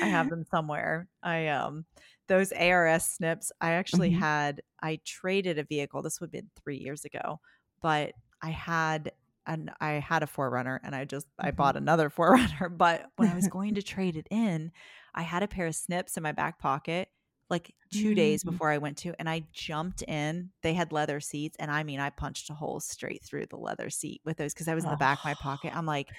I 0.03 0.07
have 0.07 0.29
them 0.29 0.43
somewhere. 0.51 1.07
I, 1.23 1.47
um, 1.47 1.85
those 2.27 2.51
ARS 2.51 3.05
snips, 3.05 3.53
I 3.61 3.71
actually 3.71 4.09
mm-hmm. 4.09 4.19
had, 4.19 4.61
I 4.83 4.99
traded 5.05 5.57
a 5.59 5.63
vehicle. 5.63 6.01
This 6.01 6.19
would 6.19 6.27
have 6.27 6.31
been 6.33 6.49
three 6.61 6.77
years 6.77 7.05
ago, 7.05 7.39
but 7.81 8.11
I 8.41 8.49
had 8.49 9.13
and 9.47 9.71
I 9.79 9.93
had 9.93 10.21
a 10.21 10.27
4Runner 10.27 10.79
and 10.83 10.93
I 10.93 11.05
just 11.05 11.25
I 11.39 11.51
bought 11.51 11.75
mm-hmm. 11.75 11.83
another 11.83 12.09
4Runner. 12.15 12.77
But 12.77 13.05
when 13.15 13.29
I 13.29 13.35
was 13.35 13.47
going 13.51 13.75
to 13.75 13.81
trade 13.81 14.15
it 14.15 14.27
in, 14.29 14.71
I 15.15 15.23
had 15.23 15.41
a 15.41 15.47
pair 15.47 15.65
of 15.65 15.75
snips 15.75 16.17
in 16.17 16.23
my 16.23 16.33
back 16.33 16.59
pocket 16.59 17.09
like 17.49 17.73
2 17.93 17.99
mm-hmm. 17.99 18.15
days 18.15 18.43
before 18.43 18.69
I 18.69 18.77
went 18.77 18.97
to 18.99 19.13
and 19.17 19.29
I 19.29 19.43
jumped 19.53 20.01
in. 20.01 20.49
They 20.63 20.73
had 20.73 20.91
leather 20.91 21.19
seats 21.19 21.55
and 21.59 21.71
I 21.71 21.83
mean 21.83 21.99
I 21.99 22.09
punched 22.09 22.49
a 22.49 22.53
hole 22.53 22.79
straight 22.79 23.23
through 23.23 23.45
the 23.45 23.57
leather 23.57 23.89
seat 23.89 24.21
with 24.25 24.37
those 24.37 24.53
cuz 24.53 24.67
I 24.67 24.75
was 24.75 24.83
in 24.83 24.91
the 24.91 24.97
back 24.97 25.19
of 25.19 25.25
my 25.25 25.33
pocket. 25.35 25.75
I'm 25.75 25.85
like, 25.85 26.09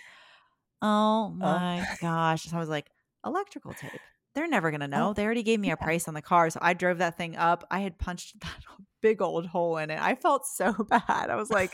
"Oh 0.81 1.29
my 1.29 1.81
oh. 1.81 1.95
gosh." 2.01 2.45
So 2.45 2.57
I 2.57 2.61
was 2.61 2.71
like, 2.71 2.91
"Electrical 3.27 3.75
tape." 3.75 4.01
They're 4.35 4.49
never 4.49 4.71
going 4.71 4.81
to 4.81 4.88
know. 4.88 5.11
Oh, 5.11 5.12
they 5.12 5.25
already 5.25 5.43
gave 5.43 5.59
me 5.59 5.71
a 5.71 5.77
price 5.77 6.07
on 6.07 6.14
the 6.14 6.23
car. 6.23 6.51
So 6.51 6.61
I 6.62 6.75
drove 6.75 6.99
that 6.99 7.17
thing 7.17 7.37
up. 7.37 7.67
I 7.71 7.81
had 7.81 7.99
punched 7.99 8.41
that 8.41 8.59
big 9.01 9.23
old 9.23 9.47
hole 9.47 9.77
in 9.79 9.91
it. 9.91 10.01
I 10.01 10.14
felt 10.14 10.47
so 10.47 10.73
bad. 10.88 11.31
I 11.31 11.37
was 11.37 11.51
like, 11.51 11.73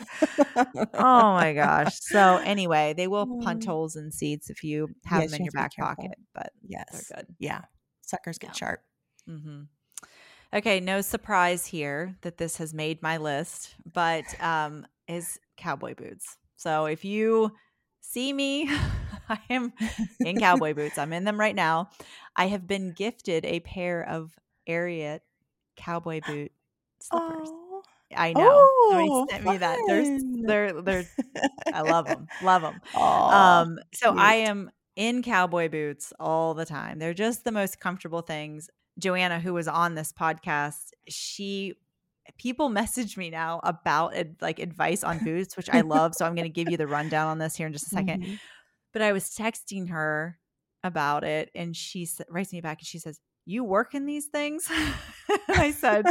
oh 0.94 1.32
my 1.34 1.52
gosh. 1.54 1.98
So 2.00 2.36
anyway, 2.38 2.94
they 2.96 3.06
will 3.06 3.40
punch 3.40 3.64
mm. 3.64 3.68
holes 3.68 3.96
in 3.96 4.10
seats 4.10 4.50
if 4.50 4.62
you 4.62 4.88
have 5.04 5.22
yes, 5.22 5.30
them 5.30 5.40
in 5.40 5.44
your 5.46 5.52
back 5.52 5.74
pocket, 5.76 6.14
but 6.34 6.52
yes, 6.66 6.86
they're 6.92 7.18
good. 7.18 7.34
Yeah. 7.38 7.62
Suckers 8.02 8.38
get 8.38 8.50
yeah. 8.50 8.52
sharp. 8.52 8.80
Mm-hmm. 9.28 9.62
Okay, 10.54 10.78
no 10.78 11.00
surprise 11.00 11.66
here 11.66 12.16
that 12.20 12.38
this 12.38 12.58
has 12.58 12.72
made 12.72 13.02
my 13.02 13.16
list, 13.16 13.74
but 13.92 14.24
um, 14.40 14.86
is 15.08 15.38
cowboy 15.56 15.94
boots. 15.94 16.36
So 16.56 16.86
if 16.86 17.04
you 17.04 17.52
see 18.00 18.32
me, 18.32 18.70
I 19.28 19.38
am 19.50 19.72
in 20.20 20.38
cowboy 20.38 20.74
boots. 20.74 20.98
I'm 20.98 21.12
in 21.12 21.24
them 21.24 21.38
right 21.38 21.54
now. 21.54 21.90
I 22.36 22.48
have 22.48 22.66
been 22.66 22.92
gifted 22.92 23.44
a 23.44 23.60
pair 23.60 24.06
of 24.08 24.36
Ariat 24.68 25.20
cowboy 25.76 26.20
boot 26.26 26.52
slippers. 27.00 27.48
Oh. 27.50 27.82
I 28.16 28.32
know. 28.32 28.48
Oh, 28.48 29.26
Somebody 29.30 29.32
sent 29.32 29.44
me 29.44 29.56
that. 29.58 29.78
They're 30.46 30.72
they're 30.72 30.82
they're. 30.82 31.04
I 31.72 31.80
love 31.80 32.06
them. 32.06 32.28
Love 32.42 32.62
them. 32.62 32.80
Oh, 32.94 33.02
um. 33.02 33.78
So 33.92 34.12
cute. 34.12 34.22
I 34.22 34.34
am 34.36 34.70
in 34.94 35.22
cowboy 35.22 35.68
boots 35.68 36.12
all 36.20 36.54
the 36.54 36.64
time. 36.64 36.98
They're 36.98 37.14
just 37.14 37.44
the 37.44 37.50
most 37.50 37.80
comfortable 37.80 38.22
things. 38.22 38.70
Joanna, 38.98 39.40
who 39.40 39.52
was 39.52 39.66
on 39.66 39.96
this 39.96 40.12
podcast, 40.12 40.90
she 41.08 41.74
people 42.38 42.68
message 42.68 43.16
me 43.16 43.30
now 43.30 43.60
about 43.64 44.14
like 44.40 44.58
advice 44.58 45.04
on 45.04 45.18
boots, 45.24 45.56
which 45.56 45.68
I 45.72 45.80
love. 45.80 46.14
so 46.14 46.24
I'm 46.24 46.34
going 46.34 46.44
to 46.44 46.52
give 46.52 46.70
you 46.70 46.76
the 46.76 46.86
rundown 46.86 47.28
on 47.28 47.38
this 47.38 47.56
here 47.56 47.66
in 47.66 47.72
just 47.72 47.92
a 47.92 47.96
2nd 47.96 48.22
mm-hmm. 48.22 48.34
But 48.94 49.02
I 49.02 49.12
was 49.12 49.24
texting 49.28 49.90
her 49.90 50.38
about 50.82 51.24
it, 51.24 51.50
and 51.54 51.76
she 51.76 52.08
writes 52.30 52.52
me 52.52 52.62
back 52.62 52.78
and 52.80 52.86
she 52.86 52.98
says, 52.98 53.20
you 53.46 53.64
work 53.64 53.94
in 53.94 54.06
these 54.06 54.26
things? 54.26 54.68
I 55.48 55.70
said, 55.72 56.06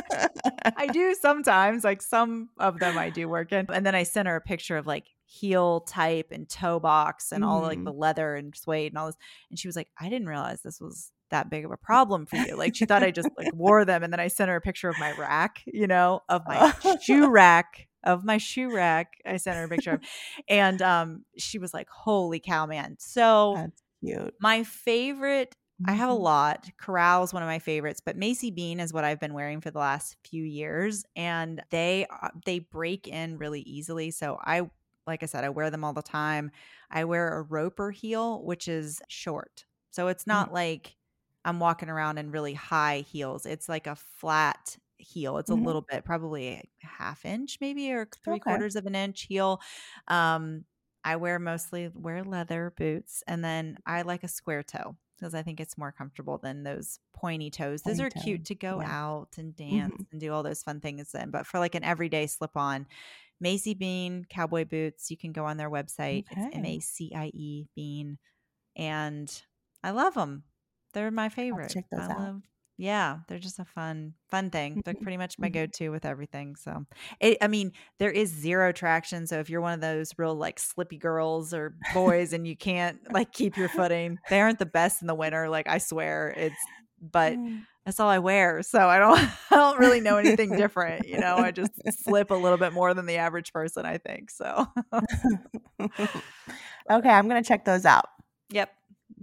I 0.78 0.88
do 0.94 1.16
sometimes. 1.20 1.84
Like 1.84 2.02
some 2.02 2.50
of 2.60 2.80
them 2.80 2.98
I 2.98 3.10
do 3.10 3.28
work 3.28 3.52
in. 3.52 3.66
And 3.74 3.86
then 3.86 3.96
I 3.96 4.04
sent 4.04 4.28
her 4.28 4.36
a 4.36 4.42
picture 4.42 4.78
of 4.78 4.86
like 4.86 5.08
heel 5.26 5.82
type 5.82 6.28
and 6.32 6.48
toe 6.48 6.80
box 6.80 7.32
and 7.32 7.44
mm. 7.44 7.48
all 7.48 7.62
like 7.62 7.84
the 7.84 7.94
mm. 7.94 8.00
leather 8.00 8.36
and 8.36 8.56
suede 8.56 8.92
and 8.92 9.00
all 9.00 9.08
this. 9.08 9.18
And 9.50 9.58
she 9.58 9.68
was 9.68 9.76
like, 9.76 9.90
I 10.00 10.10
didn't 10.10 10.28
realize 10.28 10.62
this 10.62 10.80
was 10.80 11.12
that 11.32 11.50
big 11.50 11.66
of 11.66 11.72
a 11.72 11.78
problem 11.78 12.28
for 12.28 12.36
you. 12.36 12.56
Like 12.56 12.76
she 12.76 12.86
thought 12.86 13.04
I 13.04 13.12
just 13.12 13.30
like 13.38 13.52
wore 13.54 13.86
them. 13.86 14.04
And 14.04 14.14
then 14.14 14.20
I 14.20 14.28
sent 14.28 14.50
her 14.50 14.58
a 14.58 14.62
picture 14.62 14.90
of 14.90 15.00
my 15.00 15.14
rack, 15.14 15.64
you 15.66 15.88
know, 15.88 16.22
of 16.30 16.44
my 16.46 16.74
shoe 17.02 17.30
rack 17.30 17.88
of 18.04 18.24
my 18.24 18.38
shoe 18.38 18.74
rack. 18.74 19.14
I 19.26 19.38
sent 19.38 19.58
her 19.58 19.66
a 19.66 19.70
picture 19.70 19.92
of, 19.94 20.02
and 20.48 20.82
um, 20.82 21.26
she 21.38 21.60
was 21.60 21.74
like, 21.74 21.90
"Holy 21.90 22.40
cow, 22.40 22.66
man!" 22.66 22.96
So 23.00 23.54
That's 23.56 23.84
cute. 24.02 24.34
My 24.40 24.64
favorite 24.64 25.56
I 25.86 25.94
have 25.94 26.10
a 26.10 26.14
mm-hmm. 26.14 26.24
lot. 26.24 26.70
Corral 26.78 27.24
is 27.24 27.34
one 27.34 27.44
of 27.44 27.48
my 27.48 27.60
favorites, 27.60 28.02
but 28.04 28.18
Macie 28.18 28.54
Bean 28.54 28.80
is 28.80 28.94
what 28.94 29.04
I've 29.04 29.20
been 29.20 29.34
wearing 29.34 29.60
for 29.60 29.72
the 29.72 29.80
last 29.80 30.16
few 30.24 30.44
years, 30.44 31.04
and 31.16 31.62
they 31.72 32.06
uh, 32.10 32.30
they 32.46 32.60
break 32.60 33.08
in 33.08 33.38
really 33.38 33.62
easily. 33.62 34.12
So 34.12 34.38
I, 34.42 34.70
like 35.08 35.24
I 35.24 35.26
said, 35.26 35.44
I 35.44 35.50
wear 35.50 35.70
them 35.72 35.84
all 35.84 35.94
the 35.94 36.02
time. 36.02 36.52
I 36.90 37.04
wear 37.06 37.40
a 37.40 37.42
roper 37.42 37.92
heel, 37.92 38.44
which 38.44 38.68
is 38.68 39.02
short, 39.08 39.66
so 39.90 40.08
it's 40.08 40.28
not 40.28 40.48
mm-hmm. 40.48 40.56
like 40.56 40.96
I'm 41.44 41.60
walking 41.60 41.90
around 41.90 42.18
in 42.18 42.32
really 42.32 42.54
high 42.54 43.00
heels. 43.00 43.46
It's 43.46 43.68
like 43.68 43.88
a 43.88 43.96
flat 43.96 44.78
heel. 45.04 45.38
It's 45.38 45.50
mm-hmm. 45.50 45.62
a 45.62 45.66
little 45.66 45.82
bit, 45.82 46.06
probably 46.06 46.48
a 46.50 46.64
half 46.80 47.26
inch, 47.26 47.58
maybe 47.62 47.92
or 47.92 48.08
three 48.24 48.36
okay. 48.36 48.40
quarters 48.42 48.76
of 48.76 48.86
an 48.86 48.96
inch 48.96 49.24
heel. 49.24 49.62
Um, 50.08 50.66
I 51.04 51.18
wear 51.18 51.38
mostly 51.40 51.92
wear 51.94 52.24
leather 52.24 52.74
boots, 52.78 53.24
and 53.28 53.44
then 53.44 53.78
I 53.86 54.04
like 54.04 54.24
a 54.24 54.28
square 54.28 54.64
toe 54.64 54.96
because 55.18 55.36
I 55.36 55.42
think 55.44 55.60
it's 55.60 55.78
more 55.78 55.92
comfortable 55.92 56.38
than 56.38 56.64
those 56.64 57.00
pointy 57.14 57.50
toes. 57.50 57.82
Pointy 57.82 57.98
those 57.98 58.06
are 58.06 58.10
toe. 58.10 58.22
cute 58.24 58.46
to 58.46 58.56
go 58.56 58.80
yeah. 58.82 58.90
out 58.90 59.30
and 59.38 59.56
dance 59.56 59.94
mm-hmm. 59.94 60.04
and 60.12 60.22
do 60.22 60.32
all 60.32 60.44
those 60.44 60.64
fun 60.64 60.80
things 60.80 61.14
in. 61.14 61.30
But 61.30 61.46
for 61.46 61.60
like 61.60 61.76
an 61.76 61.84
everyday 61.84 62.28
slip 62.28 62.56
on, 62.56 62.88
Macie 63.44 63.78
Bean 63.78 64.26
cowboy 64.30 64.66
boots, 64.66 65.12
you 65.12 65.18
can 65.18 65.32
go 65.32 65.46
on 65.46 65.58
their 65.58 65.70
website. 65.70 66.26
Okay. 66.32 66.42
It's 66.42 66.56
M 66.56 66.66
A 66.66 66.80
C 66.80 67.12
I 67.16 67.32
E 67.34 67.66
Bean. 67.76 68.18
And 68.76 69.32
I 69.84 69.92
love 69.92 70.14
them. 70.14 70.44
They're 70.94 71.12
my 71.12 71.30
favorite. 71.30 71.70
check 71.72 71.86
those 71.92 72.08
I 72.08 72.12
out. 72.12 72.20
love 72.20 72.42
yeah, 72.78 73.20
they're 73.28 73.40
just 73.40 73.60
a 73.60 73.66
fun, 73.66 74.14
fun 74.30 74.50
thing. 74.50 74.82
They're 74.84 74.94
Mm-hmm. 74.94 75.04
pretty 75.04 75.18
much 75.18 75.38
my 75.40 75.50
Mhm. 75.50 75.54
go-to 75.54 75.90
with 75.90 76.06
everything. 76.06 76.56
So, 76.56 76.86
it, 77.20 77.38
I 77.42 77.48
mean, 77.48 77.72
there 78.00 78.12
is 78.12 78.30
zero 78.30 78.72
traction. 78.72 79.28
So 79.28 79.40
if 79.40 79.50
you're 79.50 79.62
one 79.62 79.74
of 79.74 79.82
those 79.82 80.12
real 80.18 80.36
like 80.36 80.60
slippy 80.60 80.98
girls 80.98 81.54
or 81.54 81.76
boys 81.94 82.34
and 82.34 82.48
you 82.48 82.58
can't 82.58 83.00
like 83.12 83.32
keep 83.32 83.58
your 83.58 83.70
footing, 83.70 84.20
they 84.30 84.42
aren't 84.42 84.60
the 84.60 84.66
best 84.66 85.02
in 85.02 85.08
the 85.08 85.16
winter. 85.16 85.50
Like 85.50 85.68
I 85.68 85.78
swear, 85.78 86.34
it's. 86.36 86.70
But 87.02 87.38
that's 87.86 88.00
all 88.00 88.08
I 88.10 88.20
wear, 88.20 88.62
so 88.64 88.88
I 88.88 88.98
don't, 88.98 89.20
I 89.52 89.56
don't 89.56 89.78
really 89.78 90.00
know 90.00 90.16
anything 90.18 90.54
different. 90.56 91.06
You 91.06 91.18
know, 91.18 91.40
I 91.40 91.52
just 91.52 91.72
slip 92.04 92.32
a 92.32 92.36
little 92.36 92.58
bit 92.58 92.72
more 92.72 92.94
than 92.94 93.06
the 93.08 93.18
average 93.18 93.52
person. 93.52 93.86
I 93.86 93.98
think 93.98 94.32
so. 94.32 94.68
okay, 96.90 97.10
I'm 97.10 97.28
gonna 97.28 97.44
check 97.44 97.66
those 97.66 97.86
out. 97.86 98.06
yep. 98.50 98.72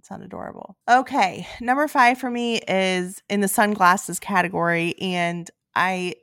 Sound 0.03 0.23
adorable. 0.23 0.77
Okay, 0.89 1.47
number 1.61 1.87
five 1.87 2.19
for 2.19 2.31
me 2.31 2.61
is 2.67 3.23
in 3.29 3.41
the 3.41 3.49
sunglasses 3.49 4.19
category, 4.19 4.95
and 5.01 5.51
I 5.75 6.15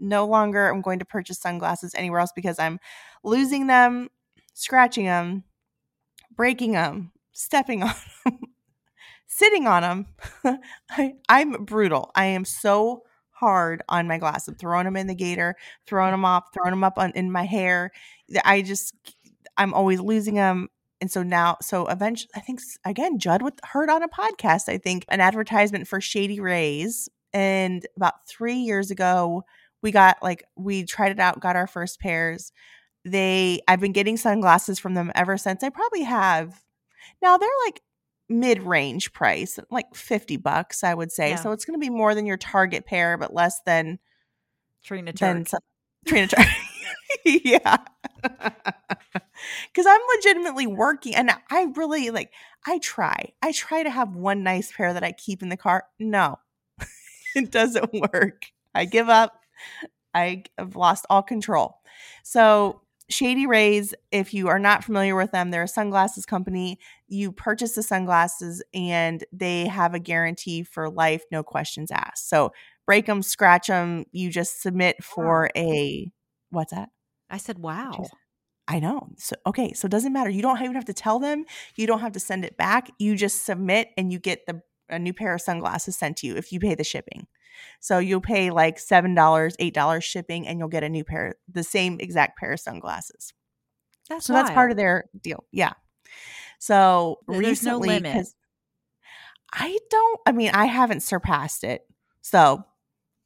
no 0.00 0.26
longer 0.26 0.68
am 0.68 0.80
going 0.80 0.98
to 0.98 1.04
purchase 1.04 1.38
sunglasses 1.38 1.94
anywhere 1.94 2.20
else 2.20 2.32
because 2.34 2.58
I'm 2.58 2.78
losing 3.22 3.68
them, 3.68 4.08
scratching 4.54 5.04
them, 5.04 5.44
breaking 6.34 6.72
them, 6.72 7.12
stepping 7.32 7.82
on 7.84 7.94
them, 8.24 8.38
sitting 9.26 9.66
on 9.66 9.82
them. 9.82 10.58
I, 10.90 11.14
I'm 11.28 11.64
brutal. 11.64 12.10
I 12.14 12.26
am 12.26 12.44
so 12.44 13.04
hard 13.30 13.82
on 13.88 14.06
my 14.06 14.18
glasses. 14.18 14.48
I'm 14.48 14.54
throwing 14.56 14.84
them 14.84 14.96
in 14.96 15.06
the 15.06 15.14
gator, 15.14 15.56
throwing 15.86 16.12
them 16.12 16.24
off, 16.24 16.44
throwing 16.52 16.70
them 16.70 16.84
up 16.84 16.98
on, 16.98 17.12
in 17.12 17.30
my 17.30 17.44
hair. 17.44 17.90
I 18.44 18.62
just, 18.62 18.94
I'm 19.56 19.74
always 19.74 20.00
losing 20.00 20.34
them 20.34 20.68
and 21.02 21.10
so 21.10 21.22
now 21.22 21.58
so 21.60 21.86
eventually 21.86 22.30
i 22.34 22.40
think 22.40 22.60
again 22.86 23.18
judd 23.18 23.42
with, 23.42 23.54
heard 23.64 23.90
on 23.90 24.02
a 24.02 24.08
podcast 24.08 24.68
i 24.68 24.78
think 24.78 25.04
an 25.08 25.20
advertisement 25.20 25.86
for 25.86 26.00
shady 26.00 26.40
rays 26.40 27.10
and 27.34 27.86
about 27.96 28.26
three 28.26 28.56
years 28.56 28.90
ago 28.90 29.42
we 29.82 29.90
got 29.90 30.16
like 30.22 30.44
we 30.56 30.84
tried 30.84 31.12
it 31.12 31.20
out 31.20 31.40
got 31.40 31.56
our 31.56 31.66
first 31.66 32.00
pairs 32.00 32.52
they 33.04 33.60
I've 33.66 33.80
been 33.80 33.92
getting 33.92 34.16
sunglasses 34.16 34.78
from 34.78 34.94
them 34.94 35.10
ever 35.14 35.36
since. 35.36 35.62
I 35.62 35.70
probably 35.70 36.02
have. 36.02 36.62
Now 37.20 37.36
they're 37.36 37.48
like 37.66 37.82
mid-range 38.28 39.12
price, 39.12 39.58
like 39.70 39.94
50 39.94 40.36
bucks, 40.36 40.84
I 40.84 40.94
would 40.94 41.10
say. 41.10 41.30
Yeah. 41.30 41.36
So 41.36 41.52
it's 41.52 41.64
going 41.64 41.78
to 41.78 41.84
be 41.84 41.90
more 41.90 42.14
than 42.14 42.26
your 42.26 42.36
Target 42.36 42.86
pair, 42.86 43.16
but 43.18 43.34
less 43.34 43.60
than 43.66 43.98
Trina 44.84 45.12
Turk. 45.12 45.48
Some, 45.48 45.60
Trina 46.06 46.28
Turk. 46.28 46.46
yeah. 47.24 47.76
Cuz 49.74 49.86
I'm 49.86 50.00
legitimately 50.16 50.66
working 50.66 51.14
and 51.14 51.30
I 51.50 51.66
really 51.76 52.10
like 52.10 52.32
I 52.66 52.78
try. 52.78 53.32
I 53.42 53.52
try 53.52 53.82
to 53.82 53.90
have 53.90 54.14
one 54.14 54.42
nice 54.42 54.72
pair 54.72 54.92
that 54.92 55.04
I 55.04 55.12
keep 55.12 55.42
in 55.42 55.48
the 55.48 55.56
car. 55.56 55.84
No. 55.98 56.38
it 57.34 57.50
doesn't 57.50 57.92
work. 57.92 58.46
I 58.74 58.84
give 58.84 59.08
up. 59.08 59.38
I 60.14 60.44
have 60.58 60.76
lost 60.76 61.06
all 61.10 61.22
control. 61.22 61.78
So 62.22 62.82
Shady 63.08 63.46
Rays, 63.46 63.94
if 64.10 64.32
you 64.32 64.48
are 64.48 64.58
not 64.58 64.84
familiar 64.84 65.14
with 65.14 65.32
them, 65.32 65.50
they're 65.50 65.64
a 65.64 65.68
sunglasses 65.68 66.24
company. 66.24 66.78
You 67.08 67.32
purchase 67.32 67.74
the 67.74 67.82
sunglasses 67.82 68.62
and 68.72 69.22
they 69.32 69.66
have 69.66 69.94
a 69.94 69.98
guarantee 69.98 70.62
for 70.62 70.88
life, 70.88 71.22
no 71.30 71.42
questions 71.42 71.90
asked. 71.90 72.28
So 72.28 72.52
break 72.86 73.06
them, 73.06 73.22
scratch 73.22 73.66
them. 73.66 74.04
You 74.12 74.30
just 74.30 74.62
submit 74.62 75.02
for 75.04 75.50
a 75.56 76.10
what's 76.50 76.72
that? 76.72 76.90
I 77.32 77.38
said, 77.38 77.58
wow. 77.58 78.06
I 78.68 78.78
know. 78.78 79.08
So 79.16 79.34
okay, 79.46 79.72
so 79.72 79.86
it 79.86 79.90
doesn't 79.90 80.12
matter. 80.12 80.30
You 80.30 80.42
don't 80.42 80.62
even 80.62 80.76
have 80.76 80.84
to 80.84 80.94
tell 80.94 81.18
them. 81.18 81.44
You 81.74 81.88
don't 81.88 81.98
have 81.98 82.12
to 82.12 82.20
send 82.20 82.44
it 82.44 82.56
back. 82.56 82.90
You 82.98 83.16
just 83.16 83.44
submit 83.44 83.88
and 83.96 84.12
you 84.12 84.20
get 84.20 84.46
the 84.46 84.62
a 84.88 84.98
new 84.98 85.12
pair 85.12 85.34
of 85.34 85.40
sunglasses 85.40 85.96
sent 85.96 86.18
to 86.18 86.26
you 86.26 86.36
if 86.36 86.52
you 86.52 86.60
pay 86.60 86.74
the 86.74 86.84
shipping. 86.84 87.26
So 87.80 87.98
you'll 87.98 88.20
pay 88.20 88.50
like 88.50 88.78
$7, 88.78 89.14
$8 89.16 90.02
shipping 90.02 90.46
and 90.46 90.58
you'll 90.58 90.68
get 90.68 90.84
a 90.84 90.88
new 90.88 91.04
pair, 91.04 91.36
the 91.50 91.64
same 91.64 91.98
exact 92.00 92.38
pair 92.38 92.52
of 92.52 92.60
sunglasses. 92.60 93.32
That's 94.08 94.26
so 94.26 94.34
wild. 94.34 94.46
that's 94.46 94.54
part 94.54 94.70
of 94.70 94.76
their 94.76 95.04
deal. 95.20 95.44
Yeah. 95.52 95.72
So 96.58 97.20
There's 97.26 97.40
recently, 97.40 97.88
no 97.88 97.94
limit. 97.94 98.28
I 99.52 99.78
don't, 99.90 100.20
I 100.26 100.32
mean, 100.32 100.50
I 100.52 100.66
haven't 100.66 101.02
surpassed 101.02 101.64
it. 101.64 101.82
So 102.20 102.64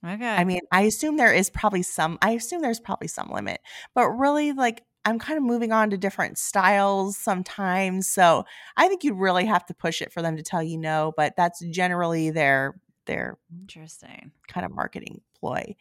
Okay. 0.04 0.26
I 0.26 0.44
mean, 0.44 0.60
I 0.70 0.82
assume 0.82 1.16
there 1.16 1.32
is 1.32 1.50
probably 1.50 1.82
some, 1.82 2.18
I 2.22 2.32
assume 2.32 2.62
there's 2.62 2.80
probably 2.80 3.08
some 3.08 3.30
limit, 3.30 3.60
but 3.94 4.08
really, 4.08 4.52
like, 4.52 4.82
I'm 5.04 5.18
kind 5.20 5.36
of 5.36 5.44
moving 5.44 5.72
on 5.72 5.90
to 5.90 5.96
different 5.96 6.36
styles 6.36 7.16
sometimes. 7.16 8.08
So 8.08 8.44
I 8.76 8.88
think 8.88 9.04
you 9.04 9.14
really 9.14 9.46
have 9.46 9.64
to 9.66 9.74
push 9.74 10.02
it 10.02 10.12
for 10.12 10.20
them 10.20 10.36
to 10.36 10.42
tell 10.42 10.62
you 10.62 10.78
no, 10.78 11.12
but 11.16 11.34
that's 11.36 11.64
generally 11.66 12.30
their 12.30 12.80
their 13.06 13.38
interesting 13.60 14.32
kind 14.48 14.66
of 14.66 14.72
marketing 14.74 15.20
ploy. 15.38 15.76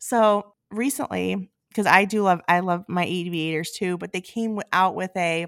So 0.00 0.54
recently, 0.70 1.50
because 1.70 1.86
I 1.86 2.04
do 2.04 2.22
love 2.22 2.40
I 2.48 2.60
love 2.60 2.84
my 2.88 3.04
aviators 3.04 3.72
too, 3.72 3.98
but 3.98 4.12
they 4.12 4.20
came 4.20 4.60
out 4.72 4.94
with 4.94 5.10
a 5.16 5.46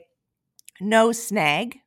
no 0.81 1.13
snag 1.13 1.79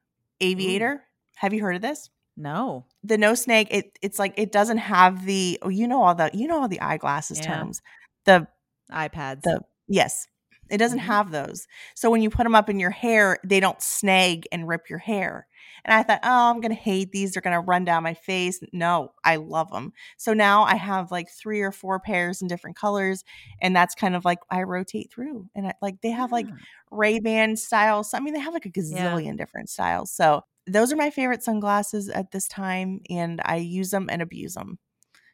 aviator. 0.42 0.94
Ooh. 0.94 1.00
Have 1.38 1.54
you 1.54 1.62
heard 1.62 1.76
of 1.76 1.82
this? 1.82 2.10
No. 2.38 2.86
The 3.04 3.18
no 3.18 3.34
snag, 3.34 3.68
it 3.72 3.98
it's 4.02 4.20
like 4.20 4.36
it 4.38 4.52
doesn't 4.52 4.78
have 4.78 5.26
the 5.26 5.58
oh, 5.64 5.70
you 5.70 5.88
know 5.88 6.04
all 6.04 6.16
the 6.16 6.30
you 6.34 6.48
know 6.48 6.62
all 6.62 6.68
the 6.68 6.80
eyeglasses 6.80 7.40
yeah. 7.40 7.56
terms. 7.56 7.82
The 8.26 8.48
iPads. 8.92 9.42
The 9.42 9.62
yes. 9.88 10.28
It 10.70 10.78
doesn't 10.78 11.00
mm-hmm. 11.00 11.08
have 11.08 11.32
those. 11.32 11.66
So 11.96 12.10
when 12.10 12.22
you 12.22 12.30
put 12.30 12.44
them 12.44 12.56
up 12.56 12.70
in 12.70 12.80
your 12.80 12.92
hair, 12.92 13.40
they 13.44 13.60
don't 13.60 13.82
snag 13.82 14.48
and 14.52 14.68
rip 14.68 14.90
your 14.90 15.00
hair. 15.00 15.48
And 15.86 15.94
I 15.94 16.04
thought, 16.04 16.20
oh, 16.24 16.50
I'm 16.50 16.60
going 16.60 16.76
to 16.76 16.82
hate 16.82 17.14
these. 17.14 17.32
They're 17.32 17.42
going 17.42 17.56
to 17.56 17.62
run 17.62 17.86
down 17.86 18.04
my 18.04 18.14
face. 18.14 18.60
No, 18.74 19.14
I 19.24 19.38
love 19.38 19.72
them. 19.72 19.94
So 20.18 20.34
now 20.34 20.64
I 20.64 20.76
have 20.76 21.10
like 21.10 21.30
three 21.30 21.62
or 21.62 21.72
four 21.72 22.02
pairs 22.02 22.42
in 22.42 22.50
different 22.50 22.76
colors. 22.76 23.24
And 23.62 23.74
that's 23.74 23.96
kind 23.96 24.14
of 24.14 24.26
like 24.26 24.40
I 24.50 24.64
rotate 24.64 25.10
through. 25.10 25.50
And 25.56 25.68
I, 25.68 25.74
like 25.82 26.02
they 26.02 26.12
have 26.12 26.34
like 26.34 26.48
Ray 26.92 27.20
Ban 27.20 27.56
styles. 27.56 28.14
I 28.14 28.20
mean, 28.20 28.34
they 28.34 28.42
have 28.42 28.54
like 28.54 28.66
a 28.66 28.70
gazillion 28.70 29.26
yeah. 29.26 29.34
different 29.38 29.70
styles. 29.70 30.12
So 30.12 30.44
those 30.68 30.92
are 30.92 30.98
my 30.98 31.10
favorite 31.10 31.44
sunglasses 31.44 32.10
at 32.10 32.32
this 32.32 32.48
time. 32.48 33.02
And 33.10 33.42
I 33.44 33.58
use 33.58 33.90
them 33.90 34.08
and 34.12 34.22
abuse 34.22 34.54
them. 34.54 34.80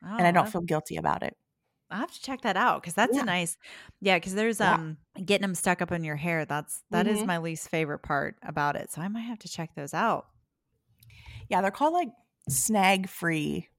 Oh, 0.06 0.15
and 0.17 0.28
I 0.28 0.32
don't 0.32 0.50
feel 0.50 0.62
guilty 0.62 0.98
about 0.98 1.24
it. 1.24 1.36
I 1.89 1.98
have 1.98 2.12
to 2.12 2.22
check 2.22 2.41
that 2.41 2.58
out 2.58 2.82
because 2.82 2.96
that's 2.96 3.15
yeah. 3.15 3.22
a 3.22 3.26
nice, 3.26 3.58
yeah. 4.02 4.17
Because 4.17 4.34
there's 4.34 4.60
yeah. 4.60 4.74
um 4.74 4.98
getting 5.24 5.43
them 5.43 5.56
stuck 5.56 5.82
up 5.82 5.91
in 5.91 6.04
your 6.04 6.15
hair. 6.15 6.46
That's 6.46 6.82
that 6.89 7.06
mm-hmm. 7.06 7.15
is 7.15 7.24
my 7.24 7.38
least 7.38 7.69
favorite 7.69 8.00
part 8.00 8.36
about 8.43 8.76
it. 8.76 8.91
So 8.91 9.02
I 9.02 9.08
might 9.10 9.22
have 9.22 9.39
to 9.39 9.48
check 9.48 9.76
those 9.76 9.93
out. 9.93 10.26
Yeah, 11.50 11.62
they're 11.62 11.72
called 11.72 11.93
like 11.93 12.10
snag 12.50 13.08
free 13.08 13.69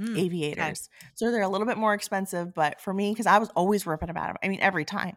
mm, 0.00 0.18
aviators. 0.18 0.88
Okay. 0.88 1.10
So 1.14 1.30
they're 1.30 1.42
a 1.42 1.48
little 1.48 1.66
bit 1.66 1.78
more 1.78 1.94
expensive, 1.94 2.54
but 2.54 2.80
for 2.80 2.92
me, 2.92 3.12
because 3.12 3.26
I 3.26 3.38
was 3.38 3.50
always 3.50 3.86
ripping 3.86 4.10
about 4.10 4.28
them. 4.28 4.36
I 4.42 4.48
mean, 4.48 4.60
every 4.60 4.84
time. 4.84 5.16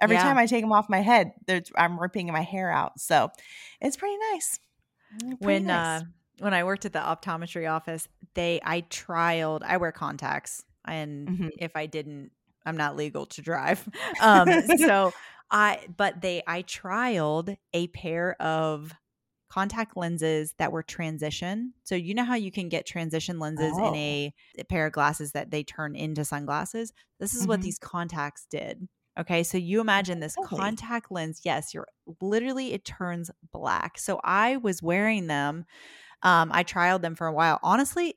Every 0.00 0.14
yeah. 0.14 0.22
time 0.22 0.38
I 0.38 0.46
take 0.46 0.62
them 0.62 0.72
off 0.72 0.88
my 0.88 1.00
head, 1.00 1.32
I'm 1.74 1.98
ripping 1.98 2.28
my 2.28 2.42
hair 2.42 2.70
out. 2.70 3.00
So 3.00 3.30
it's 3.80 3.96
pretty 3.96 4.16
nice. 4.32 4.60
Pretty 5.18 5.36
when 5.40 5.66
nice. 5.66 6.02
uh 6.02 6.04
when 6.40 6.54
I 6.54 6.64
worked 6.64 6.84
at 6.84 6.92
the 6.92 7.00
optometry 7.00 7.70
office, 7.70 8.08
they 8.34 8.60
I 8.64 8.82
trialed 8.82 9.62
I 9.62 9.76
wear 9.78 9.92
contacts 9.92 10.64
and 10.88 11.28
mm-hmm. 11.28 11.48
if 11.58 11.76
I 11.76 11.86
didn't, 11.86 12.30
I'm 12.64 12.76
not 12.76 12.96
legal 12.96 13.26
to 13.26 13.42
drive. 13.42 13.88
Um, 14.20 14.48
so 14.78 15.12
I, 15.50 15.80
but 15.96 16.20
they, 16.20 16.42
I 16.46 16.62
trialed 16.62 17.56
a 17.72 17.86
pair 17.88 18.40
of 18.42 18.92
contact 19.48 19.96
lenses 19.96 20.54
that 20.58 20.72
were 20.72 20.82
transition. 20.82 21.72
So 21.84 21.94
you 21.94 22.14
know 22.14 22.24
how 22.24 22.34
you 22.34 22.50
can 22.50 22.68
get 22.68 22.84
transition 22.84 23.38
lenses 23.38 23.72
oh. 23.76 23.88
in 23.88 23.94
a, 23.94 24.34
a, 24.58 24.64
pair 24.64 24.86
of 24.86 24.92
glasses 24.92 25.32
that 25.32 25.50
they 25.50 25.62
turn 25.62 25.94
into 25.94 26.24
sunglasses. 26.24 26.92
This 27.18 27.32
is 27.32 27.42
mm-hmm. 27.42 27.48
what 27.48 27.62
these 27.62 27.78
contacts 27.78 28.46
did. 28.50 28.88
Okay, 29.18 29.42
so 29.42 29.58
you 29.58 29.80
imagine 29.80 30.20
this 30.20 30.36
really? 30.36 30.48
contact 30.48 31.10
lens. 31.10 31.40
Yes, 31.44 31.74
you're 31.74 31.88
literally 32.20 32.72
it 32.72 32.84
turns 32.84 33.30
black. 33.52 33.98
So 33.98 34.20
I 34.22 34.58
was 34.58 34.82
wearing 34.82 35.26
them. 35.26 35.64
Um, 36.22 36.50
I 36.52 36.64
trialed 36.64 37.02
them 37.02 37.14
for 37.14 37.26
a 37.26 37.32
while. 37.32 37.58
Honestly, 37.62 38.14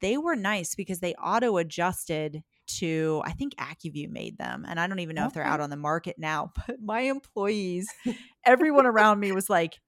they 0.00 0.16
were 0.16 0.36
nice 0.36 0.74
because 0.74 1.00
they 1.00 1.14
auto 1.14 1.56
adjusted 1.56 2.42
to 2.66 3.22
I 3.24 3.32
think 3.32 3.54
Acuvue 3.56 4.08
made 4.08 4.38
them 4.38 4.64
and 4.66 4.80
I 4.80 4.86
don't 4.86 5.00
even 5.00 5.16
know 5.16 5.22
okay. 5.22 5.28
if 5.28 5.34
they're 5.34 5.44
out 5.44 5.60
on 5.60 5.70
the 5.70 5.76
market 5.76 6.16
now 6.18 6.52
but 6.66 6.76
my 6.80 7.00
employees 7.00 7.86
everyone 8.44 8.86
around 8.86 9.20
me 9.20 9.32
was 9.32 9.50
like 9.50 9.80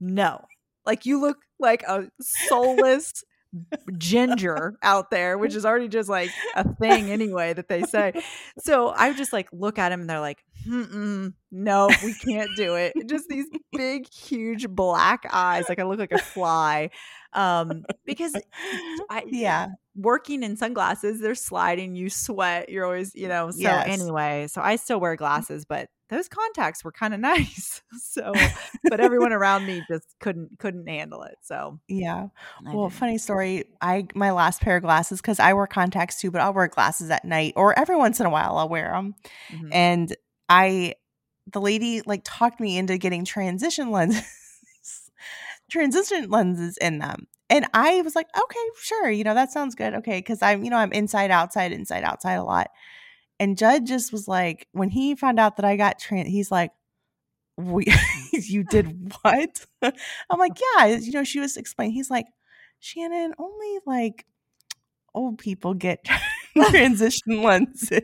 no 0.00 0.44
like 0.86 1.06
you 1.06 1.20
look 1.20 1.38
like 1.58 1.82
a 1.82 2.08
soulless 2.20 3.24
ginger 3.98 4.76
out 4.82 5.10
there 5.10 5.36
which 5.36 5.54
is 5.54 5.66
already 5.66 5.88
just 5.88 6.08
like 6.08 6.30
a 6.54 6.64
thing 6.76 7.10
anyway 7.10 7.52
that 7.52 7.68
they 7.68 7.82
say. 7.82 8.12
So 8.58 8.92
I 8.96 9.12
just 9.12 9.32
like 9.32 9.48
look 9.52 9.78
at 9.78 9.88
them 9.90 10.02
and 10.02 10.10
they're 10.10 10.20
like 10.20 10.44
no 11.50 11.88
we 12.04 12.14
can't 12.14 12.50
do 12.56 12.74
it. 12.74 12.92
Just 13.08 13.28
these 13.28 13.46
big 13.72 14.12
huge 14.12 14.68
black 14.68 15.24
eyes 15.32 15.68
like 15.68 15.78
I 15.78 15.84
look 15.84 15.98
like 15.98 16.12
a 16.12 16.18
fly 16.18 16.90
um 17.32 17.84
because 18.04 18.34
I 19.10 19.24
yeah 19.26 19.68
working 20.02 20.42
in 20.42 20.56
sunglasses 20.56 21.20
they're 21.20 21.34
sliding 21.34 21.94
you 21.94 22.08
sweat 22.08 22.68
you're 22.68 22.84
always 22.84 23.14
you 23.14 23.28
know 23.28 23.50
so 23.50 23.58
yes. 23.58 23.86
anyway 23.88 24.46
so 24.48 24.60
I 24.60 24.76
still 24.76 25.00
wear 25.00 25.16
glasses 25.16 25.64
but 25.64 25.88
those 26.08 26.28
contacts 26.28 26.84
were 26.84 26.92
kind 26.92 27.14
of 27.14 27.20
nice 27.20 27.82
so 27.98 28.32
but 28.84 29.00
everyone 29.00 29.32
around 29.32 29.66
me 29.66 29.82
just 29.88 30.06
couldn't 30.20 30.58
couldn't 30.58 30.86
handle 30.88 31.22
it 31.22 31.36
so 31.42 31.78
yeah 31.88 32.28
well 32.72 32.90
funny 32.90 33.18
story 33.18 33.64
I 33.80 34.06
my 34.14 34.30
last 34.32 34.60
pair 34.60 34.76
of 34.76 34.82
glasses 34.82 35.20
because 35.20 35.40
I 35.40 35.52
wear 35.52 35.66
contacts 35.66 36.20
too 36.20 36.30
but 36.30 36.40
I'll 36.40 36.54
wear 36.54 36.68
glasses 36.68 37.10
at 37.10 37.24
night 37.24 37.54
or 37.56 37.78
every 37.78 37.96
once 37.96 38.20
in 38.20 38.26
a 38.26 38.30
while 38.30 38.58
I'll 38.58 38.68
wear 38.68 38.92
them 38.92 39.14
mm-hmm. 39.52 39.68
and 39.72 40.16
I 40.48 40.94
the 41.52 41.60
lady 41.60 42.02
like 42.02 42.22
talked 42.24 42.60
me 42.60 42.78
into 42.78 42.98
getting 42.98 43.24
transition 43.24 43.90
lenses 43.90 44.24
transition 45.70 46.28
lenses 46.28 46.76
in 46.76 46.98
them. 46.98 47.26
And 47.50 47.66
I 47.74 48.00
was 48.02 48.14
like, 48.14 48.28
okay, 48.34 48.66
sure, 48.80 49.10
you 49.10 49.24
know, 49.24 49.34
that 49.34 49.50
sounds 49.50 49.74
good. 49.74 49.94
Okay, 49.94 50.18
because 50.18 50.40
I'm, 50.40 50.62
you 50.62 50.70
know, 50.70 50.76
I'm 50.76 50.92
inside, 50.92 51.32
outside, 51.32 51.72
inside, 51.72 52.04
outside 52.04 52.34
a 52.34 52.44
lot. 52.44 52.70
And 53.40 53.58
Judd 53.58 53.86
just 53.86 54.12
was 54.12 54.28
like, 54.28 54.68
when 54.72 54.90
he 54.90 55.16
found 55.16 55.40
out 55.40 55.56
that 55.56 55.64
I 55.64 55.76
got 55.76 55.98
trans, 55.98 56.28
he's 56.28 56.50
like, 56.52 56.70
we, 57.56 57.86
you 58.32 58.62
did 58.64 59.12
what? 59.22 59.66
I'm 59.82 60.38
like, 60.38 60.58
yeah, 60.76 60.86
you 60.86 61.10
know, 61.12 61.24
she 61.24 61.40
was 61.40 61.56
explaining. 61.56 61.94
He's 61.94 62.10
like, 62.10 62.26
Shannon, 62.78 63.34
only 63.38 63.78
like 63.84 64.26
old 65.12 65.38
people 65.38 65.74
get 65.74 66.06
transition 66.70 67.42
lenses. 67.42 68.00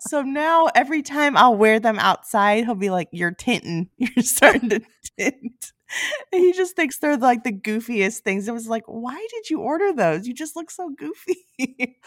so 0.00 0.22
now 0.22 0.68
every 0.74 1.02
time 1.02 1.36
I'll 1.36 1.56
wear 1.56 1.78
them 1.78 1.98
outside, 1.98 2.64
he'll 2.64 2.74
be 2.74 2.90
like, 2.90 3.08
You're 3.12 3.30
tinting. 3.30 3.88
You're 3.98 4.24
starting 4.24 4.68
to 4.70 4.80
tint. 5.18 5.73
And 6.32 6.42
he 6.42 6.52
just 6.52 6.74
thinks 6.74 6.98
they're 6.98 7.16
like 7.16 7.44
the 7.44 7.52
goofiest 7.52 8.20
things. 8.20 8.48
It 8.48 8.52
was 8.52 8.66
like, 8.66 8.84
why 8.86 9.24
did 9.30 9.50
you 9.50 9.60
order 9.60 9.92
those? 9.92 10.26
You 10.26 10.34
just 10.34 10.56
look 10.56 10.70
so 10.70 10.90
goofy. 10.90 11.46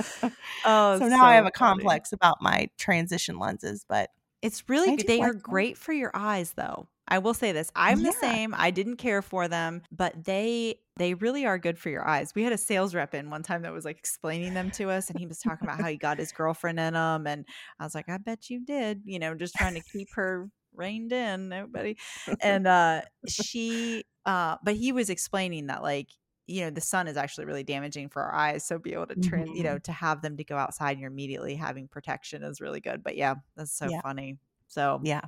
oh, 0.65 0.99
so 0.99 1.07
now 1.07 1.17
so 1.17 1.23
I 1.23 1.35
have 1.35 1.45
a 1.45 1.51
funny. 1.55 1.77
complex 1.77 2.11
about 2.11 2.41
my 2.41 2.69
transition 2.77 3.39
lenses, 3.39 3.85
but 3.87 4.09
it's 4.41 4.67
really 4.67 4.95
they 4.95 5.21
are 5.21 5.33
great 5.33 5.77
for 5.77 5.93
your 5.93 6.11
eyes 6.13 6.53
though. 6.53 6.87
I 7.07 7.19
will 7.19 7.33
say 7.33 7.53
this. 7.53 7.71
I'm 7.75 8.01
yeah. 8.01 8.11
the 8.11 8.17
same. 8.17 8.53
I 8.57 8.69
didn't 8.71 8.97
care 8.97 9.21
for 9.21 9.47
them, 9.47 9.81
but 9.91 10.25
they 10.25 10.79
they 10.97 11.13
really 11.13 11.45
are 11.45 11.57
good 11.57 11.77
for 11.79 11.89
your 11.89 12.07
eyes. 12.07 12.33
We 12.35 12.43
had 12.43 12.53
a 12.53 12.57
sales 12.57 12.93
rep 12.93 13.13
in 13.13 13.29
one 13.29 13.43
time 13.43 13.61
that 13.61 13.71
was 13.71 13.85
like 13.85 13.97
explaining 13.97 14.53
them 14.53 14.71
to 14.71 14.89
us 14.89 15.09
and 15.09 15.17
he 15.17 15.27
was 15.27 15.39
talking 15.39 15.67
about 15.67 15.79
how 15.79 15.87
he 15.87 15.97
got 15.97 16.17
his 16.17 16.31
girlfriend 16.31 16.79
in 16.79 16.93
them 16.93 17.27
and 17.27 17.45
I 17.79 17.83
was 17.83 17.95
like, 17.95 18.09
"I 18.09 18.17
bet 18.17 18.49
you 18.49 18.65
did." 18.65 19.01
You 19.05 19.19
know, 19.19 19.35
just 19.35 19.55
trying 19.55 19.75
to 19.75 19.83
keep 19.93 20.09
her 20.15 20.49
reined 20.77 21.11
in, 21.11 21.49
nobody. 21.49 21.97
And 22.41 22.67
uh 22.67 23.01
she 23.27 24.05
uh 24.25 24.57
but 24.63 24.75
he 24.75 24.91
was 24.91 25.09
explaining 25.09 25.67
that 25.67 25.81
like 25.81 26.09
you 26.47 26.61
know 26.61 26.69
the 26.69 26.81
sun 26.81 27.07
is 27.07 27.17
actually 27.17 27.45
really 27.45 27.63
damaging 27.63 28.09
for 28.09 28.23
our 28.23 28.33
eyes 28.33 28.65
so 28.65 28.79
be 28.79 28.93
able 28.93 29.05
to 29.05 29.15
turn 29.15 29.45
mm-hmm. 29.45 29.55
you 29.55 29.63
know 29.63 29.77
to 29.79 29.91
have 29.91 30.21
them 30.21 30.37
to 30.37 30.43
go 30.43 30.55
outside 30.55 30.91
and 30.91 31.01
you're 31.01 31.11
immediately 31.11 31.55
having 31.55 31.87
protection 31.87 32.41
is 32.41 32.61
really 32.61 32.79
good 32.79 33.03
but 33.03 33.17
yeah 33.17 33.35
that's 33.55 33.77
so 33.77 33.87
yeah. 33.89 34.01
funny 34.01 34.37
so 34.67 34.99
yeah 35.03 35.21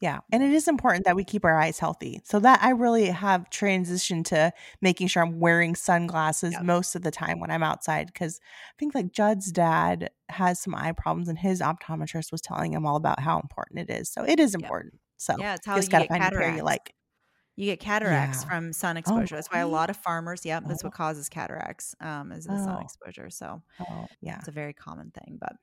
yeah. 0.00 0.20
And 0.32 0.42
it 0.42 0.52
is 0.52 0.66
important 0.66 1.04
that 1.04 1.14
we 1.14 1.24
keep 1.24 1.44
our 1.44 1.58
eyes 1.58 1.78
healthy. 1.78 2.20
So 2.24 2.40
that 2.40 2.62
I 2.62 2.70
really 2.70 3.06
have 3.06 3.50
transitioned 3.50 4.24
to 4.26 4.52
making 4.80 5.08
sure 5.08 5.22
I'm 5.22 5.38
wearing 5.38 5.74
sunglasses 5.74 6.56
most 6.62 6.96
of 6.96 7.02
the 7.02 7.10
time 7.10 7.38
when 7.38 7.50
I'm 7.50 7.62
outside 7.62 8.06
because 8.06 8.40
I 8.42 8.74
think 8.78 8.94
like 8.94 9.12
Judd's 9.12 9.52
dad 9.52 10.10
has 10.30 10.58
some 10.58 10.74
eye 10.74 10.92
problems 10.92 11.28
and 11.28 11.38
his 11.38 11.60
optometrist 11.60 12.32
was 12.32 12.40
telling 12.40 12.72
him 12.72 12.86
all 12.86 12.96
about 12.96 13.20
how 13.20 13.40
important 13.40 13.90
it 13.90 13.92
is. 13.92 14.08
So 14.08 14.24
it 14.24 14.40
is 14.40 14.54
important. 14.54 14.94
So 15.18 15.34
yeah, 15.38 15.54
it's 15.54 15.66
how 15.66 15.76
you, 15.76 15.82
you 15.82 15.88
get 15.88 16.08
find 16.08 16.22
cataracts. 16.22 16.56
you 16.56 16.64
like. 16.64 16.94
You 17.56 17.66
get 17.66 17.80
cataracts 17.80 18.42
yeah. 18.42 18.48
from 18.48 18.72
sun 18.72 18.96
oh, 18.96 19.00
exposure. 19.00 19.34
Oh, 19.34 19.36
that's 19.36 19.52
why 19.52 19.58
a 19.58 19.68
lot 19.68 19.90
of 19.90 19.96
farmers, 19.98 20.46
yep, 20.46 20.62
that's 20.66 20.82
what 20.82 20.94
oh. 20.94 20.96
causes 20.96 21.28
cataracts, 21.28 21.94
um, 22.00 22.32
is 22.32 22.46
the 22.46 22.54
oh. 22.54 22.64
sun 22.64 22.82
exposure. 22.82 23.28
So 23.28 23.60
oh, 23.80 24.06
yeah, 24.22 24.38
it's 24.38 24.48
a 24.48 24.52
very 24.52 24.72
common 24.72 25.10
thing. 25.10 25.36
But 25.38 25.56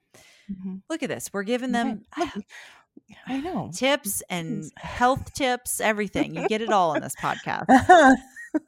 mm-hmm. 0.52 0.76
look 0.92 1.02
at 1.02 1.10
this. 1.10 1.32
We're 1.34 1.42
giving 1.42 1.72
them 1.72 2.04
I 3.28 3.40
know. 3.40 3.72
Tips 3.74 4.22
and 4.30 4.72
health 4.78 5.34
tips, 5.34 5.80
everything. 5.80 6.36
You 6.36 6.48
get 6.48 6.62
it 6.62 6.70
all 6.70 6.94
in 6.94 7.02
this 7.02 7.16
podcast. 7.22 7.68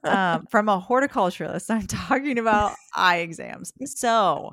um, 0.03 0.45
from 0.49 0.69
a 0.69 0.79
horticulturalist, 0.79 1.69
I'm 1.69 1.87
talking 1.87 2.37
about 2.37 2.73
eye 2.95 3.17
exams. 3.17 3.73
So, 3.85 4.51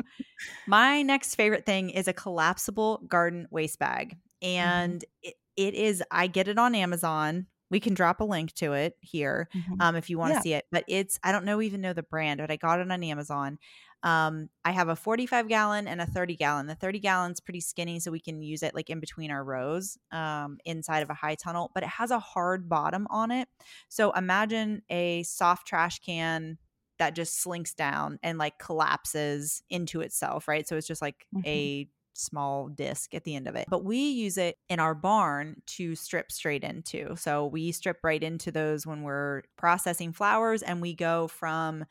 my 0.67 1.03
next 1.03 1.35
favorite 1.35 1.67
thing 1.67 1.91
is 1.91 2.09
a 2.09 2.13
collapsible 2.13 3.03
garden 3.09 3.47
waste 3.51 3.79
bag. 3.79 4.17
Mm-hmm. 4.43 4.59
And 4.59 5.01
mm-hmm. 5.01 5.31
it, 5.31 5.35
it 5.57 5.75
is, 5.75 6.03
I 6.11 6.27
get 6.27 6.49
it 6.49 6.59
on 6.59 6.75
Amazon. 6.75 7.47
We 7.69 7.81
can 7.81 7.95
drop 7.95 8.21
a 8.21 8.25
link 8.25 8.53
to 8.55 8.75
it 8.75 8.95
here 9.01 9.49
mm-hmm. 9.55 9.81
um, 9.81 9.97
if 9.97 10.09
you 10.09 10.19
want 10.19 10.33
to 10.33 10.37
yeah. 10.37 10.43
see 10.43 10.55
it. 10.55 10.67
But 10.71 10.85
it's, 10.87 11.19
I 11.25 11.33
don't 11.33 11.45
know, 11.45 11.61
even 11.61 11.81
know 11.81 11.93
the 11.93 12.05
brand, 12.05 12.41
but 12.41 12.51
I 12.51 12.57
got 12.57 12.81
it 12.81 12.91
on 12.91 13.03
Amazon. 13.03 13.59
Um, 14.07 14.51
I 14.65 14.71
have 14.71 14.89
a 14.89 14.95
45 14.95 15.49
gallon 15.49 15.89
and 15.89 16.01
a 16.01 16.07
30 16.07 16.37
gallon. 16.37 16.67
The 16.69 16.77
30 16.77 17.01
gallon's 17.01 17.41
pretty 17.41 17.61
skinny, 17.61 17.99
so 17.99 18.13
we 18.13 18.21
can 18.21 18.41
use 18.41 18.63
it 18.63 18.73
like 18.73 18.89
in 18.89 19.01
between 19.01 19.33
our 19.33 19.43
rows 19.43 19.99
um, 20.13 20.59
inside 20.65 21.03
of 21.03 21.11
a 21.11 21.15
high 21.15 21.35
tunnel, 21.35 21.73
but 21.75 21.83
it 21.83 21.89
has 21.89 22.13
a 22.13 22.21
hard 22.21 22.69
bottom 22.69 23.09
on 23.11 23.33
it. 23.33 23.49
So 23.89 24.13
imagine 24.13 24.83
a 24.89 25.25
soft 25.25 25.67
trash 25.67 25.99
can 25.99 26.59
that 27.01 27.17
just 27.17 27.43
slinks 27.43 27.75
down 27.75 28.21
and 28.23 28.39
like 28.39 28.61
collapses 28.61 29.65
into 29.71 30.03
itself, 30.03 30.47
right? 30.47 30.69
So 30.69 30.77
it's 30.77 30.87
just 30.87 31.03
like 31.03 31.27
mm-hmm. 31.35 31.49
a 31.49 31.89
small 32.15 32.69
disc 32.69 33.13
at 33.13 33.25
the 33.25 33.35
end 33.35 33.49
of 33.49 33.57
it. 33.57 33.67
But 33.69 33.85
we 33.85 33.99
use 33.99 34.39
it 34.39 34.57
in 34.69 34.79
our 34.79 34.95
barn 34.95 35.63
to 35.67 35.97
strip 35.97 36.31
straight 36.31 36.63
into. 36.63 37.17
So 37.17 37.47
we 37.47 37.73
strip 37.73 37.99
right 38.05 38.23
into 38.23 38.53
those 38.53 38.87
when 38.87 39.03
we're 39.03 39.43
processing 39.59 40.13
flowers 40.13 40.63
and 40.63 40.81
we 40.81 40.95
go 40.95 41.27
from 41.27 41.85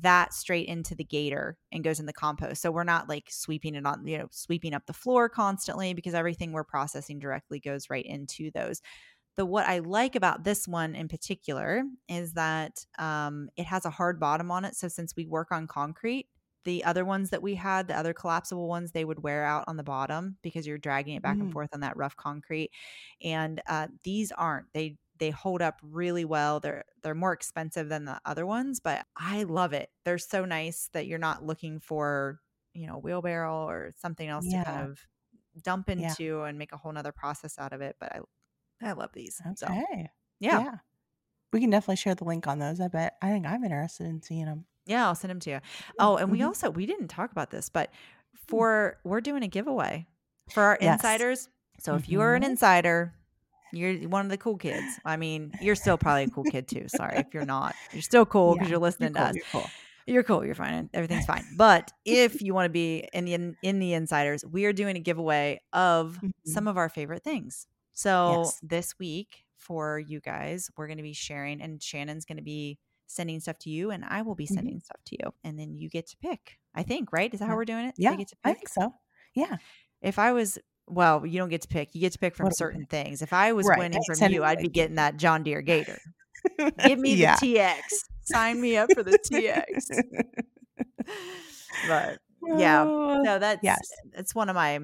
that 0.00 0.34
straight 0.34 0.66
into 0.66 0.94
the 0.94 1.04
gator 1.04 1.56
and 1.72 1.84
goes 1.84 2.00
in 2.00 2.06
the 2.06 2.12
compost. 2.12 2.60
So 2.60 2.72
we're 2.72 2.84
not 2.84 3.08
like 3.08 3.28
sweeping 3.30 3.76
it 3.76 3.86
on, 3.86 4.06
you 4.06 4.18
know, 4.18 4.26
sweeping 4.30 4.74
up 4.74 4.86
the 4.86 4.92
floor 4.92 5.28
constantly 5.28 5.94
because 5.94 6.14
everything 6.14 6.52
we're 6.52 6.64
processing 6.64 7.20
directly 7.20 7.60
goes 7.60 7.88
right 7.88 8.04
into 8.04 8.50
those. 8.50 8.82
The 9.36 9.46
what 9.46 9.66
I 9.66 9.78
like 9.78 10.16
about 10.16 10.44
this 10.44 10.66
one 10.66 10.94
in 10.94 11.08
particular 11.08 11.82
is 12.08 12.32
that 12.34 12.84
um, 12.98 13.48
it 13.56 13.66
has 13.66 13.84
a 13.84 13.90
hard 13.90 14.18
bottom 14.18 14.50
on 14.50 14.64
it. 14.64 14.76
So 14.76 14.88
since 14.88 15.14
we 15.16 15.26
work 15.26 15.48
on 15.52 15.66
concrete, 15.66 16.26
the 16.64 16.84
other 16.84 17.04
ones 17.04 17.30
that 17.30 17.42
we 17.42 17.54
had, 17.54 17.88
the 17.88 17.96
other 17.96 18.14
collapsible 18.14 18.68
ones, 18.68 18.90
they 18.90 19.04
would 19.04 19.22
wear 19.22 19.44
out 19.44 19.64
on 19.66 19.76
the 19.76 19.82
bottom 19.82 20.36
because 20.42 20.66
you're 20.66 20.78
dragging 20.78 21.16
it 21.16 21.22
back 21.22 21.36
mm. 21.36 21.42
and 21.42 21.52
forth 21.52 21.70
on 21.72 21.80
that 21.80 21.96
rough 21.96 22.16
concrete. 22.16 22.70
And 23.22 23.60
uh, 23.68 23.88
these 24.02 24.32
aren't. 24.32 24.66
They 24.72 24.96
they 25.18 25.30
hold 25.30 25.62
up 25.62 25.80
really 25.82 26.24
well. 26.24 26.60
They're 26.60 26.84
they're 27.02 27.14
more 27.14 27.32
expensive 27.32 27.88
than 27.88 28.04
the 28.04 28.20
other 28.24 28.46
ones, 28.46 28.80
but 28.80 29.06
I 29.16 29.44
love 29.44 29.72
it. 29.72 29.90
They're 30.04 30.18
so 30.18 30.44
nice 30.44 30.88
that 30.92 31.06
you're 31.06 31.18
not 31.18 31.44
looking 31.44 31.80
for, 31.80 32.40
you 32.72 32.86
know, 32.86 32.98
wheelbarrow 32.98 33.68
or 33.68 33.92
something 34.00 34.28
else 34.28 34.46
yeah. 34.48 34.64
to 34.64 34.70
kind 34.70 34.90
of 34.90 35.06
dump 35.62 35.88
into 35.88 36.24
yeah. 36.24 36.44
and 36.46 36.58
make 36.58 36.72
a 36.72 36.76
whole 36.76 36.92
nother 36.92 37.12
process 37.12 37.58
out 37.58 37.72
of 37.72 37.80
it. 37.80 37.96
But 38.00 38.12
I 38.12 38.20
I 38.82 38.92
love 38.92 39.10
these. 39.12 39.40
Okay. 39.40 39.54
So, 39.56 39.66
yeah. 39.70 40.08
yeah. 40.40 40.74
We 41.52 41.60
can 41.60 41.70
definitely 41.70 41.96
share 41.96 42.16
the 42.16 42.24
link 42.24 42.48
on 42.48 42.58
those. 42.58 42.80
I 42.80 42.88
bet. 42.88 43.14
I 43.22 43.30
think 43.30 43.46
I'm 43.46 43.62
interested 43.62 44.06
in 44.06 44.20
seeing 44.22 44.46
them. 44.46 44.64
Yeah, 44.86 45.06
I'll 45.06 45.14
send 45.14 45.30
them 45.30 45.40
to 45.40 45.50
you. 45.50 45.60
Oh, 45.98 46.16
and 46.16 46.30
we 46.30 46.38
mm-hmm. 46.38 46.48
also 46.48 46.70
we 46.70 46.86
didn't 46.86 47.08
talk 47.08 47.30
about 47.30 47.50
this, 47.50 47.68
but 47.68 47.90
hmm. 47.90 48.38
for 48.48 48.98
we're 49.04 49.20
doing 49.20 49.44
a 49.44 49.48
giveaway 49.48 50.06
for 50.50 50.62
our 50.64 50.78
yes. 50.80 50.94
insiders. 50.94 51.48
So 51.78 51.94
if 51.94 52.08
you 52.08 52.20
are 52.20 52.34
an 52.34 52.42
mm-hmm. 52.42 52.52
insider, 52.52 53.14
you're 53.76 54.08
one 54.08 54.24
of 54.24 54.30
the 54.30 54.38
cool 54.38 54.56
kids. 54.56 54.98
I 55.04 55.16
mean, 55.16 55.52
you're 55.60 55.74
still 55.74 55.98
probably 55.98 56.24
a 56.24 56.28
cool 56.28 56.44
kid 56.44 56.68
too. 56.68 56.86
Sorry 56.88 57.18
if 57.18 57.32
you're 57.32 57.44
not. 57.46 57.74
You're 57.92 58.02
still 58.02 58.26
cool 58.26 58.54
because 58.54 58.68
yeah, 58.68 58.72
you're 58.72 58.80
listening 58.80 59.14
you're 59.14 59.24
cool, 59.24 59.24
to 59.24 59.28
us. 59.30 59.34
You're 59.34 59.44
cool. 59.52 59.70
You're 60.06 60.22
cool. 60.22 60.44
You're 60.44 60.54
fine. 60.54 60.90
Everything's 60.92 61.26
fine. 61.26 61.44
But 61.56 61.92
if 62.04 62.42
you 62.42 62.54
want 62.54 62.66
to 62.66 62.70
be 62.70 63.08
in 63.12 63.24
the 63.24 63.54
in 63.62 63.78
the 63.78 63.94
insiders, 63.94 64.44
we 64.44 64.64
are 64.64 64.72
doing 64.72 64.96
a 64.96 65.00
giveaway 65.00 65.60
of 65.72 66.16
mm-hmm. 66.16 66.28
some 66.44 66.68
of 66.68 66.76
our 66.76 66.88
favorite 66.88 67.22
things. 67.22 67.66
So 67.92 68.42
yes. 68.44 68.58
this 68.62 68.98
week 68.98 69.44
for 69.58 69.98
you 69.98 70.20
guys, 70.20 70.70
we're 70.76 70.86
going 70.86 70.98
to 70.98 71.02
be 71.02 71.12
sharing, 71.12 71.62
and 71.62 71.82
Shannon's 71.82 72.24
going 72.24 72.36
to 72.36 72.42
be 72.42 72.78
sending 73.06 73.40
stuff 73.40 73.58
to 73.60 73.70
you, 73.70 73.90
and 73.90 74.04
I 74.04 74.22
will 74.22 74.34
be 74.34 74.44
mm-hmm. 74.44 74.54
sending 74.54 74.74
mm-hmm. 74.74 74.84
stuff 74.84 75.00
to 75.06 75.16
you, 75.20 75.34
and 75.44 75.58
then 75.58 75.74
you 75.74 75.88
get 75.88 76.08
to 76.08 76.16
pick. 76.18 76.58
I 76.74 76.82
think, 76.82 77.12
right? 77.12 77.32
Is 77.32 77.40
that 77.40 77.46
yeah. 77.46 77.50
how 77.50 77.56
we're 77.56 77.64
doing 77.64 77.86
it? 77.86 77.94
Yeah, 77.96 78.16
I 78.42 78.52
think 78.52 78.68
so. 78.68 78.92
Yeah. 79.34 79.56
If 80.02 80.18
I 80.18 80.32
was 80.32 80.58
well, 80.86 81.24
you 81.24 81.38
don't 81.38 81.48
get 81.48 81.62
to 81.62 81.68
pick. 81.68 81.94
You 81.94 82.00
get 82.00 82.12
to 82.12 82.18
pick 82.18 82.36
from 82.36 82.50
certain 82.52 82.86
things. 82.86 83.22
If 83.22 83.32
I 83.32 83.52
was 83.52 83.66
right. 83.66 83.78
winning 83.78 84.00
from 84.06 84.30
you, 84.30 84.44
I'd 84.44 84.58
be 84.58 84.68
getting 84.68 84.96
that 84.96 85.16
John 85.16 85.42
Deere 85.42 85.62
Gator. 85.62 85.98
Give 86.84 86.98
me 86.98 87.14
yeah. 87.14 87.36
the 87.36 87.54
TX. 87.56 87.80
Sign 88.24 88.60
me 88.60 88.76
up 88.76 88.92
for 88.92 89.02
the 89.02 89.18
TX. 89.18 90.02
but 91.88 92.18
yeah, 92.58 92.82
oh, 92.82 93.22
no, 93.22 93.38
that's 93.38 93.60
yes. 93.62 93.80
that's 94.14 94.34
one 94.34 94.48
of 94.48 94.54
my 94.54 94.80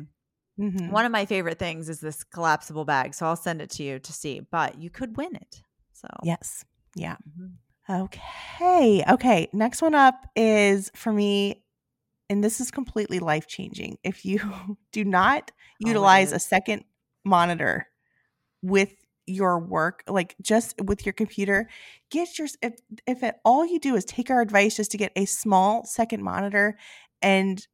mm-hmm. 0.59 0.91
one 0.91 1.05
of 1.05 1.13
my 1.13 1.27
favorite 1.27 1.59
things 1.59 1.89
is 1.89 2.01
this 2.01 2.25
collapsible 2.25 2.85
bag. 2.85 3.15
So 3.15 3.27
I'll 3.27 3.37
send 3.37 3.61
it 3.63 3.71
to 3.71 3.83
you 3.83 3.99
to 3.99 4.13
see. 4.13 4.41
But 4.41 4.79
you 4.79 4.91
could 4.91 5.17
win 5.17 5.35
it. 5.35 5.63
So 5.93 6.09
yes, 6.23 6.65
yeah. 6.95 7.17
Mm-hmm. 7.29 8.03
Okay. 8.03 9.05
Okay. 9.09 9.49
Next 9.53 9.83
one 9.83 9.95
up 9.95 10.27
is 10.37 10.91
for 10.95 11.13
me 11.13 11.65
and 12.31 12.45
this 12.45 12.61
is 12.61 12.71
completely 12.71 13.19
life 13.19 13.49
changing. 13.49 13.99
If 14.05 14.25
you 14.25 14.41
do 14.93 15.05
not 15.05 15.51
oh, 15.51 15.89
utilize 15.89 16.33
a 16.33 16.39
second 16.39 16.85
monitor 17.25 17.89
with 18.63 18.95
your 19.27 19.59
work, 19.59 20.03
like 20.09 20.37
just 20.41 20.81
with 20.81 21.05
your 21.05 21.13
computer, 21.13 21.69
get 22.11 22.39
your 22.39 22.49
if 22.63 22.81
if 23.07 23.23
it, 23.23 23.37
all 23.45 23.67
you 23.67 23.79
do 23.79 23.97
is 23.97 24.05
take 24.05 24.31
our 24.31 24.41
advice 24.41 24.77
just 24.77 24.93
to 24.93 24.97
get 24.97 25.13
a 25.17 25.27
small 25.27 25.85
second 25.85 26.23
monitor 26.23 26.79
and 27.21 27.67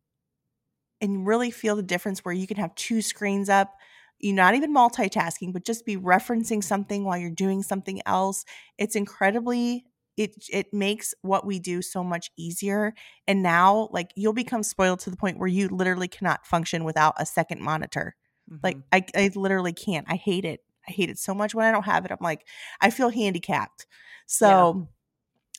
and 1.03 1.27
really 1.27 1.51
feel 1.51 1.77
the 1.77 1.83
difference 1.83 2.25
where 2.25 2.35
you 2.35 2.47
can 2.47 2.57
have 2.57 2.75
two 2.75 3.03
screens 3.03 3.49
up 3.49 3.75
you're 4.19 4.35
not 4.35 4.55
even 4.55 4.75
multitasking 4.75 5.53
but 5.53 5.63
just 5.63 5.85
be 5.85 5.97
referencing 5.97 6.65
something 6.65 7.05
while 7.05 7.19
you're 7.19 7.29
doing 7.31 7.63
something 7.63 8.01
else 8.07 8.47
it's 8.79 8.97
incredibly 8.97 9.85
it 10.17 10.33
it 10.51 10.73
makes 10.73 11.15
what 11.23 11.47
we 11.47 11.59
do 11.59 11.83
so 11.83 12.03
much 12.03 12.31
easier 12.37 12.95
and 13.27 13.43
now 13.43 13.89
like 13.93 14.13
you'll 14.17 14.33
become 14.33 14.63
spoiled 14.63 14.99
to 15.01 15.11
the 15.11 15.17
point 15.17 15.39
where 15.39 15.49
you 15.49 15.69
literally 15.69 16.09
cannot 16.09 16.47
function 16.47 16.85
without 16.85 17.15
a 17.19 17.27
second 17.27 17.61
monitor 17.61 18.17
mm-hmm. 18.51 18.61
like 18.63 18.79
I, 18.93 19.05
I 19.15 19.31
literally 19.35 19.73
can't 19.73 20.07
i 20.09 20.17
hate 20.17 20.45
it 20.45 20.61
i 20.89 20.93
hate 20.93 21.11
it 21.11 21.19
so 21.19 21.35
much 21.35 21.55
when 21.55 21.67
i 21.67 21.71
don't 21.71 21.85
have 21.85 22.05
it 22.05 22.11
i'm 22.11 22.19
like 22.21 22.47
i 22.81 22.91
feel 22.91 23.11
handicapped 23.11 23.87
so 24.27 24.89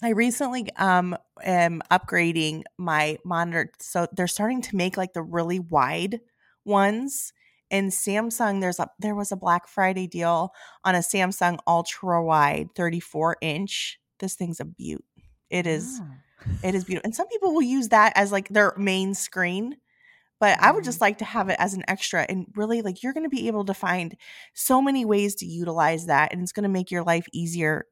yeah. 0.01 0.09
i 0.09 0.11
recently 0.11 0.67
um 0.77 1.15
am 1.43 1.81
upgrading 1.91 2.63
my 2.77 3.17
monitor 3.23 3.71
so 3.79 4.07
they're 4.13 4.27
starting 4.27 4.61
to 4.61 4.75
make 4.75 4.97
like 4.97 5.13
the 5.13 5.23
really 5.23 5.59
wide 5.59 6.19
ones 6.65 7.31
and 7.69 7.91
Samsung, 7.91 8.61
there's 8.61 8.79
a 8.79 8.89
there 8.97 9.13
was 9.13 9.33
a 9.33 9.35
Black 9.35 9.67
Friday 9.67 10.07
deal 10.07 10.53
on 10.85 10.95
a 10.95 10.99
Samsung 10.99 11.57
ultra 11.67 12.23
wide 12.23 12.69
34 12.75 13.35
inch 13.41 13.99
this 14.19 14.35
thing's 14.35 14.59
a 14.59 14.65
beaut. 14.65 15.03
It 15.49 15.67
is 15.67 15.99
oh. 16.01 16.07
it 16.63 16.75
is 16.75 16.83
beautiful. 16.83 17.05
And 17.07 17.15
some 17.15 17.27
people 17.27 17.53
will 17.53 17.61
use 17.61 17.89
that 17.89 18.13
as 18.15 18.31
like 18.31 18.49
their 18.49 18.73
main 18.77 19.13
screen. 19.13 19.77
But 20.39 20.59
I 20.61 20.71
would 20.71 20.83
just 20.83 20.97
mm-hmm. 20.97 21.03
like 21.05 21.17
to 21.19 21.25
have 21.25 21.49
it 21.49 21.55
as 21.59 21.73
an 21.73 21.83
extra 21.87 22.25
and 22.29 22.45
really 22.55 22.83
like 22.83 23.01
you're 23.01 23.13
going 23.13 23.23
to 23.23 23.29
be 23.29 23.47
able 23.47 23.65
to 23.65 23.73
find 23.73 24.15
so 24.53 24.81
many 24.81 25.03
ways 25.03 25.35
to 25.35 25.45
utilize 25.47 26.05
that 26.05 26.31
and 26.31 26.41
it's 26.41 26.51
going 26.51 26.63
to 26.63 26.69
make 26.69 26.91
your 26.91 27.03
life 27.03 27.27
easier 27.33 27.85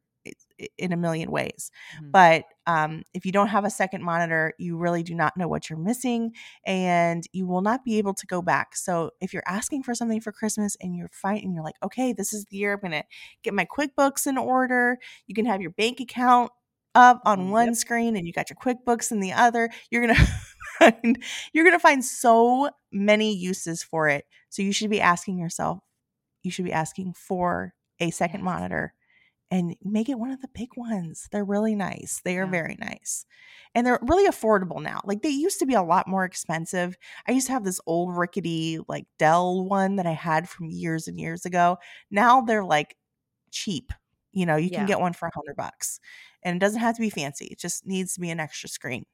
in 0.77 0.93
a 0.93 0.97
million 0.97 1.31
ways. 1.31 1.71
Mm-hmm. 1.97 2.11
But 2.11 2.45
um, 2.67 3.03
if 3.13 3.25
you 3.25 3.31
don't 3.31 3.49
have 3.49 3.65
a 3.65 3.69
second 3.69 4.03
monitor, 4.03 4.53
you 4.57 4.77
really 4.77 5.03
do 5.03 5.13
not 5.13 5.35
know 5.37 5.47
what 5.47 5.69
you're 5.69 5.79
missing 5.79 6.33
and 6.65 7.23
you 7.31 7.45
will 7.45 7.61
not 7.61 7.83
be 7.83 7.97
able 7.97 8.13
to 8.13 8.25
go 8.25 8.41
back. 8.41 8.75
So 8.75 9.11
if 9.21 9.33
you're 9.33 9.43
asking 9.45 9.83
for 9.83 9.93
something 9.93 10.21
for 10.21 10.31
Christmas 10.31 10.77
and 10.81 10.95
you're 10.95 11.09
fighting, 11.11 11.53
you're 11.53 11.63
like, 11.63 11.75
okay, 11.83 12.13
this 12.13 12.33
is 12.33 12.45
the 12.45 12.57
year 12.57 12.73
I'm 12.73 12.79
going 12.79 13.01
to 13.01 13.07
get 13.43 13.53
my 13.53 13.65
QuickBooks 13.65 14.27
in 14.27 14.37
order. 14.37 14.97
You 15.27 15.35
can 15.35 15.45
have 15.45 15.61
your 15.61 15.71
bank 15.71 15.99
account 15.99 16.51
up 16.95 17.21
on 17.25 17.51
one 17.51 17.67
yep. 17.67 17.75
screen 17.75 18.15
and 18.15 18.25
you 18.25 18.33
got 18.33 18.49
your 18.49 18.57
QuickBooks 18.57 19.11
in 19.11 19.19
the 19.19 19.33
other. 19.33 19.69
You're 19.91 20.05
going 20.05 20.15
to 20.15 20.31
find 20.79 21.23
you're 21.53 21.65
going 21.65 21.75
to 21.75 21.79
find 21.79 22.03
so 22.03 22.69
many 22.91 23.35
uses 23.35 23.83
for 23.83 24.07
it. 24.07 24.25
So 24.49 24.61
you 24.61 24.71
should 24.71 24.89
be 24.89 25.01
asking 25.01 25.37
yourself, 25.37 25.79
you 26.43 26.51
should 26.51 26.65
be 26.65 26.73
asking 26.73 27.13
for 27.13 27.73
a 27.99 28.11
second 28.11 28.43
monitor 28.43 28.93
and 29.51 29.75
make 29.83 30.09
it 30.09 30.19
one 30.19 30.31
of 30.31 30.41
the 30.41 30.49
big 30.53 30.69
ones. 30.75 31.27
They're 31.31 31.45
really 31.45 31.75
nice. 31.75 32.21
They 32.23 32.37
are 32.37 32.45
yeah. 32.45 32.51
very 32.51 32.77
nice. 32.79 33.25
And 33.73 33.85
they're 33.85 33.99
really 34.01 34.27
affordable 34.27 34.81
now. 34.81 35.01
Like 35.05 35.21
they 35.21 35.29
used 35.29 35.59
to 35.59 35.65
be 35.65 35.73
a 35.73 35.83
lot 35.83 36.07
more 36.07 36.25
expensive. 36.25 36.97
I 37.27 37.31
used 37.31 37.47
to 37.47 37.53
have 37.53 37.63
this 37.63 37.81
old 37.85 38.15
rickety 38.15 38.79
like 38.87 39.05
Dell 39.19 39.63
one 39.63 39.97
that 39.97 40.07
I 40.07 40.13
had 40.13 40.49
from 40.49 40.69
years 40.69 41.07
and 41.07 41.19
years 41.19 41.45
ago. 41.45 41.77
Now 42.09 42.41
they're 42.41 42.63
like 42.63 42.95
cheap. 43.51 43.91
You 44.31 44.45
know, 44.45 44.55
you 44.55 44.69
yeah. 44.71 44.79
can 44.79 44.87
get 44.87 44.99
one 44.99 45.13
for 45.13 45.27
a 45.27 45.31
hundred 45.33 45.55
bucks. 45.55 45.99
And 46.43 46.55
it 46.55 46.59
doesn't 46.59 46.81
have 46.81 46.95
to 46.95 47.01
be 47.01 47.09
fancy. 47.09 47.45
It 47.45 47.59
just 47.59 47.85
needs 47.85 48.13
to 48.15 48.19
be 48.19 48.29
an 48.29 48.39
extra 48.39 48.69
screen. 48.69 49.05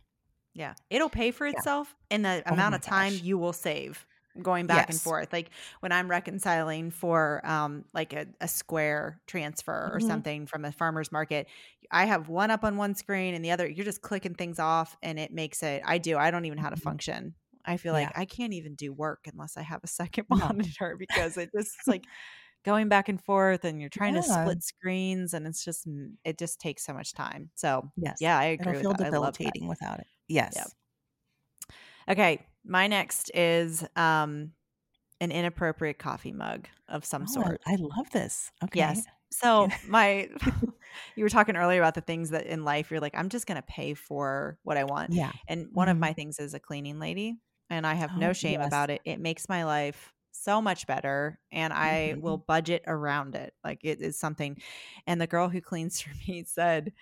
Yeah. 0.54 0.74
It'll 0.90 1.10
pay 1.10 1.32
for 1.32 1.48
itself 1.48 1.96
yeah. 2.10 2.16
in 2.16 2.22
the 2.24 2.44
oh 2.46 2.54
amount 2.54 2.76
of 2.76 2.82
time 2.82 3.14
gosh. 3.14 3.22
you 3.22 3.38
will 3.38 3.54
save 3.54 4.06
going 4.42 4.68
back 4.68 4.88
yes. 4.88 4.96
and 4.96 5.02
forth 5.02 5.34
like 5.34 5.50
when 5.82 5.92
i'm 5.92 6.10
reconciling 6.10 6.92
for 6.92 7.42
um 7.46 7.84
like 7.94 8.14
a, 8.14 8.26
a 8.40 8.48
square 8.48 9.20
transfer 9.28 9.92
or 9.94 10.00
mm-hmm. 10.00 10.08
something 10.08 10.46
from 10.46 10.66
a 10.66 10.72
farmer's 10.72 11.12
market 11.12 11.48
i 11.92 12.06
have 12.06 12.30
one 12.30 12.52
up 12.52 12.64
on 12.64 12.78
one 12.78 12.96
screen 12.96 13.34
and 13.34 13.44
the 13.44 13.52
other 13.52 13.68
you're 13.68 13.86
just 13.86 14.02
clicking 14.02 14.34
things 14.34 14.60
off 14.60 14.96
and 15.04 15.20
it 15.20 15.34
makes 15.34 15.64
it 15.64 15.82
i 15.86 15.98
do 15.98 16.18
i 16.18 16.32
don't 16.32 16.46
even 16.46 16.58
know 16.58 16.64
how 16.64 16.70
to 16.70 16.76
mm-hmm. 16.76 16.90
function 16.90 17.34
i 17.66 17.78
feel 17.78 17.94
like 17.94 18.10
i 18.18 18.26
can't 18.26 18.54
even 18.54 18.76
do 18.76 18.94
work 18.94 19.28
unless 19.32 19.58
i 19.58 19.62
have 19.62 19.84
a 19.84 19.88
second 19.88 20.26
monitor 20.30 20.96
because 20.98 21.38
it 21.38 21.50
just 21.56 21.76
like 21.88 22.06
going 22.64 22.90
back 22.90 23.10
and 23.10 23.22
forth 23.24 23.66
and 23.66 23.80
you're 23.80 23.90
trying 23.90 24.14
yeah. 24.14 24.22
to 24.22 24.28
split 24.28 24.64
screens 24.64 25.34
and 25.34 25.48
it's 25.48 25.66
just 25.66 25.88
it 26.24 26.38
just 26.38 26.60
takes 26.60 26.86
so 26.86 26.94
much 26.94 27.14
time 27.14 27.50
so 27.56 27.90
yes 27.98 28.18
yeah 28.22 28.38
i 28.38 28.46
agree 28.46 28.78
It'll 28.78 28.94
feel 28.94 29.06
debilitating 29.06 29.68
without 29.68 30.00
it 30.00 30.08
yes 30.28 30.54
yep. 30.56 30.68
okay 32.10 32.46
my 32.66 32.88
next 32.88 33.32
is 33.34 33.86
um 33.95 34.51
an 35.20 35.32
inappropriate 35.32 35.99
coffee 35.99 36.32
mug 36.32 36.68
of 36.88 37.05
some 37.05 37.26
oh, 37.30 37.32
sort. 37.32 37.62
I 37.66 37.76
love 37.76 38.09
this. 38.12 38.51
Okay. 38.64 38.80
Yes. 38.80 39.03
So 39.32 39.70
my 39.88 40.30
you 41.16 41.24
were 41.24 41.30
talking 41.30 41.55
earlier 41.55 41.80
about 41.80 41.95
the 41.95 42.01
things 42.01 42.32
that 42.32 42.47
in 42.47 42.64
life 42.64 42.91
you're 42.91 42.99
like, 42.99 43.16
I'm 43.16 43.30
just 43.30 43.47
gonna 43.47 43.62
pay 43.62 43.93
for 43.93 44.57
what 44.64 44.78
I 44.78 44.84
want. 44.84 45.14
Yeah. 45.14 45.32
And 45.47 45.68
one 45.72 45.88
mm-hmm. 45.88 45.91
of 45.91 45.99
my 45.99 46.14
things 46.14 46.39
is 46.39 46.53
a 46.53 46.59
cleaning 46.59 46.99
lady. 46.99 47.38
And 47.70 47.88
I 47.88 47.93
have 47.93 48.12
oh, 48.16 48.20
no 48.20 48.34
shame 48.34 48.59
yes. 48.59 48.68
about 48.68 48.89
it. 48.89 49.01
It 49.05 49.20
makes 49.20 49.47
my 49.47 49.64
life 49.64 50.12
so 50.32 50.62
much 50.62 50.88
better 50.88 51.39
and 51.51 51.72
I 51.72 52.12
mm-hmm. 52.12 52.22
will 52.22 52.38
budget 52.38 52.84
around 52.88 53.36
it. 53.36 53.53
Like 53.64 53.80
it 53.84 54.01
is 54.01 54.20
something. 54.20 54.57
And 55.07 55.22
the 55.22 55.28
girl 55.28 55.49
who 55.49 55.62
cleans 55.62 56.01
for 56.01 56.12
me 56.28 56.43
said, 56.45 56.93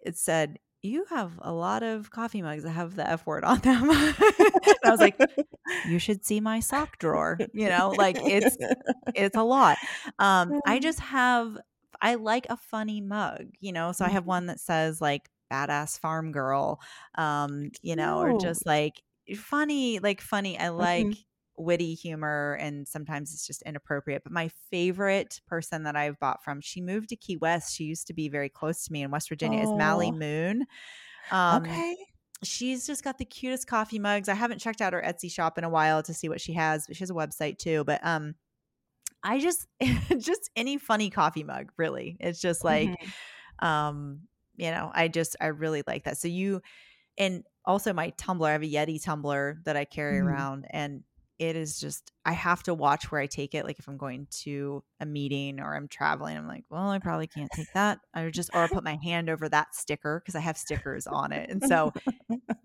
it 0.00 0.16
said, 0.16 0.58
you 0.82 1.04
have 1.10 1.32
a 1.42 1.52
lot 1.52 1.82
of 1.82 2.10
coffee 2.10 2.42
mugs 2.42 2.62
that 2.62 2.70
have 2.70 2.94
the 2.94 3.08
F 3.08 3.26
word 3.26 3.44
on 3.44 3.58
them. 3.62 3.90
I 3.90 4.74
was 4.84 5.00
like, 5.00 5.18
you 5.86 5.98
should 5.98 6.24
see 6.24 6.40
my 6.40 6.60
sock 6.60 6.98
drawer. 6.98 7.38
You 7.52 7.68
know, 7.68 7.94
like 7.96 8.16
it's 8.20 8.56
it's 9.14 9.36
a 9.36 9.42
lot. 9.42 9.78
Um, 10.18 10.60
I 10.66 10.78
just 10.78 11.00
have 11.00 11.58
I 12.00 12.14
like 12.14 12.46
a 12.48 12.56
funny 12.56 13.00
mug, 13.00 13.46
you 13.60 13.72
know. 13.72 13.92
So 13.92 14.04
I 14.04 14.08
have 14.08 14.22
mm-hmm. 14.22 14.28
one 14.28 14.46
that 14.46 14.60
says 14.60 15.00
like 15.00 15.28
badass 15.52 15.98
farm 15.98 16.32
girl, 16.32 16.80
um, 17.16 17.70
you 17.82 17.96
know, 17.96 18.20
or 18.20 18.38
just 18.38 18.64
like 18.66 19.02
funny, 19.36 19.98
like 19.98 20.20
funny. 20.20 20.58
I 20.58 20.68
like 20.68 21.06
mm-hmm 21.06 21.20
witty 21.58 21.94
humor 21.94 22.56
and 22.60 22.86
sometimes 22.86 23.32
it's 23.32 23.46
just 23.46 23.62
inappropriate. 23.62 24.22
But 24.22 24.32
my 24.32 24.50
favorite 24.70 25.40
person 25.46 25.82
that 25.84 25.96
I've 25.96 26.18
bought 26.18 26.44
from, 26.44 26.60
she 26.60 26.80
moved 26.80 27.08
to 27.10 27.16
Key 27.16 27.36
West. 27.36 27.74
She 27.74 27.84
used 27.84 28.06
to 28.06 28.14
be 28.14 28.28
very 28.28 28.48
close 28.48 28.84
to 28.84 28.92
me 28.92 29.02
in 29.02 29.10
West 29.10 29.28
Virginia, 29.28 29.60
oh. 29.60 29.72
is 29.72 29.78
Mally 29.78 30.10
Moon. 30.10 30.64
Um, 31.30 31.64
okay. 31.64 31.96
She's 32.44 32.86
just 32.86 33.02
got 33.02 33.18
the 33.18 33.24
cutest 33.24 33.66
coffee 33.66 33.98
mugs. 33.98 34.28
I 34.28 34.34
haven't 34.34 34.60
checked 34.60 34.80
out 34.80 34.92
her 34.92 35.02
Etsy 35.02 35.30
shop 35.30 35.58
in 35.58 35.64
a 35.64 35.68
while 35.68 36.02
to 36.04 36.14
see 36.14 36.28
what 36.28 36.40
she 36.40 36.52
has, 36.52 36.86
but 36.86 36.96
she 36.96 37.02
has 37.02 37.10
a 37.10 37.14
website 37.14 37.58
too. 37.58 37.82
But 37.84 38.04
um, 38.06 38.34
I 39.22 39.40
just 39.40 39.66
just 40.18 40.50
any 40.54 40.78
funny 40.78 41.10
coffee 41.10 41.44
mug, 41.44 41.72
really. 41.76 42.16
It's 42.20 42.40
just 42.40 42.64
like 42.64 42.90
mm-hmm. 42.90 43.66
um, 43.66 44.20
you 44.56 44.70
know, 44.70 44.90
I 44.94 45.08
just 45.08 45.36
I 45.40 45.46
really 45.46 45.82
like 45.86 46.04
that. 46.04 46.18
So 46.18 46.28
you 46.28 46.62
and 47.18 47.44
also 47.64 47.92
my 47.92 48.10
tumbler, 48.10 48.48
I 48.48 48.52
have 48.52 48.62
a 48.62 48.66
Yeti 48.66 49.02
tumbler 49.02 49.60
that 49.64 49.76
I 49.76 49.84
carry 49.84 50.18
mm-hmm. 50.18 50.28
around 50.28 50.66
and 50.70 51.02
it 51.38 51.54
is 51.56 51.78
just 51.78 52.12
I 52.24 52.32
have 52.32 52.62
to 52.64 52.74
watch 52.74 53.10
where 53.10 53.20
I 53.20 53.26
take 53.26 53.54
it. 53.54 53.64
Like 53.64 53.78
if 53.78 53.88
I'm 53.88 53.96
going 53.96 54.26
to 54.42 54.82
a 55.00 55.06
meeting 55.06 55.60
or 55.60 55.74
I'm 55.74 55.88
traveling, 55.88 56.36
I'm 56.36 56.48
like, 56.48 56.64
well, 56.68 56.90
I 56.90 56.98
probably 56.98 57.26
can't 57.26 57.50
take 57.54 57.72
that. 57.74 58.00
Or 58.16 58.30
just 58.30 58.50
or 58.52 58.62
I'll 58.62 58.68
put 58.68 58.84
my 58.84 58.98
hand 59.02 59.30
over 59.30 59.48
that 59.48 59.74
sticker 59.74 60.20
because 60.20 60.34
I 60.34 60.40
have 60.40 60.58
stickers 60.58 61.06
on 61.06 61.32
it. 61.32 61.48
And 61.50 61.62
so 61.62 61.92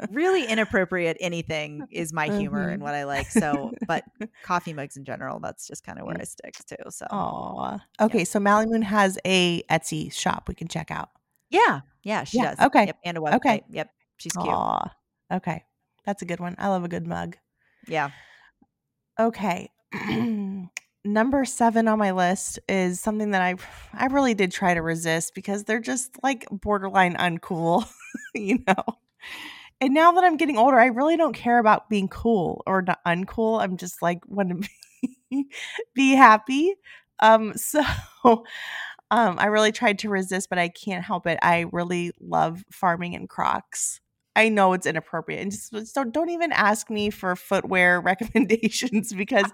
really 0.09 0.45
inappropriate 0.45 1.17
anything 1.19 1.86
is 1.91 2.11
my 2.11 2.28
humor 2.28 2.63
mm-hmm. 2.63 2.74
and 2.74 2.82
what 2.82 2.95
I 2.95 3.03
like. 3.03 3.30
So 3.30 3.71
but 3.88 4.03
coffee 4.43 4.74
mugs 4.74 4.97
in 4.97 5.05
general, 5.05 5.39
that's 5.39 5.67
just 5.67 5.84
kind 5.84 5.99
of 5.99 6.05
where 6.05 6.17
I 6.19 6.24
stick 6.24 6.55
to. 6.67 6.91
So 6.91 7.05
Oh. 7.11 7.80
Okay. 8.01 8.19
Yeah. 8.19 8.24
So 8.24 8.39
Mally 8.39 8.65
Moon 8.65 8.82
has 8.82 9.19
a 9.26 9.61
Etsy 9.63 10.11
shop 10.11 10.45
we 10.47 10.55
can 10.55 10.67
check 10.67 10.89
out. 10.89 11.09
Yeah. 11.49 11.82
Yeah, 12.03 12.24
she 12.24 12.38
yeah. 12.38 12.55
does. 12.55 12.65
Okay. 12.67 12.88
Yep. 12.88 12.97
And 13.05 13.17
a 13.17 13.21
website. 13.21 13.36
Okay. 13.36 13.63
Yep. 13.69 13.89
She's 14.17 14.34
cute. 14.34 14.47
Aww. 14.47 14.89
Okay. 15.32 15.63
That's 16.05 16.21
a 16.21 16.26
good 16.26 16.39
one. 16.39 16.55
I 16.57 16.69
love 16.69 16.84
a 16.84 16.89
good 16.89 17.07
mug. 17.07 17.38
Yeah. 17.88 18.11
Okay. 19.20 19.70
Number 21.05 21.43
7 21.45 21.88
on 21.89 21.99
my 21.99 22.11
list 22.11 22.59
is 22.70 22.99
something 22.99 23.32
that 23.32 23.41
I 23.41 23.55
I 23.93 24.05
really 24.07 24.34
did 24.34 24.51
try 24.51 24.74
to 24.74 24.82
resist 24.82 25.36
because 25.36 25.66
they're 25.66 25.82
just 25.82 26.11
like 26.24 26.45
borderline 26.49 27.16
uncool, 27.16 27.86
you 28.34 28.59
know. 28.66 28.84
And 29.82 29.93
now 29.93 30.14
that 30.14 30.24
I'm 30.24 30.38
getting 30.38 30.57
older, 30.57 30.80
I 30.80 30.88
really 30.88 31.18
don't 31.18 31.34
care 31.34 31.59
about 31.59 31.89
being 31.89 32.07
cool 32.07 32.64
or 32.68 32.82
not 32.82 32.99
uncool. 33.05 33.61
I'm 33.61 33.78
just 33.78 34.01
like 34.01 34.20
want 34.28 34.49
to 34.64 34.70
be, 35.32 35.47
be 35.95 36.11
happy. 36.16 36.76
Um 37.20 37.53
so 37.57 37.82
um 39.11 39.38
I 39.39 39.47
really 39.47 39.72
tried 39.72 39.99
to 39.99 40.09
resist, 40.09 40.49
but 40.49 40.59
I 40.59 40.70
can't 40.70 41.05
help 41.05 41.28
it. 41.28 41.39
I 41.41 41.66
really 41.72 42.11
love 42.22 42.64
farming 42.72 43.14
in 43.14 43.28
Crocs. 43.28 44.01
I 44.36 44.49
know 44.49 44.73
it's 44.73 44.88
inappropriate 44.88 45.41
and 45.41 45.51
just, 45.51 45.71
just 45.71 45.95
don't, 45.95 46.11
don't 46.11 46.29
even 46.29 46.51
ask 46.51 46.89
me 46.89 47.09
for 47.09 47.36
footwear 47.36 48.01
recommendations 48.01 49.13
because 49.13 49.51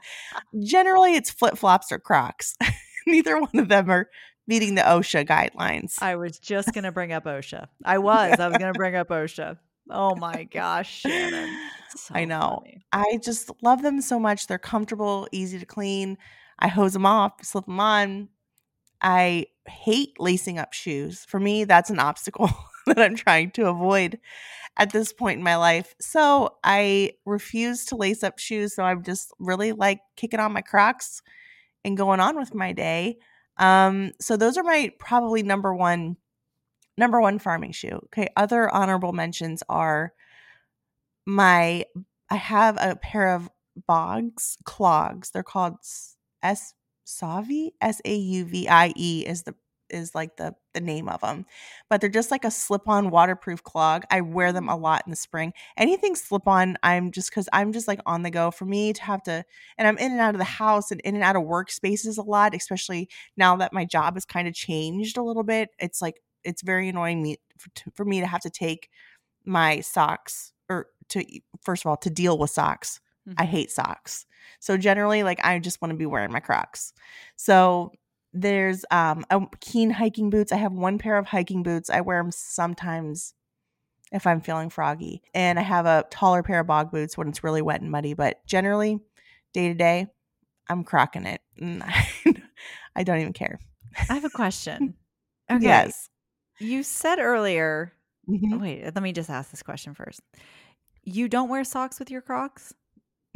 generally 0.63 1.15
it's 1.15 1.29
flip 1.29 1.57
flops 1.57 1.91
or 1.91 1.99
Crocs. 1.99 2.55
Neither 3.07 3.39
one 3.39 3.57
of 3.57 3.69
them 3.69 3.89
are 3.89 4.09
meeting 4.47 4.75
the 4.75 4.81
OSHA 4.81 5.27
guidelines. 5.27 6.01
I 6.01 6.15
was 6.15 6.39
just 6.39 6.73
going 6.73 6.83
to 6.83 6.91
bring 6.91 7.11
up 7.11 7.25
OSHA. 7.25 7.67
I 7.85 7.97
was. 7.99 8.39
I 8.39 8.47
was 8.47 8.57
going 8.57 8.73
to 8.73 8.77
bring 8.77 8.95
up 8.95 9.09
OSHA. 9.09 9.57
Oh 9.91 10.15
my 10.15 10.43
gosh, 10.43 11.01
Shannon. 11.01 11.55
So 11.95 12.13
I 12.13 12.25
know. 12.25 12.61
Funny. 12.63 12.81
I 12.91 13.19
just 13.23 13.49
love 13.63 13.81
them 13.81 14.01
so 14.01 14.19
much. 14.19 14.47
They're 14.47 14.59
comfortable, 14.59 15.27
easy 15.31 15.57
to 15.59 15.65
clean. 15.65 16.17
I 16.59 16.67
hose 16.67 16.93
them 16.93 17.05
off, 17.05 17.43
slip 17.43 17.65
them 17.65 17.79
on. 17.79 18.29
I 19.01 19.47
hate 19.67 20.19
lacing 20.19 20.59
up 20.59 20.73
shoes. 20.73 21.25
For 21.25 21.39
me, 21.39 21.63
that's 21.63 21.89
an 21.89 21.99
obstacle 21.99 22.51
that 22.85 22.99
I'm 22.99 23.15
trying 23.15 23.51
to 23.51 23.67
avoid 23.67 24.19
at 24.79 24.91
this 24.93 25.11
point 25.11 25.37
in 25.37 25.43
my 25.43 25.57
life. 25.57 25.93
So 25.99 26.55
I 26.63 27.11
refuse 27.25 27.85
to 27.87 27.97
lace 27.97 28.23
up 28.23 28.39
shoes. 28.39 28.73
So 28.73 28.83
I'm 28.83 29.03
just 29.03 29.31
really 29.37 29.73
like 29.73 29.99
kicking 30.15 30.39
on 30.39 30.53
my 30.53 30.61
Crocs 30.61 31.21
and 31.83 31.97
going 31.97 32.21
on 32.21 32.37
with 32.37 32.55
my 32.55 32.71
day. 32.71 33.17
Um, 33.57 34.13
so 34.21 34.37
those 34.37 34.57
are 34.57 34.63
my 34.63 34.91
probably 34.97 35.43
number 35.43 35.75
one 35.75 36.15
number 36.97 37.19
one 37.19 37.39
farming 37.39 37.73
shoe. 37.73 37.99
Okay, 38.05 38.29
other 38.37 38.73
honorable 38.73 39.11
mentions 39.11 39.61
are 39.67 40.13
my 41.25 41.85
I 42.29 42.35
have 42.35 42.77
a 42.79 42.95
pair 42.95 43.35
of 43.35 43.49
bogs 43.87 44.57
clogs. 44.63 45.31
They're 45.31 45.43
called 45.43 45.75
S 46.41 46.73
Sauvie 47.05 47.71
S 47.81 48.01
A 48.05 48.15
U 48.15 48.45
V 48.45 48.69
I 48.69 48.93
E 48.95 49.25
is 49.27 49.43
the 49.43 49.55
is 49.89 50.13
like 50.15 50.37
the 50.37 50.53
the 50.73 50.81
name 50.81 51.09
of 51.09 51.21
them 51.21 51.45
but 51.89 51.99
they're 51.99 52.09
just 52.09 52.31
like 52.31 52.45
a 52.45 52.51
slip-on 52.51 53.09
waterproof 53.09 53.63
clog 53.63 54.03
i 54.11 54.21
wear 54.21 54.53
them 54.53 54.69
a 54.69 54.77
mm. 54.77 54.81
lot 54.81 55.03
in 55.05 55.09
the 55.09 55.15
spring. 55.15 55.53
Anything 55.77 56.15
slip-on 56.15 56.77
i'm 56.83 57.11
just 57.11 57.29
because 57.29 57.49
i'm 57.53 57.73
just 57.73 57.87
like 57.87 57.99
on 58.05 58.23
the 58.23 58.31
go. 58.31 58.51
For 58.51 58.65
me 58.65 58.93
to 58.93 59.03
have 59.03 59.23
to 59.23 59.43
and 59.77 59.87
i'm 59.87 59.97
in 59.97 60.11
and 60.11 60.21
out 60.21 60.35
of 60.35 60.39
the 60.39 60.43
house 60.43 60.91
and 60.91 61.01
in 61.01 61.15
and 61.15 61.23
out 61.23 61.35
of 61.35 61.43
workspaces 61.43 62.17
a 62.17 62.21
lot 62.21 62.55
especially 62.55 63.09
now 63.37 63.55
that 63.57 63.73
my 63.73 63.85
job 63.85 64.15
has 64.15 64.25
kind 64.25 64.47
of 64.47 64.53
changed 64.53 65.17
a 65.17 65.23
little 65.23 65.43
bit 65.43 65.69
it's 65.79 66.01
like 66.01 66.21
it's 66.43 66.61
very 66.61 66.89
annoying 66.89 67.21
me 67.21 67.37
for, 67.57 67.69
to, 67.75 67.91
for 67.95 68.05
me 68.05 68.19
to 68.19 68.27
have 68.27 68.41
to 68.41 68.49
take 68.49 68.89
my 69.45 69.79
socks 69.81 70.53
or 70.69 70.87
to 71.09 71.23
first 71.61 71.83
of 71.83 71.89
all 71.89 71.97
to 71.97 72.09
deal 72.09 72.37
with 72.37 72.51
socks. 72.51 72.99
Mm-hmm. 73.27 73.41
i 73.41 73.45
hate 73.45 73.71
socks. 73.71 74.25
So 74.59 74.77
generally 74.77 75.23
like 75.23 75.43
i 75.43 75.59
just 75.59 75.81
want 75.81 75.91
to 75.91 75.97
be 75.97 76.05
wearing 76.05 76.31
my 76.31 76.39
crocs. 76.39 76.93
So 77.35 77.91
there's 78.33 78.85
um 78.91 79.25
a 79.29 79.41
keen 79.59 79.89
hiking 79.89 80.29
boots. 80.29 80.51
I 80.51 80.57
have 80.57 80.73
one 80.73 80.97
pair 80.97 81.17
of 81.17 81.27
hiking 81.27 81.63
boots. 81.63 81.89
I 81.89 82.01
wear 82.01 82.21
them 82.21 82.31
sometimes 82.31 83.33
if 84.11 84.25
I'm 84.25 84.41
feeling 84.41 84.69
froggy. 84.69 85.21
And 85.33 85.59
I 85.59 85.61
have 85.61 85.85
a 85.85 86.05
taller 86.09 86.43
pair 86.43 86.61
of 86.61 86.67
bog 86.67 86.91
boots 86.91 87.17
when 87.17 87.27
it's 87.27 87.43
really 87.43 87.61
wet 87.61 87.81
and 87.81 87.91
muddy, 87.91 88.13
but 88.13 88.45
generally 88.45 88.99
day 89.53 89.67
to 89.69 89.73
day, 89.73 90.07
I'm 90.67 90.83
crocking 90.83 91.25
it. 91.25 91.41
I 92.95 93.03
don't 93.03 93.19
even 93.19 93.33
care. 93.33 93.59
I 94.09 94.13
have 94.15 94.25
a 94.25 94.29
question. 94.29 94.95
Okay. 95.51 95.65
Yes. 95.65 96.09
You 96.59 96.83
said 96.83 97.17
earlier, 97.17 97.91
mm-hmm. 98.29 98.61
wait, 98.61 98.83
let 98.83 99.01
me 99.01 99.11
just 99.11 99.31
ask 99.31 99.49
this 99.49 99.63
question 99.63 99.95
first. 99.95 100.21
You 101.03 101.27
don't 101.27 101.49
wear 101.49 101.63
socks 101.63 101.97
with 101.97 102.11
your 102.11 102.21
Crocs? 102.21 102.71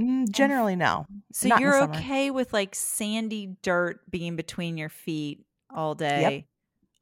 Mm, 0.01 0.29
generally, 0.29 0.75
no. 0.75 1.05
So 1.31 1.49
Not 1.49 1.61
you're 1.61 1.83
okay 1.83 2.31
with 2.31 2.53
like 2.53 2.75
sandy 2.75 3.55
dirt 3.61 3.99
being 4.09 4.35
between 4.35 4.77
your 4.77 4.89
feet 4.89 5.45
all 5.73 5.95
day? 5.95 6.21
Yep. 6.21 6.43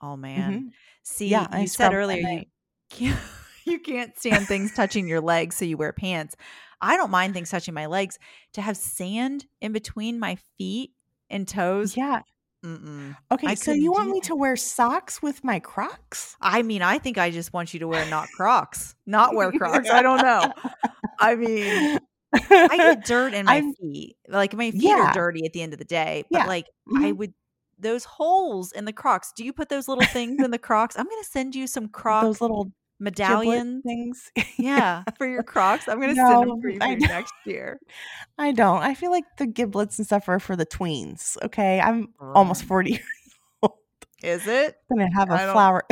Oh 0.01 0.17
man. 0.17 0.53
Mm-hmm. 0.53 0.67
See, 1.03 1.27
yeah, 1.29 1.47
you 1.51 1.61
I 1.61 1.65
said 1.65 1.93
earlier 1.93 2.21
you 2.21 2.45
can't, 2.89 3.19
you 3.65 3.79
can't 3.79 4.17
stand 4.17 4.47
things 4.47 4.73
touching 4.73 5.07
your 5.07 5.21
legs, 5.21 5.55
so 5.55 5.65
you 5.65 5.77
wear 5.77 5.93
pants. 5.93 6.35
I 6.81 6.97
don't 6.97 7.11
mind 7.11 7.33
things 7.33 7.49
touching 7.49 7.73
my 7.73 7.85
legs. 7.85 8.17
To 8.53 8.61
have 8.61 8.75
sand 8.75 9.45
in 9.61 9.71
between 9.71 10.19
my 10.19 10.37
feet 10.57 10.91
and 11.29 11.47
toes, 11.47 11.95
yeah. 11.95 12.21
Mm-mm. 12.65 13.15
Okay, 13.31 13.47
I 13.47 13.53
so 13.55 13.71
you 13.71 13.91
want 13.91 14.11
me 14.11 14.19
to 14.21 14.35
wear 14.35 14.55
socks 14.55 15.21
with 15.21 15.43
my 15.43 15.59
Crocs? 15.59 16.35
I 16.39 16.61
mean, 16.61 16.83
I 16.83 16.99
think 16.99 17.17
I 17.17 17.31
just 17.31 17.53
want 17.53 17.73
you 17.73 17.79
to 17.79 17.87
wear 17.87 18.05
not 18.09 18.29
Crocs, 18.35 18.95
not 19.07 19.33
wear 19.33 19.51
Crocs. 19.51 19.89
I 19.89 20.03
don't 20.03 20.21
know. 20.21 20.53
I 21.19 21.35
mean, 21.35 21.99
I 22.33 22.77
get 22.77 23.05
dirt 23.05 23.33
in 23.33 23.45
my 23.45 23.57
I'm, 23.57 23.73
feet. 23.73 24.17
Like 24.27 24.53
my 24.53 24.71
feet 24.71 24.83
yeah. 24.83 25.09
are 25.09 25.13
dirty 25.13 25.45
at 25.45 25.53
the 25.53 25.61
end 25.61 25.73
of 25.73 25.79
the 25.79 25.85
day. 25.85 26.23
But 26.31 26.39
yeah. 26.39 26.45
like 26.47 26.65
mm-hmm. 26.89 27.05
I 27.05 27.11
would 27.11 27.33
those 27.79 28.03
holes 28.03 28.71
in 28.71 28.85
the 28.85 28.93
Crocs. 28.93 29.33
Do 29.35 29.43
you 29.43 29.53
put 29.53 29.69
those 29.69 29.87
little 29.87 30.05
things 30.05 30.43
in 30.43 30.51
the 30.51 30.59
Crocs? 30.59 30.97
I'm 30.97 31.05
gonna 31.05 31.23
send 31.23 31.55
you 31.55 31.67
some 31.67 31.87
Crocs. 31.87 32.25
Those 32.25 32.41
little 32.41 32.71
medallion 32.99 33.81
things. 33.81 34.31
yeah, 34.57 35.03
for 35.17 35.27
your 35.27 35.43
Crocs. 35.43 35.87
I'm 35.87 35.99
gonna 35.99 36.13
no, 36.13 36.27
send 36.27 36.51
them 36.51 36.61
for 36.61 36.69
you 36.69 36.79
for 36.79 37.07
next 37.07 37.33
year. 37.45 37.79
I 38.37 38.51
don't. 38.51 38.81
I 38.81 38.93
feel 38.93 39.11
like 39.11 39.25
the 39.37 39.47
giblets 39.47 39.97
and 39.97 40.05
stuff 40.05 40.29
are 40.29 40.39
for 40.39 40.55
the 40.55 40.65
tweens. 40.65 41.37
Okay, 41.43 41.81
I'm 41.81 42.13
almost 42.21 42.63
forty 42.63 42.91
years 42.91 43.03
old. 43.63 43.73
Is 44.23 44.47
it? 44.47 44.75
I'm 44.89 44.97
gonna 44.97 45.13
have 45.13 45.31
a 45.31 45.51
flower. 45.51 45.83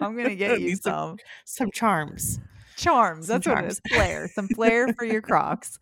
I'm 0.00 0.16
gonna 0.16 0.34
get 0.34 0.60
you 0.60 0.76
some 0.76 1.16
some 1.44 1.70
charms. 1.70 2.40
Charms. 2.76 3.26
That's 3.26 3.44
charms. 3.44 3.56
what 3.56 3.64
it 3.64 3.70
is. 3.72 3.80
Flair. 3.96 4.28
Some 4.34 4.48
flair 4.48 4.92
for 4.94 5.04
your 5.04 5.22
Crocs. 5.22 5.78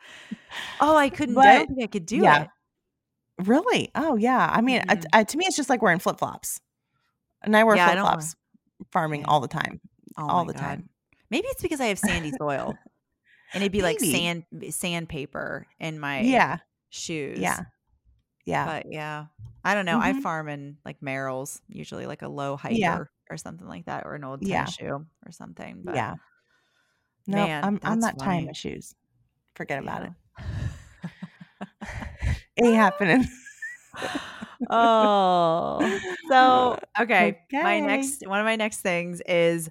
Oh, 0.81 0.97
I 0.97 1.09
couldn't. 1.09 1.35
But, 1.35 1.47
I 1.47 1.59
don't 1.59 1.69
think 1.69 1.83
I 1.83 1.87
could 1.87 2.07
do 2.07 2.19
yeah. 2.19 2.43
it. 2.43 2.49
Really? 3.39 3.91
Oh, 3.95 4.17
yeah. 4.17 4.49
I 4.53 4.61
mean, 4.61 4.83
mm-hmm. 4.83 5.07
I, 5.13 5.21
I, 5.21 5.25
to 5.25 5.37
me, 5.37 5.47
it's 5.47 5.57
just 5.57 5.71
like 5.71 5.83
wearing 5.83 5.99
flip 5.99 6.19
flops, 6.19 6.61
and 7.43 7.57
I 7.57 7.65
wear 7.65 7.77
yeah, 7.77 7.91
flip 7.91 8.01
flops 8.01 8.37
farming 8.93 9.25
all 9.25 9.41
the 9.41 9.49
time, 9.49 9.81
oh 10.19 10.29
all 10.29 10.45
the 10.45 10.53
God. 10.53 10.61
time. 10.61 10.89
Maybe 11.31 11.49
it's 11.49 11.63
because 11.63 11.81
I 11.81 11.87
have 11.87 11.99
sandy 11.99 12.31
soil, 12.39 12.77
and 13.55 13.63
it'd 13.63 13.73
be 13.73 13.81
Maybe. 13.81 13.83
like 13.83 14.01
sand 14.01 14.45
sandpaper 14.71 15.67
in 15.81 15.99
my 15.99 16.21
yeah 16.21 16.59
shoes. 16.91 17.39
Yeah, 17.39 17.61
yeah. 18.45 18.67
But 18.67 18.93
yeah, 18.93 19.27
I 19.65 19.75
don't 19.75 19.87
know. 19.87 19.99
Mm-hmm. 19.99 20.19
I 20.19 20.21
farm 20.21 20.49
in 20.49 20.77
like 20.85 21.01
Merrell's, 21.01 21.63
usually 21.69 22.07
like 22.07 22.23
a 22.23 22.29
low 22.29 22.57
hiker 22.57 22.75
yeah. 22.75 23.05
or 23.31 23.37
something 23.39 23.67
like 23.67 23.87
that, 23.87 24.05
or 24.05 24.15
an 24.15 24.25
old 24.25 24.43
tennis 24.43 24.53
yeah. 24.53 24.65
shoe 24.67 25.07
or 25.27 25.33
something. 25.33 25.81
But 25.83 25.95
yeah. 25.97 26.15
No, 27.27 27.37
Man, 27.37 27.65
I'm 27.65 27.81
I'm 27.83 28.01
not 28.01 28.19
funny. 28.19 28.25
tying 28.25 28.47
my 28.47 28.53
shoes. 28.53 28.95
Forget 29.55 29.83
about 29.83 30.03
yeah. 30.03 30.11
it. 31.79 31.89
Ain't 32.65 32.75
happening. 32.75 33.25
oh, 34.71 36.01
so 36.29 36.79
okay. 37.01 37.39
okay. 37.55 37.63
My 37.63 37.81
next 37.81 38.27
one 38.27 38.41
of 38.41 38.45
my 38.45 38.57
next 38.57 38.81
things 38.81 39.23
is 39.27 39.71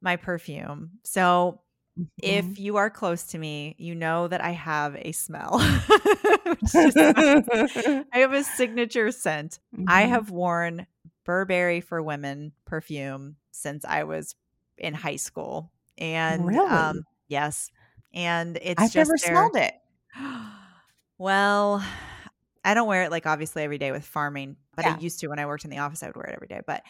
my 0.00 0.16
perfume. 0.16 0.90
So 1.04 1.60
mm-hmm. 1.98 2.04
if 2.18 2.58
you 2.58 2.76
are 2.76 2.90
close 2.90 3.24
to 3.28 3.38
me, 3.38 3.76
you 3.78 3.94
know 3.94 4.28
that 4.28 4.42
I 4.42 4.50
have 4.50 4.96
a 4.96 5.12
smell. 5.12 5.54
I 5.60 5.80
have 8.12 8.32
a 8.32 8.42
signature 8.42 9.12
scent. 9.12 9.60
Mm-hmm. 9.74 9.84
I 9.88 10.02
have 10.02 10.30
worn 10.30 10.86
Burberry 11.24 11.80
for 11.80 12.02
Women 12.02 12.52
perfume 12.66 13.36
since 13.52 13.84
I 13.84 14.04
was 14.04 14.34
in 14.78 14.94
high 14.94 15.16
school. 15.16 15.70
And 16.00 16.46
really? 16.46 16.68
um 16.68 17.04
yes. 17.28 17.70
And 18.12 18.58
it's 18.60 18.80
I've 18.80 18.94
never 18.94 19.16
their, 19.22 19.30
smelled 19.30 19.56
it. 19.56 19.74
Well, 21.18 21.84
I 22.64 22.72
don't 22.72 22.88
wear 22.88 23.02
it 23.02 23.10
like 23.10 23.26
obviously 23.26 23.62
every 23.62 23.76
day 23.76 23.92
with 23.92 24.06
farming, 24.06 24.56
but 24.74 24.86
yeah. 24.86 24.96
I 24.96 24.98
used 25.00 25.20
to 25.20 25.28
when 25.28 25.38
I 25.38 25.44
worked 25.44 25.64
in 25.64 25.70
the 25.70 25.76
office, 25.76 26.02
I 26.02 26.06
would 26.06 26.16
wear 26.16 26.24
it 26.24 26.34
every 26.34 26.48
day. 26.48 26.62
But 26.66 26.82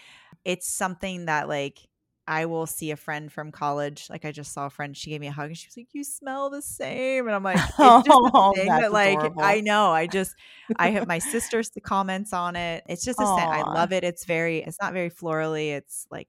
it's 0.45 0.69
something 0.69 1.27
that 1.27 1.49
like 1.49 1.81
I 2.29 2.47
will 2.47 2.67
see 2.67 2.93
a 2.93 2.97
friend 2.97 3.31
from 3.31 3.51
college. 3.51 4.07
Like 4.09 4.25
I 4.25 4.31
just 4.31 4.53
saw 4.53 4.67
a 4.67 4.71
friend, 4.71 4.97
she 4.97 5.11
gave 5.11 5.21
me 5.21 5.27
a 5.27 5.33
hug 5.33 5.47
and 5.47 5.59
she 5.59 5.67
was 5.67 5.77
like, 5.77 5.89
You 5.93 6.05
smell 6.05 6.49
the 6.49 6.63
same. 6.63 7.27
And 7.27 7.35
I'm 7.35 7.43
like, 7.43 7.57
it's 7.59 7.75
just 7.75 8.09
oh, 8.09 8.53
thing 8.55 8.69
that 8.69 8.93
like 8.93 9.19
adorable. 9.19 9.43
I 9.43 9.61
know. 9.63 9.91
I 9.91 10.07
just 10.07 10.37
I 10.77 10.91
have 10.91 11.09
my 11.09 11.19
sister's 11.33 11.73
comments 11.83 12.33
on 12.33 12.55
it. 12.55 12.85
It's 12.89 13.05
just 13.05 13.19
a 13.19 13.25
Aww. 13.25 13.37
scent. 13.37 13.51
I 13.51 13.63
love 13.75 13.93
it. 13.93 14.05
It's 14.05 14.25
very 14.25 14.59
it's 14.59 14.79
not 14.81 14.93
very 14.93 15.11
florally. 15.11 15.73
It's 15.73 16.07
like 16.09 16.29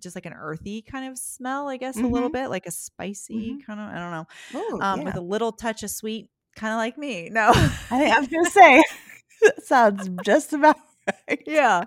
just 0.00 0.16
like 0.16 0.26
an 0.26 0.34
earthy 0.34 0.82
kind 0.82 1.10
of 1.10 1.18
smell, 1.18 1.68
I 1.68 1.76
guess, 1.76 1.96
mm-hmm. 1.96 2.06
a 2.06 2.08
little 2.08 2.28
mm-hmm. 2.28 2.44
bit 2.44 2.50
like 2.50 2.66
a 2.66 2.70
spicy 2.70 3.52
mm-hmm. 3.52 3.60
kind 3.66 3.80
of, 3.80 3.88
I 3.88 3.98
don't 3.98 4.10
know, 4.10 4.76
Ooh, 4.76 4.80
um, 4.80 5.00
yeah. 5.00 5.04
with 5.06 5.16
a 5.16 5.20
little 5.20 5.52
touch 5.52 5.82
of 5.82 5.90
sweet 5.90 6.28
kind 6.56 6.72
of 6.72 6.78
like 6.78 6.98
me. 6.98 7.28
No, 7.30 7.50
I, 7.90 8.12
I 8.16 8.18
was 8.20 8.28
gonna 8.28 8.50
say 8.50 8.82
that 9.42 9.64
sounds 9.64 10.08
just 10.24 10.52
about 10.52 10.76
right. 11.06 11.42
Yeah. 11.46 11.84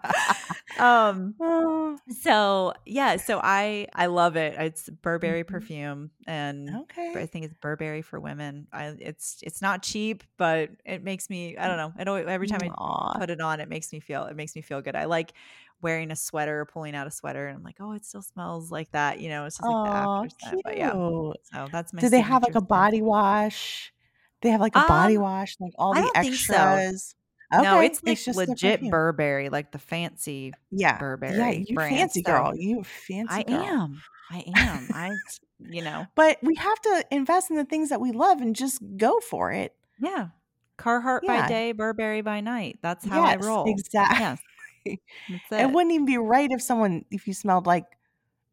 Um. 0.80 1.36
Oh. 1.40 1.98
So 2.22 2.74
yeah. 2.86 3.18
So 3.18 3.40
I 3.42 3.88
I 3.94 4.08
love 4.08 4.36
it. 4.36 4.56
It's 4.58 4.90
Burberry 4.90 5.44
mm-hmm. 5.44 5.54
perfume, 5.54 6.12
and 6.28 6.70
okay. 6.84 7.14
I 7.16 7.26
think 7.26 7.46
it's 7.46 7.54
Burberry 7.56 8.02
for 8.02 8.20
women. 8.20 8.68
I 8.74 8.96
it's 9.00 9.40
it's 9.42 9.62
not 9.62 9.84
cheap, 9.84 10.24
but 10.38 10.70
it 10.86 11.04
makes 11.04 11.30
me 11.30 11.58
I 11.58 11.68
don't 11.68 11.78
know. 11.78 11.94
It 12.00 12.08
always, 12.08 12.26
every 12.28 12.48
time 12.48 12.60
Aww. 12.60 13.16
I 13.16 13.20
put 13.20 13.30
it 13.30 13.42
on, 13.42 13.60
it 13.60 13.70
makes 13.70 13.94
me 13.94 14.00
feel 14.00 14.26
it 14.26 14.36
makes 14.36 14.56
me 14.56 14.62
feel 14.62 14.82
good. 14.82 14.96
I 14.96 15.06
like 15.06 15.34
wearing 15.82 16.12
a 16.12 16.16
sweater, 16.16 16.66
pulling 16.66 16.96
out 16.96 17.08
a 17.08 17.12
sweater, 17.12 17.48
and 17.48 17.58
I'm 17.58 17.64
like, 17.64 17.78
oh, 17.80 17.94
it 17.94 18.06
still 18.06 18.22
smells 18.22 18.72
like 18.72 18.92
that. 18.92 19.20
You 19.20 19.30
know, 19.30 19.46
it's 19.46 19.58
just 19.58 19.68
like 19.68 19.92
Aww, 19.92 20.30
the 20.30 20.46
after. 20.46 20.58
But 20.64 20.78
yeah. 20.78 20.92
So 20.92 21.36
that's 21.72 21.94
my. 21.94 22.02
Do 22.02 22.10
they 22.10 22.22
have 22.22 22.44
like 22.44 22.56
a 22.56 22.62
body 22.62 23.02
wash? 23.02 23.94
They 24.42 24.50
have 24.50 24.62
like 24.62 24.76
a 24.76 24.80
um, 24.80 24.88
body 24.88 25.18
wash, 25.18 25.56
like 25.60 25.74
all 25.78 25.94
the 25.94 26.12
extras. 26.16 27.10
So. 27.10 27.16
Okay. 27.54 27.64
No, 27.64 27.80
it's 27.80 28.04
like 28.04 28.18
it's 28.28 28.36
legit 28.36 28.82
Burberry, 28.90 29.50
like 29.50 29.72
the 29.72 29.78
fancy 29.78 30.54
yeah. 30.72 30.98
Burberry. 30.98 31.38
Yeah, 31.38 31.50
you 31.52 31.76
fancy 31.76 32.22
girl. 32.22 32.56
You 32.56 32.84
fancy 32.84 33.34
I 33.34 33.44
girl. 33.44 33.62
am. 33.62 34.02
I 34.32 34.44
am. 34.56 34.88
I 34.94 35.12
you 35.60 35.84
know. 35.84 36.08
But 36.16 36.38
we 36.42 36.56
have 36.56 36.82
to 36.82 37.06
invest 37.12 37.52
in 37.52 37.58
the 37.58 37.66
things 37.66 37.90
that 37.90 38.02
we 38.02 38.12
love 38.12 38.42
and 38.42 38.56
just 38.56 38.82
go 38.98 39.20
for 39.20 39.52
it. 39.52 39.74
Yeah. 40.00 40.30
Carhartt 40.78 41.22
yeah. 41.24 41.44
by 41.44 41.48
day, 41.48 41.72
Burberry 41.72 42.22
by 42.22 42.42
night. 42.42 42.80
That's 42.82 43.06
how 43.06 43.24
yes, 43.24 43.44
I 43.44 43.48
roll. 43.48 43.66
Exactly. 43.68 44.40
Yes. 44.88 45.42
It. 45.50 45.62
it. 45.62 45.72
wouldn't 45.72 45.94
even 45.94 46.06
be 46.06 46.20
right 46.20 46.48
if 46.52 46.62
someone 46.62 47.06
if 47.10 47.26
you 47.26 47.34
smelled 47.34 47.66
like, 47.66 47.86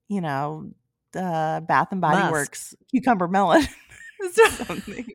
you 0.09 0.23
know, 0.23 0.71
uh, 1.15 1.61
Bath 1.61 1.89
and 1.93 2.01
Body 2.01 2.21
Musk. 2.21 2.33
Works 2.33 2.75
cucumber 2.91 3.29
melon. 3.29 3.69
something 4.33 5.13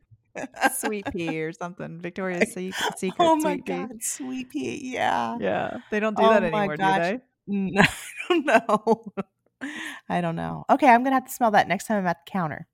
sweet 0.74 1.06
pea 1.12 1.42
or 1.42 1.52
something. 1.52 2.00
Victoria's 2.00 2.52
Secret. 2.96 3.14
Oh 3.18 3.36
my 3.36 3.54
sweet 3.54 3.66
god, 3.66 3.90
pea. 3.90 4.00
sweet 4.00 4.50
pea. 4.50 4.92
Yeah, 4.94 5.36
yeah. 5.40 5.78
They 5.90 6.00
don't 6.00 6.16
do 6.16 6.22
oh 6.22 6.30
that 6.30 6.42
anymore, 6.42 6.76
do 6.76 6.82
they? 6.84 7.20
No, 7.46 7.82
I 7.82 7.88
don't 8.28 8.46
know. 8.46 9.12
I 10.08 10.20
don't 10.20 10.36
know. 10.36 10.64
Okay, 10.70 10.88
I'm 10.88 11.02
gonna 11.02 11.16
have 11.16 11.26
to 11.26 11.32
smell 11.32 11.50
that 11.52 11.68
next 11.68 11.86
time 11.86 11.98
I'm 11.98 12.06
at 12.06 12.24
the 12.24 12.30
counter. 12.30 12.66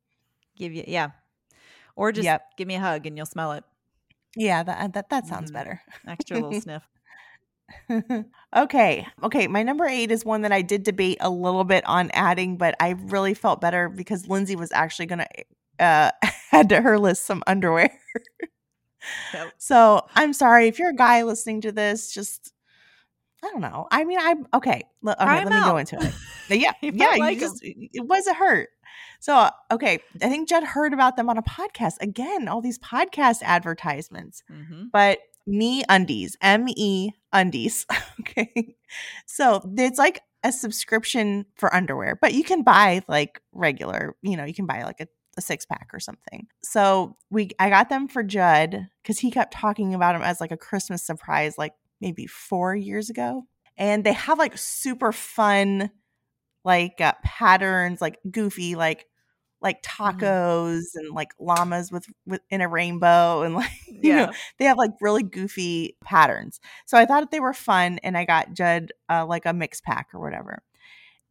Give 0.56 0.72
you, 0.72 0.84
yeah, 0.86 1.10
or 1.96 2.12
just 2.12 2.24
yep. 2.24 2.42
give 2.56 2.68
me 2.68 2.76
a 2.76 2.80
hug 2.80 3.06
and 3.06 3.16
you'll 3.16 3.26
smell 3.26 3.52
it. 3.52 3.64
Yeah, 4.36 4.62
that 4.62 4.92
that 4.92 5.10
that 5.10 5.26
sounds 5.26 5.50
mm-hmm. 5.50 5.58
better. 5.58 5.82
Extra 6.06 6.40
little 6.40 6.60
sniff. 6.60 6.82
okay. 8.56 9.06
Okay. 9.22 9.46
My 9.48 9.62
number 9.62 9.86
eight 9.86 10.10
is 10.10 10.24
one 10.24 10.42
that 10.42 10.52
I 10.52 10.62
did 10.62 10.82
debate 10.82 11.18
a 11.20 11.30
little 11.30 11.64
bit 11.64 11.84
on 11.86 12.10
adding, 12.12 12.56
but 12.56 12.74
I 12.78 12.90
really 12.90 13.34
felt 13.34 13.60
better 13.60 13.88
because 13.88 14.26
Lyndsay 14.26 14.56
was 14.56 14.70
actually 14.72 15.06
going 15.06 15.20
to 15.20 15.28
uh, 15.78 16.10
add 16.52 16.68
to 16.70 16.80
her 16.80 16.98
list 16.98 17.26
some 17.26 17.42
underwear. 17.46 17.90
So 19.58 20.06
I'm 20.14 20.32
sorry 20.32 20.68
if 20.68 20.78
you're 20.78 20.90
a 20.90 20.96
guy 20.96 21.22
listening 21.22 21.60
to 21.62 21.72
this. 21.72 22.12
Just 22.12 22.52
I 23.44 23.48
don't 23.50 23.60
know. 23.60 23.86
I 23.90 24.04
mean, 24.04 24.18
I'm 24.20 24.46
okay. 24.54 24.82
L- 25.06 25.16
okay, 25.20 25.44
let 25.44 25.52
me 25.52 25.60
go 25.60 25.76
into 25.76 25.96
it. 26.00 26.12
Yeah, 26.48 26.72
yeah. 26.82 27.16
Like 27.18 27.38
just, 27.38 27.60
it 27.62 28.06
was 28.06 28.26
a 28.26 28.34
hurt. 28.34 28.68
So 29.20 29.48
okay, 29.70 30.00
I 30.22 30.28
think 30.28 30.48
Judd 30.48 30.64
heard 30.64 30.92
about 30.92 31.16
them 31.16 31.30
on 31.30 31.38
a 31.38 31.42
podcast. 31.42 31.94
Again, 32.00 32.48
all 32.48 32.60
these 32.60 32.78
podcast 32.78 33.42
advertisements. 33.42 34.42
Mm-hmm. 34.50 34.84
But 34.92 35.20
MeUndies, 35.48 36.36
M 36.42 36.66
E 36.68 37.12
undies. 37.32 37.86
okay, 38.20 38.76
so 39.26 39.62
it's 39.76 39.98
like 39.98 40.20
a 40.42 40.52
subscription 40.52 41.46
for 41.56 41.74
underwear, 41.74 42.18
but 42.20 42.34
you 42.34 42.44
can 42.44 42.62
buy 42.62 43.02
like 43.08 43.40
regular. 43.52 44.14
You 44.22 44.36
know, 44.36 44.44
you 44.44 44.54
can 44.54 44.66
buy 44.66 44.82
like 44.84 45.00
a 45.00 45.08
a 45.36 45.40
six 45.40 45.66
pack 45.66 45.90
or 45.92 46.00
something. 46.00 46.46
So 46.62 47.16
we 47.30 47.50
I 47.58 47.70
got 47.70 47.88
them 47.88 48.08
for 48.08 48.22
Judd 48.22 48.88
because 49.02 49.18
he 49.18 49.30
kept 49.30 49.52
talking 49.52 49.94
about 49.94 50.12
them 50.12 50.22
as 50.22 50.40
like 50.40 50.52
a 50.52 50.56
Christmas 50.56 51.04
surprise, 51.04 51.58
like 51.58 51.74
maybe 52.00 52.26
four 52.26 52.74
years 52.74 53.10
ago. 53.10 53.44
And 53.76 54.04
they 54.04 54.12
have 54.12 54.38
like 54.38 54.56
super 54.56 55.12
fun, 55.12 55.90
like 56.64 57.00
uh, 57.00 57.14
patterns, 57.24 58.00
like 58.00 58.18
goofy, 58.30 58.76
like 58.76 59.06
like 59.64 59.82
mm-hmm. 59.82 60.02
tacos 60.02 60.78
mm. 60.78 60.96
and 60.96 61.14
like 61.14 61.32
llamas 61.40 61.90
with, 61.90 62.06
with 62.26 62.42
in 62.50 62.60
a 62.60 62.68
rainbow 62.68 63.42
and 63.42 63.54
like 63.56 63.70
yeah. 63.88 63.96
you 64.02 64.14
know 64.14 64.32
they 64.58 64.66
have 64.66 64.78
like 64.78 64.92
really 65.00 65.24
goofy 65.24 65.96
patterns 66.04 66.60
so 66.84 66.96
i 66.96 67.06
thought 67.06 67.30
they 67.32 67.40
were 67.40 67.54
fun 67.54 67.98
and 68.04 68.16
i 68.16 68.24
got 68.24 68.52
judd 68.52 68.92
uh, 69.08 69.24
like 69.26 69.46
a 69.46 69.52
mix 69.52 69.80
pack 69.80 70.08
or 70.12 70.20
whatever 70.20 70.62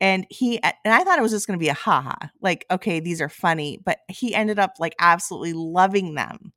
and 0.02 0.26
he 0.30 0.62
and 0.62 0.74
i 0.86 1.04
thought 1.04 1.20
it 1.20 1.22
was 1.22 1.32
just 1.32 1.48
going 1.48 1.58
to 1.58 1.64
be 1.64 1.70
a 1.70 1.74
haha 1.74 2.16
like 2.42 2.66
okay 2.72 3.00
these 3.00 3.22
are 3.22 3.30
funny 3.30 3.80
but 3.84 4.00
he 4.10 4.34
ended 4.36 4.60
up 4.60 4.74
like 4.80 4.96
absolutely 5.00 5.54
loving 5.54 6.16
them 6.16 6.54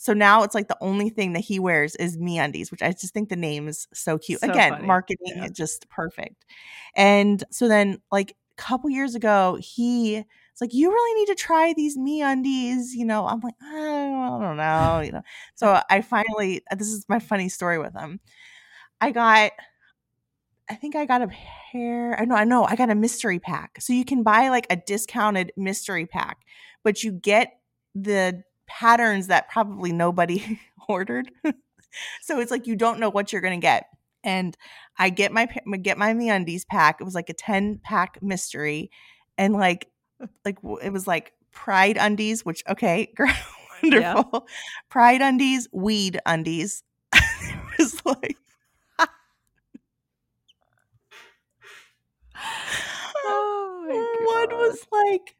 so 0.00 0.12
now 0.12 0.44
it's 0.44 0.54
like 0.54 0.68
the 0.68 0.78
only 0.80 1.10
thing 1.10 1.32
that 1.32 1.40
he 1.40 1.58
wears 1.58 1.96
is 1.96 2.16
MeUndies, 2.16 2.70
which 2.70 2.82
I 2.82 2.92
just 2.92 3.12
think 3.12 3.30
the 3.30 3.34
name 3.34 3.66
is 3.66 3.88
so 3.92 4.16
cute. 4.16 4.38
So 4.38 4.48
Again, 4.48 4.74
funny. 4.74 4.86
marketing 4.86 5.38
yeah. 5.38 5.46
is 5.46 5.50
just 5.50 5.90
perfect. 5.90 6.46
And 6.94 7.42
so 7.50 7.66
then 7.66 7.98
like 8.12 8.30
a 8.30 8.62
couple 8.62 8.90
years 8.90 9.16
ago, 9.16 9.58
he 9.60 10.24
it's 10.58 10.60
like 10.60 10.74
you 10.74 10.90
really 10.90 11.20
need 11.20 11.26
to 11.26 11.36
try 11.36 11.72
these 11.72 11.96
MeUndies 11.96 12.86
you 12.92 13.04
know 13.04 13.28
i'm 13.28 13.38
like 13.40 13.54
oh, 13.62 14.38
i 14.40 14.44
don't 14.44 14.56
know 14.56 15.00
you 15.04 15.12
know 15.12 15.22
so 15.54 15.80
i 15.90 16.00
finally 16.00 16.62
this 16.76 16.88
is 16.88 17.04
my 17.08 17.20
funny 17.20 17.48
story 17.48 17.78
with 17.78 17.94
him 17.94 18.18
i 19.00 19.12
got 19.12 19.52
i 20.70 20.74
think 20.74 20.96
i 20.96 21.04
got 21.04 21.22
a 21.22 21.28
pair 21.72 22.18
i 22.20 22.24
know 22.24 22.34
i 22.34 22.44
know 22.44 22.64
i 22.64 22.76
got 22.76 22.90
a 22.90 22.94
mystery 22.94 23.38
pack 23.38 23.80
so 23.80 23.92
you 23.92 24.04
can 24.04 24.22
buy 24.22 24.48
like 24.48 24.66
a 24.70 24.76
discounted 24.76 25.52
mystery 25.56 26.06
pack 26.06 26.38
but 26.82 27.02
you 27.02 27.12
get 27.12 27.58
the 27.94 28.42
patterns 28.66 29.28
that 29.28 29.48
probably 29.48 29.92
nobody 29.92 30.60
ordered 30.88 31.30
so 32.22 32.38
it's 32.40 32.50
like 32.50 32.66
you 32.66 32.76
don't 32.76 33.00
know 33.00 33.08
what 33.08 33.32
you're 33.32 33.42
going 33.42 33.58
to 33.58 33.64
get 33.64 33.86
and 34.24 34.56
i 34.98 35.08
get 35.08 35.32
my 35.32 35.46
get 35.80 35.96
my 35.96 36.12
MeUndies 36.12 36.66
pack 36.66 37.00
it 37.00 37.04
was 37.04 37.14
like 37.14 37.30
a 37.30 37.34
10 37.34 37.80
pack 37.82 38.18
mystery 38.22 38.90
and 39.38 39.54
like 39.54 39.88
like 40.44 40.58
it 40.82 40.92
was 40.92 41.06
like 41.06 41.32
pride 41.52 41.96
undies, 41.98 42.44
which 42.44 42.62
okay, 42.68 43.12
wonderful. 43.82 44.30
Yeah. 44.32 44.40
Pride 44.88 45.22
undies, 45.22 45.68
weed 45.72 46.20
undies. 46.26 46.82
it 47.14 47.78
was 47.78 48.04
like 48.04 48.36
oh 53.24 54.48
one 54.48 54.58
was 54.58 54.86
like 54.92 55.36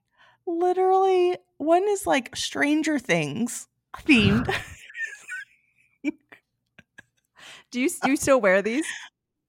literally 0.46 1.36
one 1.58 1.88
is 1.88 2.06
like 2.06 2.34
Stranger 2.36 2.98
Things 2.98 3.68
themed. 4.06 4.54
do 7.70 7.80
you 7.80 7.90
do 8.02 8.10
you 8.10 8.16
still 8.16 8.40
wear 8.40 8.62
these? 8.62 8.86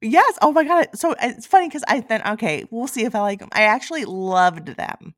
Yes. 0.01 0.37
Oh 0.41 0.51
my 0.51 0.63
god. 0.63 0.87
So 0.95 1.15
it's 1.21 1.45
funny 1.45 1.67
because 1.67 1.83
I 1.87 2.01
then 2.01 2.21
okay, 2.33 2.65
we'll 2.71 2.87
see 2.87 3.03
if 3.05 3.15
I 3.15 3.21
like 3.21 3.39
them. 3.39 3.49
I 3.51 3.63
actually 3.63 4.05
loved 4.05 4.67
them 4.67 5.13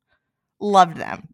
loved 0.61 0.97
them. 0.97 1.27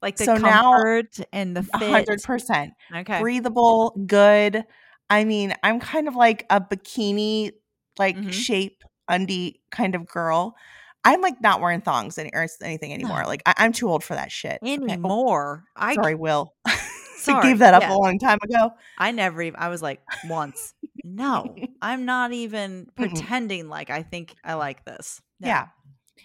Like 0.00 0.16
the 0.16 0.24
so 0.24 0.38
comfort 0.38 1.18
now, 1.18 1.24
and 1.32 1.56
the 1.56 1.68
hundred 1.76 2.22
percent. 2.22 2.72
Okay, 2.94 3.20
breathable, 3.20 3.90
good. 4.06 4.64
I 5.10 5.24
mean, 5.24 5.52
I'm 5.62 5.78
kind 5.78 6.08
of 6.08 6.16
like 6.16 6.46
a 6.48 6.60
bikini 6.60 7.52
like 7.98 8.16
mm-hmm. 8.16 8.30
shape 8.30 8.82
undie 9.10 9.60
kind 9.70 9.94
of 9.94 10.06
girl. 10.06 10.56
I'm 11.04 11.20
like 11.22 11.40
not 11.40 11.60
wearing 11.60 11.80
thongs 11.80 12.18
any, 12.18 12.30
or 12.32 12.46
anything 12.62 12.92
anymore. 12.92 13.24
Like 13.26 13.42
I, 13.46 13.64
am 13.64 13.72
too 13.72 13.88
old 13.88 14.04
for 14.04 14.14
that 14.14 14.30
shit 14.30 14.58
oh, 14.62 14.66
anymore. 14.66 15.64
Okay. 15.76 15.86
I 15.86 15.94
sorry, 15.94 16.14
Will. 16.14 16.54
Sorry, 17.16 17.50
gave 17.50 17.58
that 17.58 17.74
up 17.74 17.82
yeah. 17.82 17.94
a 17.94 17.96
long 17.98 18.18
time 18.18 18.38
ago. 18.42 18.72
I 18.96 19.10
never 19.10 19.42
even. 19.42 19.60
I 19.60 19.68
was 19.68 19.82
like 19.82 20.00
once. 20.26 20.72
no, 21.04 21.54
I'm 21.82 22.06
not 22.06 22.32
even 22.32 22.86
pretending 22.96 23.68
like 23.68 23.90
I 23.90 24.02
think 24.02 24.34
I 24.42 24.54
like 24.54 24.86
this. 24.86 25.20
No. 25.38 25.48
Yeah, 25.48 25.66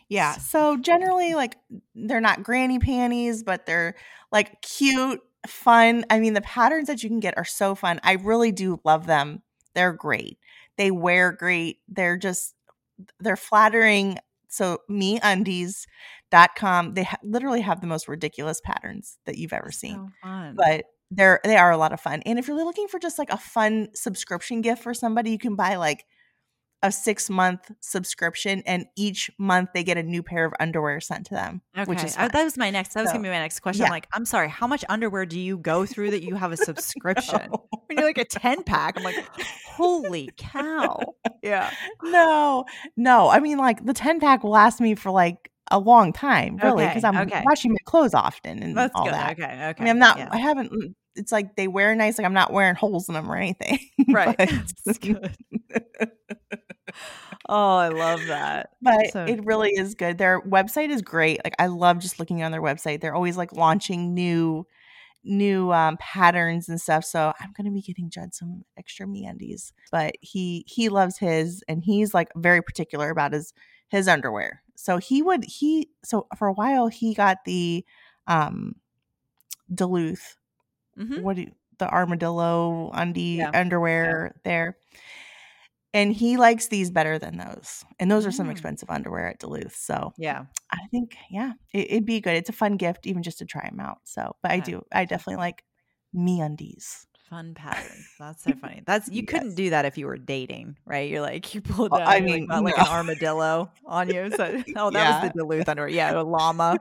yeah. 0.09 0.33
So 0.37 0.77
generally, 0.77 1.35
like, 1.35 1.57
they're 1.95 2.21
not 2.21 2.43
granny 2.43 2.79
panties, 2.79 3.43
but 3.43 3.65
they're 3.65 3.95
like 4.31 4.61
cute, 4.61 5.21
fun. 5.47 6.05
I 6.09 6.19
mean, 6.19 6.33
the 6.33 6.41
patterns 6.41 6.87
that 6.87 7.03
you 7.03 7.09
can 7.09 7.19
get 7.19 7.37
are 7.37 7.45
so 7.45 7.75
fun. 7.75 7.99
I 8.03 8.13
really 8.13 8.51
do 8.51 8.79
love 8.83 9.07
them. 9.07 9.41
They're 9.73 9.93
great. 9.93 10.37
They 10.77 10.91
wear 10.91 11.31
great. 11.31 11.79
They're 11.87 12.17
just, 12.17 12.53
they're 13.19 13.37
flattering. 13.37 14.17
So, 14.47 14.79
meundies.com, 14.89 16.93
they 16.93 17.03
ha- 17.03 17.17
literally 17.23 17.61
have 17.61 17.81
the 17.81 17.87
most 17.87 18.07
ridiculous 18.07 18.61
patterns 18.63 19.17
that 19.25 19.37
you've 19.37 19.53
ever 19.53 19.71
seen. 19.71 19.95
So 19.95 20.09
but 20.55 20.85
they're, 21.11 21.39
they 21.43 21.57
are 21.57 21.71
a 21.71 21.77
lot 21.77 21.93
of 21.93 21.99
fun. 21.99 22.21
And 22.25 22.39
if 22.39 22.47
you're 22.47 22.63
looking 22.63 22.87
for 22.87 22.99
just 22.99 23.19
like 23.19 23.29
a 23.29 23.37
fun 23.37 23.89
subscription 23.93 24.61
gift 24.61 24.81
for 24.81 24.93
somebody, 24.93 25.31
you 25.31 25.37
can 25.37 25.55
buy 25.55 25.75
like 25.75 26.05
a 26.85 26.91
six 26.91 27.29
month 27.29 27.71
subscription, 27.81 28.63
and 28.65 28.85
each 28.95 29.31
month 29.37 29.69
they 29.73 29.83
get 29.83 29.97
a 29.97 30.03
new 30.03 30.23
pair 30.23 30.45
of 30.45 30.53
underwear 30.59 30.99
sent 30.99 31.25
to 31.27 31.33
them. 31.33 31.61
Okay, 31.77 31.89
which 31.89 32.03
is 32.03 32.15
uh, 32.17 32.27
that 32.27 32.43
was 32.43 32.57
my 32.57 32.69
next. 32.69 32.93
That 32.93 33.01
was 33.01 33.09
so, 33.09 33.15
gonna 33.15 33.23
be 33.23 33.29
my 33.29 33.39
next 33.39 33.59
question. 33.59 33.81
Yeah. 33.81 33.87
I'm 33.87 33.91
like, 33.91 34.07
I'm 34.13 34.25
sorry, 34.25 34.49
how 34.49 34.67
much 34.67 34.85
underwear 34.89 35.25
do 35.25 35.39
you 35.39 35.57
go 35.57 35.85
through 35.85 36.11
that 36.11 36.23
you 36.23 36.35
have 36.35 36.51
a 36.51 36.57
subscription? 36.69 37.49
no. 37.51 37.67
When 37.87 37.97
you're 37.97 38.07
like 38.07 38.17
a 38.17 38.25
ten 38.25 38.63
pack, 38.63 38.97
I'm 38.97 39.03
like, 39.03 39.27
holy 39.65 40.29
cow! 40.37 40.99
Yeah, 41.41 41.71
no, 42.03 42.65
no. 42.95 43.29
I 43.29 43.39
mean, 43.39 43.57
like 43.57 43.85
the 43.85 43.93
ten 43.93 44.19
pack 44.19 44.43
will 44.43 44.51
last 44.51 44.79
me 44.79 44.95
for 44.95 45.11
like 45.11 45.51
a 45.71 45.79
long 45.79 46.13
time, 46.13 46.57
really, 46.61 46.85
because 46.85 47.03
okay, 47.03 47.17
I'm 47.17 47.27
okay. 47.27 47.43
washing 47.45 47.71
my 47.71 47.79
clothes 47.85 48.13
often 48.13 48.61
and 48.61 48.77
That's 48.77 48.93
all 48.95 49.05
good. 49.05 49.13
that. 49.13 49.31
Okay, 49.33 49.43
okay. 49.43 49.75
I 49.77 49.83
mean, 49.83 49.89
I'm 49.89 49.99
not. 49.99 50.17
Yeah. 50.17 50.29
I 50.31 50.37
haven't. 50.37 50.71
Mm, 50.71 50.93
it's 51.15 51.31
like 51.31 51.55
they 51.55 51.67
wear 51.67 51.95
nice. 51.95 52.17
Like 52.17 52.25
I'm 52.25 52.33
not 52.33 52.51
wearing 52.51 52.75
holes 52.75 53.07
in 53.07 53.15
them 53.15 53.31
or 53.31 53.35
anything. 53.35 53.79
Right. 54.07 54.37
Good. 55.01 55.35
Oh, 57.49 57.75
I 57.75 57.89
love 57.89 58.25
that. 58.27 58.71
But 58.81 59.11
so- 59.11 59.25
it 59.25 59.45
really 59.45 59.71
is 59.71 59.95
good. 59.95 60.17
Their 60.17 60.41
website 60.41 60.89
is 60.89 61.01
great. 61.01 61.41
Like 61.43 61.55
I 61.59 61.67
love 61.67 61.99
just 61.99 62.19
looking 62.19 62.43
on 62.43 62.51
their 62.51 62.61
website. 62.61 63.01
They're 63.01 63.15
always 63.15 63.37
like 63.37 63.53
launching 63.53 64.13
new 64.13 64.65
new 65.23 65.73
um, 65.73 65.97
patterns 65.97 66.69
and 66.69 66.79
stuff. 66.79 67.03
So 67.03 67.33
I'm 67.39 67.51
gonna 67.57 67.71
be 67.71 67.81
getting 67.81 68.09
Judd 68.09 68.33
some 68.33 68.63
extra 68.77 69.05
MeUndies. 69.07 69.73
But 69.91 70.15
he 70.21 70.63
he 70.67 70.89
loves 70.89 71.17
his 71.17 71.63
and 71.67 71.83
he's 71.83 72.13
like 72.13 72.29
very 72.35 72.61
particular 72.61 73.09
about 73.09 73.33
his 73.33 73.53
his 73.89 74.07
underwear. 74.07 74.61
So 74.75 74.97
he 74.97 75.21
would 75.21 75.43
he 75.45 75.89
so 76.03 76.27
for 76.37 76.47
a 76.47 76.53
while 76.53 76.87
he 76.87 77.13
got 77.13 77.45
the 77.45 77.85
um 78.27 78.75
Duluth. 79.73 80.37
Mm-hmm. 80.97 81.23
What 81.23 81.35
do 81.35 81.41
you, 81.43 81.51
the 81.79 81.89
armadillo 81.89 82.91
undie 82.93 83.37
yeah. 83.39 83.51
underwear 83.53 84.33
yeah. 84.35 84.41
there 84.43 84.77
and 85.95 86.13
he 86.13 86.35
likes 86.35 86.67
these 86.67 86.91
better 86.91 87.17
than 87.17 87.37
those. 87.37 87.85
And 87.99 88.11
those 88.11 88.25
are 88.25 88.31
some 88.31 88.47
mm. 88.47 88.51
expensive 88.51 88.89
underwear 88.89 89.29
at 89.29 89.39
Duluth. 89.39 89.75
So 89.75 90.11
yeah, 90.17 90.43
I 90.69 90.79
think 90.91 91.15
yeah, 91.31 91.53
it, 91.73 91.89
would 91.91 92.05
be 92.05 92.19
good. 92.19 92.35
It's 92.35 92.49
a 92.49 92.53
fun 92.53 92.75
gift, 92.75 93.07
even 93.07 93.23
just 93.23 93.39
to 93.39 93.45
try 93.45 93.67
them 93.69 93.79
out. 93.79 93.99
So, 94.03 94.35
but 94.43 94.51
I 94.51 94.59
do, 94.59 94.83
I 94.91 95.05
definitely 95.05 95.37
like 95.37 95.63
me 96.13 96.41
undies. 96.41 97.07
Fun 97.29 97.53
pattern. 97.55 98.03
That's 98.19 98.43
so 98.43 98.51
funny. 98.61 98.83
That's 98.85 99.07
you 99.07 99.23
yes. 99.25 99.31
couldn't 99.31 99.55
do 99.55 99.69
that 99.69 99.85
if 99.85 99.97
you 99.97 100.05
were 100.05 100.17
dating, 100.17 100.75
right? 100.85 101.09
You're 101.09 101.21
like 101.21 101.55
you 101.55 101.61
pulled 101.61 101.91
down. 101.91 102.01
I 102.01 102.19
mean, 102.19 102.45
like, 102.47 102.57
no. 102.57 102.61
like 102.61 102.77
an 102.77 102.87
armadillo 102.87 103.71
on 103.85 104.09
you. 104.09 104.29
So 104.35 104.43
oh, 104.75 104.91
that 104.91 104.93
yeah. 104.93 105.21
was 105.23 105.31
the 105.31 105.39
Duluth 105.39 105.69
underwear. 105.69 105.89
Yeah, 105.89 106.19
a 106.19 106.21
llama. 106.23 106.77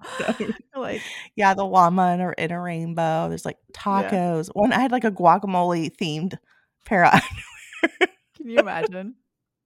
like 0.74 1.02
yeah, 1.36 1.54
the 1.54 1.64
llama 1.64 2.14
in 2.14 2.20
a, 2.20 2.32
in 2.36 2.50
a 2.50 2.60
rainbow. 2.60 3.28
There's 3.28 3.44
like 3.44 3.58
tacos. 3.72 4.48
Yeah. 4.48 4.60
One 4.60 4.72
I 4.72 4.80
had 4.80 4.90
like 4.90 5.04
a 5.04 5.12
guacamole 5.12 5.96
themed 5.96 6.36
pair 6.84 7.04
of 7.06 7.14
underwear. 7.14 8.10
Can 8.44 8.50
you 8.50 8.58
imagine? 8.58 9.14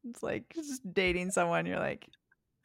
It's 0.08 0.22
like 0.22 0.44
just 0.54 0.82
dating 0.94 1.32
someone. 1.32 1.66
You're 1.66 1.80
like, 1.80 2.08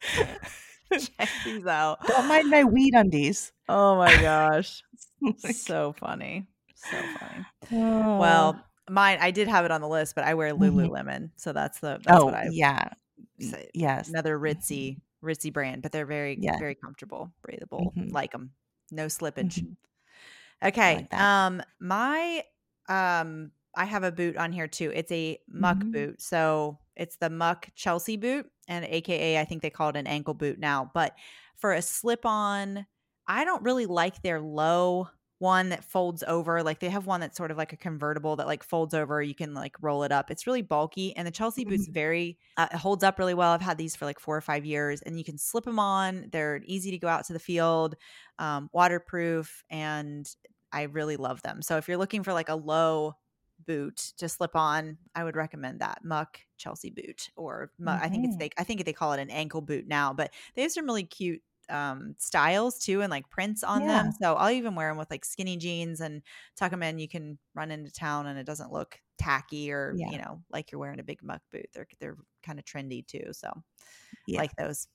check 0.00 1.28
these 1.44 1.66
out. 1.66 2.06
Don't 2.06 2.28
mind 2.28 2.50
my 2.50 2.62
weed 2.62 2.94
undies. 2.94 3.50
Oh 3.68 3.96
my 3.96 4.14
gosh, 4.22 4.80
so 5.38 5.92
funny, 5.98 6.46
so 6.76 6.96
funny. 7.18 7.44
Oh. 7.72 8.18
Well, 8.18 8.64
mine. 8.88 9.18
I 9.20 9.32
did 9.32 9.48
have 9.48 9.64
it 9.64 9.72
on 9.72 9.80
the 9.80 9.88
list, 9.88 10.14
but 10.14 10.22
I 10.22 10.34
wear 10.34 10.54
mm-hmm. 10.54 10.78
Lululemon, 10.78 11.30
so 11.34 11.52
that's 11.52 11.80
the. 11.80 12.00
That's 12.04 12.20
oh 12.20 12.26
what 12.26 12.34
I 12.34 12.46
yeah, 12.52 12.90
say. 13.40 13.70
yes. 13.74 14.08
Another 14.08 14.38
ritzy, 14.38 15.00
ritzy 15.20 15.52
brand, 15.52 15.82
but 15.82 15.90
they're 15.90 16.06
very, 16.06 16.38
yeah. 16.40 16.60
very 16.60 16.76
comfortable, 16.76 17.32
breathable. 17.42 17.92
Mm-hmm. 17.96 18.14
Like 18.14 18.30
them, 18.30 18.50
no 18.92 19.06
slippage. 19.06 19.64
Mm-hmm. 19.64 20.68
Okay. 20.68 20.94
Like 21.10 21.20
um, 21.20 21.60
my 21.80 22.44
um 22.88 23.50
I 23.76 23.84
have 23.84 24.04
a 24.04 24.12
boot 24.12 24.36
on 24.36 24.52
here 24.52 24.68
too. 24.68 24.92
It's 24.94 25.12
a 25.12 25.38
muck 25.48 25.78
mm-hmm. 25.78 25.90
boot. 25.90 26.22
So 26.22 26.78
it's 26.96 27.16
the 27.16 27.30
muck 27.30 27.68
Chelsea 27.74 28.16
boot, 28.16 28.46
and 28.68 28.84
AKA, 28.84 29.40
I 29.40 29.44
think 29.44 29.62
they 29.62 29.70
call 29.70 29.90
it 29.90 29.96
an 29.96 30.06
ankle 30.06 30.34
boot 30.34 30.58
now. 30.58 30.90
But 30.94 31.14
for 31.56 31.72
a 31.72 31.82
slip 31.82 32.24
on, 32.24 32.86
I 33.26 33.44
don't 33.44 33.62
really 33.62 33.86
like 33.86 34.22
their 34.22 34.40
low 34.40 35.08
one 35.38 35.70
that 35.70 35.84
folds 35.84 36.22
over. 36.26 36.62
Like 36.62 36.78
they 36.78 36.88
have 36.88 37.06
one 37.06 37.20
that's 37.20 37.36
sort 37.36 37.50
of 37.50 37.58
like 37.58 37.72
a 37.72 37.76
convertible 37.76 38.36
that 38.36 38.46
like 38.46 38.62
folds 38.62 38.94
over. 38.94 39.20
You 39.20 39.34
can 39.34 39.52
like 39.52 39.76
roll 39.82 40.04
it 40.04 40.12
up. 40.12 40.30
It's 40.30 40.46
really 40.46 40.62
bulky, 40.62 41.14
and 41.16 41.26
the 41.26 41.32
Chelsea 41.32 41.64
boot's 41.64 41.84
mm-hmm. 41.84 41.92
very 41.92 42.38
uh, 42.56 42.68
it 42.72 42.76
holds 42.76 43.04
up 43.04 43.18
really 43.18 43.34
well. 43.34 43.52
I've 43.52 43.60
had 43.60 43.78
these 43.78 43.96
for 43.96 44.04
like 44.04 44.20
four 44.20 44.36
or 44.36 44.40
five 44.40 44.64
years, 44.64 45.02
and 45.02 45.18
you 45.18 45.24
can 45.24 45.38
slip 45.38 45.64
them 45.64 45.78
on. 45.78 46.28
They're 46.32 46.62
easy 46.64 46.90
to 46.92 46.98
go 46.98 47.08
out 47.08 47.26
to 47.26 47.32
the 47.32 47.38
field, 47.38 47.96
um, 48.38 48.70
waterproof, 48.72 49.64
and 49.70 50.28
I 50.72 50.82
really 50.82 51.16
love 51.16 51.42
them. 51.42 51.62
So 51.62 51.76
if 51.76 51.88
you're 51.88 51.98
looking 51.98 52.22
for 52.22 52.32
like 52.32 52.48
a 52.48 52.56
low 52.56 53.14
boot 53.66 54.12
to 54.18 54.28
slip 54.28 54.56
on, 54.56 54.98
I 55.14 55.24
would 55.24 55.36
recommend 55.36 55.80
that 55.80 56.04
Muck 56.04 56.40
Chelsea 56.56 56.90
boot 56.90 57.30
or 57.36 57.70
Muck, 57.78 57.96
mm-hmm. 57.96 58.04
I 58.04 58.08
think 58.08 58.24
it's 58.24 58.34
mm-hmm. 58.34 58.38
they 58.38 58.50
I 58.58 58.64
think 58.64 58.84
they 58.84 58.92
call 58.92 59.12
it 59.12 59.20
an 59.20 59.30
ankle 59.30 59.60
boot 59.60 59.86
now, 59.86 60.12
but 60.12 60.32
they 60.54 60.62
have 60.62 60.72
some 60.72 60.86
really 60.86 61.04
cute 61.04 61.42
um 61.70 62.14
styles 62.18 62.78
too 62.78 63.00
and 63.00 63.10
like 63.10 63.28
prints 63.30 63.64
on 63.64 63.82
yeah. 63.82 64.02
them. 64.02 64.12
So 64.20 64.34
I'll 64.34 64.50
even 64.50 64.74
wear 64.74 64.88
them 64.88 64.98
with 64.98 65.10
like 65.10 65.24
skinny 65.24 65.56
jeans 65.56 66.00
and 66.00 66.22
tuck 66.56 66.70
them 66.70 66.82
in. 66.82 66.98
You 66.98 67.08
can 67.08 67.38
run 67.54 67.70
into 67.70 67.90
town 67.90 68.26
and 68.26 68.38
it 68.38 68.46
doesn't 68.46 68.72
look 68.72 69.00
tacky 69.18 69.72
or 69.72 69.94
yeah. 69.96 70.10
you 70.10 70.18
know 70.18 70.42
like 70.50 70.70
you're 70.72 70.80
wearing 70.80 71.00
a 71.00 71.04
big 71.04 71.22
muck 71.22 71.42
boot. 71.52 71.66
They're 71.72 71.88
they're 72.00 72.16
kind 72.42 72.58
of 72.58 72.64
trendy 72.64 73.06
too. 73.06 73.32
So 73.32 73.50
yeah. 74.26 74.40
like 74.40 74.54
those. 74.56 74.88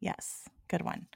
Yes, 0.00 0.44
good 0.68 0.82
one. 0.82 1.08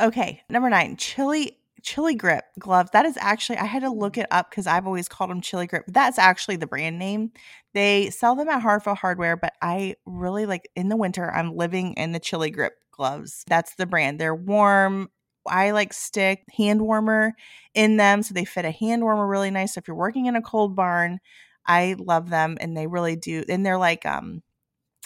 Okay, 0.00 0.42
number 0.48 0.70
nine, 0.70 0.96
chili 0.96 1.57
chili 1.82 2.14
grip 2.14 2.44
gloves. 2.58 2.90
That 2.92 3.06
is 3.06 3.16
actually 3.20 3.58
I 3.58 3.64
had 3.64 3.82
to 3.82 3.90
look 3.90 4.18
it 4.18 4.26
up 4.30 4.50
because 4.50 4.66
I've 4.66 4.86
always 4.86 5.08
called 5.08 5.30
them 5.30 5.40
chili 5.40 5.66
grip. 5.66 5.84
That's 5.88 6.18
actually 6.18 6.56
the 6.56 6.66
brand 6.66 6.98
name. 6.98 7.32
They 7.74 8.10
sell 8.10 8.34
them 8.34 8.48
at 8.48 8.62
Hartford 8.62 8.98
Hardware, 8.98 9.36
but 9.36 9.54
I 9.62 9.96
really 10.06 10.46
like 10.46 10.68
in 10.76 10.88
the 10.88 10.96
winter. 10.96 11.30
I'm 11.32 11.54
living 11.56 11.94
in 11.94 12.12
the 12.12 12.20
chili 12.20 12.50
grip 12.50 12.74
gloves. 12.92 13.44
That's 13.48 13.74
the 13.76 13.86
brand. 13.86 14.18
They're 14.20 14.34
warm. 14.34 15.08
I 15.46 15.70
like 15.70 15.92
stick 15.92 16.44
hand 16.56 16.82
warmer 16.82 17.32
in 17.74 17.96
them, 17.96 18.22
so 18.22 18.34
they 18.34 18.44
fit 18.44 18.64
a 18.64 18.70
hand 18.70 19.02
warmer 19.02 19.26
really 19.26 19.50
nice. 19.50 19.74
So 19.74 19.78
if 19.78 19.88
you're 19.88 19.96
working 19.96 20.26
in 20.26 20.36
a 20.36 20.42
cold 20.42 20.76
barn, 20.76 21.20
I 21.66 21.96
love 21.98 22.30
them, 22.30 22.56
and 22.60 22.76
they 22.76 22.86
really 22.86 23.16
do. 23.16 23.44
And 23.48 23.64
they're 23.64 23.78
like 23.78 24.04
um, 24.06 24.42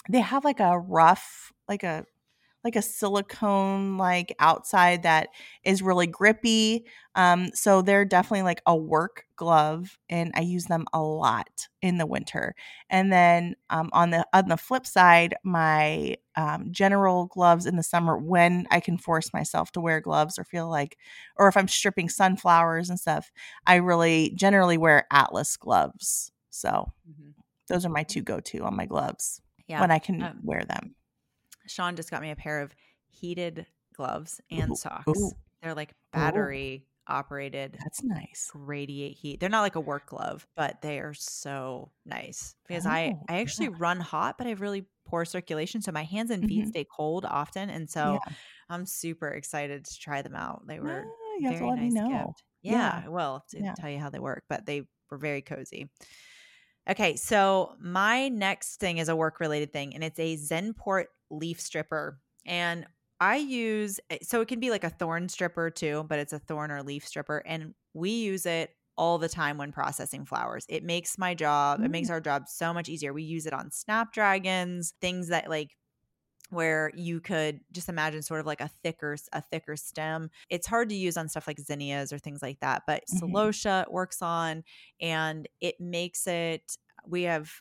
they 0.09 0.19
have 0.19 0.43
like 0.43 0.59
a 0.59 0.77
rough, 0.79 1.51
like 1.67 1.83
a 1.83 2.05
like 2.63 2.75
a 2.75 2.81
silicone 2.81 3.97
like 3.97 4.35
outside 4.39 5.03
that 5.03 5.29
is 5.63 5.81
really 5.81 6.07
grippy. 6.07 6.85
Um, 7.15 7.49
so 7.53 7.81
they're 7.81 8.05
definitely 8.05 8.43
like 8.43 8.61
a 8.65 8.75
work 8.75 9.25
glove, 9.35 9.97
and 10.09 10.31
I 10.35 10.41
use 10.41 10.65
them 10.65 10.85
a 10.93 11.01
lot 11.01 11.67
in 11.81 11.97
the 11.97 12.05
winter. 12.05 12.55
And 12.89 13.11
then 13.11 13.55
um, 13.69 13.89
on 13.93 14.11
the 14.11 14.25
on 14.33 14.47
the 14.47 14.57
flip 14.57 14.85
side, 14.85 15.35
my 15.43 16.15
um, 16.35 16.69
general 16.71 17.27
gloves 17.27 17.65
in 17.65 17.75
the 17.75 17.83
summer 17.83 18.17
when 18.17 18.65
I 18.71 18.79
can 18.79 18.97
force 18.97 19.33
myself 19.33 19.71
to 19.73 19.81
wear 19.81 19.99
gloves 19.99 20.39
or 20.39 20.43
feel 20.43 20.69
like, 20.69 20.97
or 21.35 21.47
if 21.47 21.57
I'm 21.57 21.67
stripping 21.67 22.09
sunflowers 22.09 22.89
and 22.89 22.99
stuff, 22.99 23.31
I 23.67 23.75
really 23.75 24.31
generally 24.35 24.77
wear 24.77 25.05
Atlas 25.11 25.57
gloves. 25.57 26.31
So 26.49 26.91
mm-hmm. 27.09 27.31
those 27.67 27.85
are 27.85 27.89
my 27.89 28.03
two 28.03 28.21
go 28.21 28.39
to 28.39 28.59
on 28.63 28.75
my 28.75 28.85
gloves 28.85 29.41
yeah. 29.67 29.81
when 29.81 29.91
I 29.91 29.99
can 29.99 30.23
um, 30.23 30.39
wear 30.43 30.63
them. 30.63 30.95
Sean 31.67 31.95
just 31.95 32.11
got 32.11 32.21
me 32.21 32.31
a 32.31 32.35
pair 32.35 32.61
of 32.61 32.75
heated 33.09 33.65
gloves 33.95 34.41
and 34.51 34.71
ooh, 34.71 34.75
socks. 34.75 35.19
Ooh. 35.19 35.31
They're 35.61 35.75
like 35.75 35.93
battery 36.11 36.83
ooh. 36.85 37.13
operated. 37.13 37.77
That's 37.81 38.03
nice. 38.03 38.51
Radiate 38.53 39.15
heat. 39.15 39.39
They're 39.39 39.49
not 39.49 39.61
like 39.61 39.75
a 39.75 39.81
work 39.81 40.07
glove, 40.07 40.47
but 40.55 40.81
they 40.81 40.99
are 40.99 41.13
so 41.13 41.91
nice 42.05 42.55
because 42.67 42.85
oh, 42.85 42.91
I 42.91 43.15
I 43.29 43.39
actually 43.39 43.67
yeah. 43.67 43.77
run 43.77 43.99
hot, 43.99 44.37
but 44.37 44.47
I 44.47 44.51
have 44.51 44.61
really 44.61 44.85
poor 45.05 45.25
circulation, 45.25 45.81
so 45.81 45.91
my 45.91 46.03
hands 46.03 46.31
and 46.31 46.45
feet 46.45 46.61
mm-hmm. 46.61 46.69
stay 46.69 46.85
cold 46.89 47.25
often, 47.25 47.69
and 47.69 47.89
so 47.89 48.19
yeah. 48.25 48.33
I'm 48.69 48.85
super 48.85 49.27
excited 49.29 49.85
to 49.85 49.99
try 49.99 50.21
them 50.21 50.35
out. 50.35 50.65
They 50.67 50.79
were 50.79 51.05
ah, 51.05 51.35
you 51.39 51.49
very 51.57 51.89
nice 51.89 51.93
gift. 51.93 52.43
Yeah, 52.61 53.01
yeah, 53.03 53.07
well, 53.09 53.45
to 53.51 53.59
yeah. 53.59 53.73
tell 53.77 53.89
you 53.89 53.99
how 53.99 54.09
they 54.09 54.19
work, 54.19 54.43
but 54.49 54.65
they 54.65 54.83
were 55.09 55.17
very 55.17 55.41
cozy. 55.41 55.89
Okay, 56.89 57.15
so 57.15 57.75
my 57.79 58.27
next 58.27 58.79
thing 58.79 58.97
is 58.97 59.07
a 59.07 59.15
work 59.15 59.39
related 59.39 59.71
thing, 59.71 59.93
and 59.95 60.03
it's 60.03 60.19
a 60.19 60.35
Zenport 60.35 61.05
leaf 61.33 61.59
stripper. 61.59 62.19
And 62.45 62.85
I 63.19 63.37
use 63.37 63.99
eh, 64.09 64.17
so 64.21 64.41
it 64.41 64.47
can 64.47 64.59
be 64.59 64.69
like 64.69 64.83
a 64.83 64.89
thorn 64.89 65.29
stripper 65.29 65.69
too, 65.69 66.05
but 66.09 66.19
it's 66.19 66.33
a 66.33 66.39
thorn 66.39 66.71
or 66.71 66.83
leaf 66.83 67.07
stripper. 67.07 67.43
And 67.45 67.73
we 67.93 68.11
use 68.11 68.45
it 68.45 68.71
all 68.97 69.17
the 69.17 69.29
time 69.29 69.57
when 69.57 69.71
processing 69.71 70.25
flowers. 70.25 70.65
It 70.69 70.83
makes 70.83 71.17
my 71.17 71.33
job, 71.33 71.79
mm. 71.79 71.85
it 71.85 71.91
makes 71.91 72.09
mm. 72.09 72.13
our 72.13 72.21
job 72.21 72.47
so 72.47 72.73
much 72.73 72.89
easier. 72.89 73.13
We 73.13 73.23
use 73.23 73.45
it 73.45 73.53
on 73.53 73.71
snapdragons, 73.71 74.93
things 75.01 75.29
that 75.29 75.49
like 75.49 75.75
where 76.49 76.91
you 76.95 77.19
could 77.19 77.59
just 77.71 77.89
imagine 77.89 78.21
sort 78.21 78.39
of 78.39 78.45
like 78.45 78.61
a 78.61 78.69
thicker 78.83 79.17
a 79.31 79.41
thicker 79.41 79.75
stem. 79.75 80.29
It's 80.49 80.67
hard 80.67 80.89
to 80.89 80.95
use 80.95 81.17
on 81.17 81.29
stuff 81.29 81.47
like 81.47 81.59
zinnias 81.59 82.13
or 82.13 82.19
things 82.19 82.41
like 82.41 82.59
that, 82.59 82.83
but 82.85 83.03
mm-hmm. 83.07 83.25
celosia 83.33 83.89
works 83.91 84.21
on 84.21 84.63
and 85.01 85.47
it 85.61 85.79
makes 85.79 86.27
it 86.27 86.77
we 87.07 87.23
have 87.23 87.51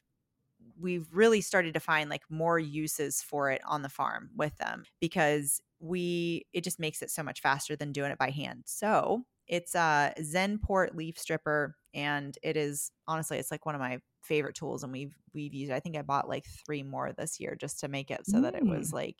we've 0.82 1.06
really 1.12 1.40
started 1.40 1.74
to 1.74 1.80
find 1.80 2.10
like 2.10 2.22
more 2.28 2.58
uses 2.58 3.22
for 3.22 3.50
it 3.50 3.62
on 3.66 3.82
the 3.82 3.88
farm 3.88 4.30
with 4.36 4.56
them 4.58 4.84
because 5.00 5.60
we 5.80 6.44
it 6.52 6.64
just 6.64 6.78
makes 6.78 7.02
it 7.02 7.10
so 7.10 7.22
much 7.22 7.40
faster 7.40 7.76
than 7.76 7.92
doing 7.92 8.10
it 8.10 8.18
by 8.18 8.30
hand. 8.30 8.64
So 8.66 9.24
it's 9.48 9.74
a 9.74 10.12
Zenport 10.20 10.94
leaf 10.94 11.18
stripper, 11.18 11.76
and 11.94 12.36
it 12.42 12.56
is 12.56 12.90
honestly 13.06 13.38
it's 13.38 13.50
like 13.50 13.66
one 13.66 13.74
of 13.74 13.80
my 13.80 13.98
favorite 14.22 14.54
tools, 14.54 14.82
and 14.82 14.92
we've 14.92 15.14
we've 15.34 15.54
used. 15.54 15.70
It. 15.72 15.74
I 15.74 15.80
think 15.80 15.96
I 15.96 16.02
bought 16.02 16.28
like 16.28 16.44
three 16.66 16.82
more 16.82 17.12
this 17.12 17.40
year 17.40 17.56
just 17.58 17.80
to 17.80 17.88
make 17.88 18.10
it 18.10 18.26
so 18.26 18.38
mm. 18.38 18.42
that 18.42 18.54
it 18.54 18.64
was 18.64 18.90
mm. 18.90 18.94
like 18.94 19.16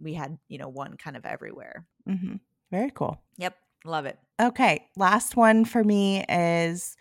we 0.00 0.14
had 0.14 0.38
you 0.48 0.58
know 0.58 0.68
one 0.68 0.96
kind 0.96 1.16
of 1.16 1.24
everywhere. 1.24 1.86
Mm-hmm. 2.08 2.36
Very 2.70 2.90
cool. 2.90 3.20
Yep, 3.38 3.56
love 3.84 4.06
it. 4.06 4.18
Okay, 4.40 4.88
last 4.96 5.36
one 5.36 5.64
for 5.64 5.84
me 5.84 6.24
is 6.28 6.96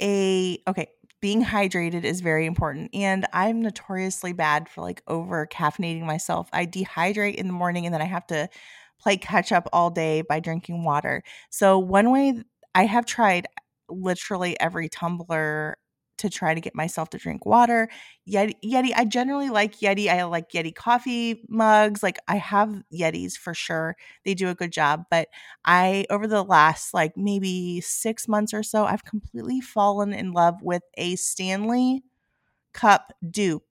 a 0.00 0.58
okay 0.68 0.88
being 1.20 1.44
hydrated 1.44 2.04
is 2.04 2.20
very 2.20 2.46
important. 2.46 2.90
And 2.94 3.26
I'm 3.32 3.60
notoriously 3.62 4.32
bad 4.32 4.68
for 4.68 4.82
like 4.82 5.02
over 5.08 5.46
caffeinating 5.46 6.02
myself. 6.04 6.48
I 6.52 6.66
dehydrate 6.66 7.34
in 7.36 7.46
the 7.46 7.52
morning 7.52 7.86
and 7.86 7.94
then 7.94 8.02
I 8.02 8.06
have 8.06 8.26
to 8.28 8.48
play 9.00 9.16
catch 9.16 9.52
up 9.52 9.68
all 9.72 9.90
day 9.90 10.22
by 10.22 10.40
drinking 10.40 10.84
water. 10.84 11.22
So, 11.50 11.78
one 11.78 12.10
way 12.10 12.42
I 12.74 12.84
have 12.86 13.06
tried 13.06 13.46
literally 13.88 14.58
every 14.60 14.88
tumbler 14.88 15.76
to 16.18 16.30
try 16.30 16.54
to 16.54 16.60
get 16.60 16.74
myself 16.74 17.10
to 17.10 17.18
drink 17.18 17.46
water. 17.46 17.88
Yeti, 18.28 18.54
Yeti, 18.64 18.92
I 18.94 19.04
generally 19.04 19.50
like 19.50 19.80
Yeti. 19.80 20.08
I 20.08 20.24
like 20.24 20.50
Yeti 20.50 20.74
coffee 20.74 21.42
mugs. 21.48 22.02
Like 22.02 22.18
I 22.28 22.36
have 22.36 22.82
Yetis 22.92 23.36
for 23.36 23.54
sure. 23.54 23.96
They 24.24 24.34
do 24.34 24.48
a 24.48 24.54
good 24.54 24.72
job. 24.72 25.04
But 25.10 25.28
I, 25.64 26.06
over 26.10 26.26
the 26.26 26.42
last 26.42 26.94
like 26.94 27.16
maybe 27.16 27.80
six 27.80 28.28
months 28.28 28.52
or 28.54 28.62
so, 28.62 28.84
I've 28.84 29.04
completely 29.04 29.60
fallen 29.60 30.12
in 30.12 30.32
love 30.32 30.62
with 30.62 30.82
a 30.96 31.16
Stanley 31.16 32.02
cup 32.72 33.12
dupe. 33.28 33.64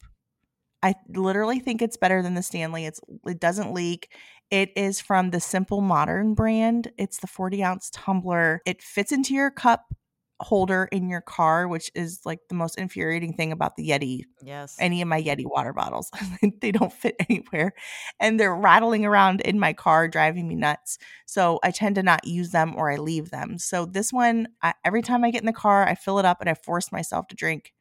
I 0.84 0.96
literally 1.10 1.60
think 1.60 1.82
it's 1.82 1.98
better 1.98 2.22
than 2.22 2.36
the 2.36 2.44
Stanley. 2.44 2.86
It's 2.86 3.02
it 3.26 3.40
doesn't 3.40 3.74
leak. 3.74 4.12
It 4.52 4.72
is 4.76 5.02
from 5.02 5.32
the 5.32 5.40
Simple 5.40 5.82
Modern 5.82 6.34
brand. 6.34 6.92
It's 6.98 7.20
the 7.20 7.28
40 7.28 7.64
ounce 7.64 7.90
tumbler. 7.92 8.62
It 8.66 8.82
fits 8.82 9.12
into 9.12 9.34
your 9.34 9.52
cup 9.52 9.94
holder 10.40 10.88
in 10.92 11.10
your 11.10 11.22
car, 11.22 11.68
which 11.68 11.92
is 11.96 12.22
like 12.26 12.40
the 12.50 12.56
most 12.56 12.78
infuriating 12.78 13.34
thing 13.34 13.52
about 13.52 13.76
the 13.76 13.90
Yeti. 13.90 14.24
Yes. 14.42 14.76
Any 14.80 15.02
of 15.02 15.08
my 15.08 15.22
Yeti 15.22 15.46
water 15.46 15.74
bottles. 15.74 16.12
they 16.62 16.72
don't 16.72 16.94
fit 16.94 17.16
anywhere. 17.30 17.74
And 18.20 18.40
they're 18.40 18.56
rattling 18.56 19.06
around 19.06 19.42
in 19.42 19.60
my 19.60 19.74
car, 19.74 20.08
driving 20.08 20.48
me 20.48 20.56
nuts. 20.56 20.98
So 21.26 21.60
I 21.64 21.72
tend 21.72 21.96
to 21.96 22.04
not 22.04 22.26
use 22.26 22.52
them 22.52 22.76
or 22.76 22.92
I 22.92 22.98
leave 22.98 23.32
them. 23.32 23.58
So 23.58 23.86
this 23.86 24.14
one, 24.14 24.48
I, 24.62 24.74
every 24.86 25.02
time 25.02 25.24
I 25.24 25.32
get 25.32 25.42
in 25.42 25.48
the 25.48 25.54
car, 25.54 25.88
I 25.88 25.96
fill 25.96 26.20
it 26.20 26.26
up 26.26 26.40
and 26.42 26.50
I 26.50 26.54
force 26.54 26.92
myself 26.92 27.28
to 27.30 27.36
drink 27.36 27.74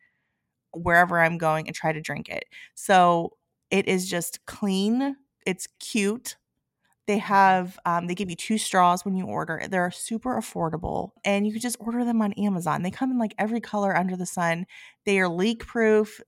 wherever 0.72 1.20
I'm 1.20 1.38
going 1.38 1.66
and 1.66 1.76
try 1.76 1.92
to 1.92 2.00
drink 2.00 2.28
it. 2.28 2.44
So 2.74 3.36
it 3.70 3.88
is 3.88 4.08
just 4.08 4.44
clean. 4.46 5.16
It's 5.46 5.68
cute. 5.80 6.36
They 7.06 7.18
have 7.18 7.78
um, 7.84 8.06
they 8.06 8.14
give 8.14 8.30
you 8.30 8.36
two 8.36 8.58
straws 8.58 9.04
when 9.04 9.16
you 9.16 9.26
order. 9.26 9.62
They're 9.68 9.90
super 9.90 10.36
affordable, 10.36 11.10
and 11.24 11.46
you 11.46 11.52
can 11.52 11.60
just 11.60 11.76
order 11.78 12.04
them 12.04 12.20
on 12.20 12.32
Amazon. 12.34 12.82
They 12.82 12.90
come 12.90 13.10
in 13.10 13.18
like 13.18 13.34
every 13.38 13.60
color 13.60 13.96
under 13.96 14.16
the 14.16 14.26
sun. 14.26 14.66
They 15.04 15.20
are 15.20 15.28
leak 15.28 15.66
proof. 15.66 16.20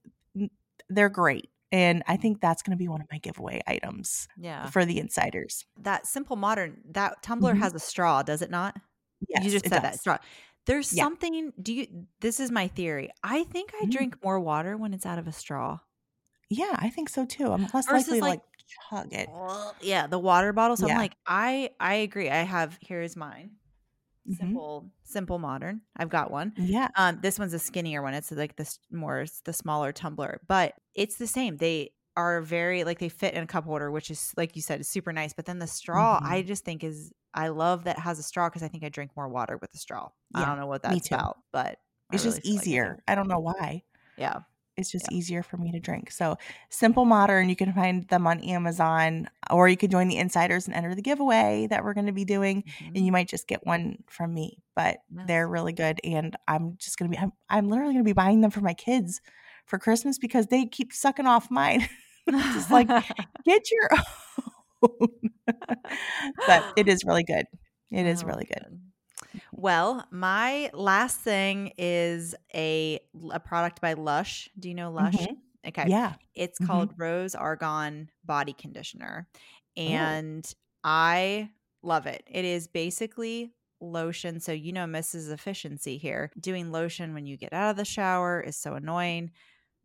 They're 0.89 1.09
great. 1.09 1.49
And 1.71 2.01
I 2.07 2.17
think 2.17 2.41
that's 2.41 2.63
going 2.63 2.75
to 2.75 2.81
be 2.81 2.87
one 2.87 3.01
of 3.01 3.07
my 3.11 3.19
giveaway 3.19 3.61
items 3.67 4.27
yeah. 4.37 4.65
for 4.71 4.85
the 4.85 4.99
insiders. 4.99 5.65
That 5.81 6.07
simple 6.07 6.35
modern, 6.35 6.77
that 6.93 7.21
tumbler 7.21 7.53
mm-hmm. 7.53 7.61
has 7.61 7.75
a 7.75 7.79
straw, 7.79 8.23
does 8.23 8.41
it 8.41 8.49
not? 8.49 8.75
Yes, 9.27 9.43
you 9.43 9.51
just 9.51 9.69
said 9.69 9.83
that 9.83 9.99
straw. 9.99 10.17
There's 10.65 10.91
yeah. 10.91 11.03
something, 11.03 11.53
do 11.61 11.73
you, 11.73 12.07
this 12.21 12.39
is 12.39 12.49
my 12.49 12.69
theory. 12.69 13.11
I 13.23 13.43
think 13.43 13.71
I 13.75 13.83
mm-hmm. 13.83 13.91
drink 13.91 14.15
more 14.23 14.39
water 14.39 14.77
when 14.77 14.95
it's 14.95 15.05
out 15.05 15.19
of 15.19 15.27
a 15.27 15.31
straw. 15.31 15.77
Yeah, 16.49 16.75
I 16.77 16.89
think 16.89 17.09
so 17.09 17.25
too. 17.25 17.51
I'm 17.51 17.67
less 17.73 17.85
Versus 17.85 17.91
likely 17.91 18.19
to 18.19 18.25
like, 18.25 18.31
like 18.31 18.41
chug 18.89 19.13
it. 19.13 19.29
Yeah, 19.81 20.07
the 20.07 20.19
water 20.19 20.51
bottle. 20.51 20.77
So 20.77 20.87
yeah. 20.87 20.93
I'm 20.93 20.99
like, 20.99 21.15
I 21.25 21.71
I 21.79 21.95
agree. 21.95 22.29
I 22.29 22.37
have 22.43 22.77
here's 22.81 23.15
mine. 23.15 23.51
Mm-hmm. 24.27 24.45
Simple, 24.45 24.91
simple 25.03 25.39
modern. 25.39 25.81
I've 25.95 26.09
got 26.09 26.31
one. 26.31 26.53
Yeah. 26.57 26.89
Um, 26.95 27.19
this 27.21 27.39
one's 27.39 27.53
a 27.53 27.59
skinnier 27.59 28.01
one. 28.01 28.13
It's 28.13 28.31
like 28.31 28.55
this 28.55 28.79
more 28.91 29.25
the 29.45 29.53
smaller 29.53 29.91
tumbler, 29.91 30.41
but 30.47 30.73
it's 30.95 31.15
the 31.15 31.27
same. 31.27 31.57
They 31.57 31.91
are 32.17 32.41
very 32.41 32.83
like 32.83 32.99
they 32.99 33.09
fit 33.09 33.35
in 33.35 33.43
a 33.43 33.47
cup 33.47 33.65
holder, 33.65 33.91
which 33.91 34.09
is 34.09 34.33
like 34.35 34.55
you 34.55 34.61
said, 34.63 34.81
is 34.81 34.87
super 34.87 35.13
nice. 35.13 35.33
But 35.33 35.45
then 35.45 35.59
the 35.59 35.67
straw, 35.67 36.17
mm-hmm. 36.17 36.33
I 36.33 36.41
just 36.41 36.65
think 36.65 36.83
is 36.83 37.13
I 37.33 37.49
love 37.49 37.83
that 37.83 37.97
it 37.97 38.01
has 38.01 38.17
a 38.17 38.23
straw 38.23 38.49
because 38.49 38.63
I 38.63 38.69
think 38.69 38.83
I 38.83 38.89
drink 38.89 39.11
more 39.15 39.29
water 39.29 39.57
with 39.57 39.71
a 39.75 39.77
straw. 39.77 40.09
Yeah, 40.35 40.41
I 40.41 40.45
don't 40.45 40.59
know 40.59 40.67
what 40.67 40.81
that's 40.81 41.07
about, 41.07 41.37
but 41.51 41.77
it's 42.11 42.23
just 42.23 42.43
easier. 42.43 42.89
Like 42.89 43.03
I 43.07 43.15
don't 43.15 43.27
know 43.27 43.39
why. 43.39 43.83
Yeah 44.17 44.39
it's 44.79 44.91
just 44.91 45.11
yeah. 45.11 45.17
easier 45.17 45.43
for 45.43 45.57
me 45.57 45.71
to 45.71 45.79
drink. 45.79 46.11
So 46.11 46.37
Simple 46.69 47.05
Modern, 47.05 47.49
you 47.49 47.55
can 47.55 47.73
find 47.73 48.07
them 48.07 48.25
on 48.25 48.39
Amazon, 48.39 49.29
or 49.51 49.67
you 49.67 49.77
can 49.77 49.91
join 49.91 50.07
the 50.07 50.17
insiders 50.17 50.65
and 50.65 50.75
enter 50.75 50.95
the 50.95 51.01
giveaway 51.01 51.67
that 51.69 51.83
we're 51.83 51.93
going 51.93 52.07
to 52.07 52.13
be 52.13 52.25
doing, 52.25 52.63
mm-hmm. 52.63 52.95
and 52.95 53.05
you 53.05 53.11
might 53.11 53.27
just 53.27 53.47
get 53.47 53.65
one 53.65 54.03
from 54.07 54.33
me. 54.33 54.63
But 54.75 54.99
yes. 55.13 55.25
they're 55.27 55.47
really 55.47 55.73
good, 55.73 55.99
and 56.03 56.35
I'm 56.47 56.77
just 56.79 56.97
going 56.97 57.11
to 57.11 57.17
be 57.17 57.21
I'm, 57.21 57.33
I'm 57.49 57.69
literally 57.69 57.93
going 57.93 58.05
to 58.05 58.09
be 58.09 58.13
buying 58.13 58.41
them 58.41 58.51
for 58.51 58.61
my 58.61 58.73
kids 58.73 59.21
for 59.65 59.77
Christmas 59.77 60.17
because 60.17 60.47
they 60.47 60.65
keep 60.65 60.93
sucking 60.93 61.27
off 61.27 61.51
mine. 61.51 61.87
just 62.29 62.71
like 62.71 62.87
get 63.45 63.71
your 63.71 63.89
own. 64.83 65.07
but 66.47 66.73
it 66.75 66.87
is 66.87 67.03
really 67.03 67.23
good. 67.23 67.45
It 67.91 68.05
is 68.05 68.23
oh, 68.23 68.27
really 68.27 68.45
good. 68.45 68.79
Well, 69.51 70.05
my 70.11 70.69
last 70.73 71.19
thing 71.19 71.73
is 71.77 72.35
a 72.53 72.99
a 73.31 73.39
product 73.39 73.81
by 73.81 73.93
Lush. 73.93 74.49
Do 74.57 74.69
you 74.69 74.75
know 74.75 74.91
Lush? 74.91 75.15
Mm-hmm. 75.15 75.67
Okay. 75.67 75.85
Yeah. 75.87 76.13
It's 76.35 76.59
mm-hmm. 76.59 76.71
called 76.71 76.93
Rose 76.97 77.35
Argon 77.35 78.09
Body 78.23 78.53
Conditioner. 78.53 79.27
Oh. 79.77 79.81
And 79.81 80.45
oh. 80.47 80.57
I 80.83 81.49
love 81.83 82.05
it. 82.05 82.23
It 82.27 82.45
is 82.45 82.67
basically 82.67 83.51
lotion. 83.81 84.39
So, 84.39 84.51
you 84.51 84.71
know, 84.71 84.85
Mrs. 84.85 85.31
Efficiency 85.31 85.97
here. 85.97 86.31
Doing 86.39 86.71
lotion 86.71 87.13
when 87.13 87.25
you 87.25 87.37
get 87.37 87.53
out 87.53 87.71
of 87.71 87.77
the 87.77 87.85
shower 87.85 88.41
is 88.41 88.55
so 88.55 88.73
annoying. 88.73 89.31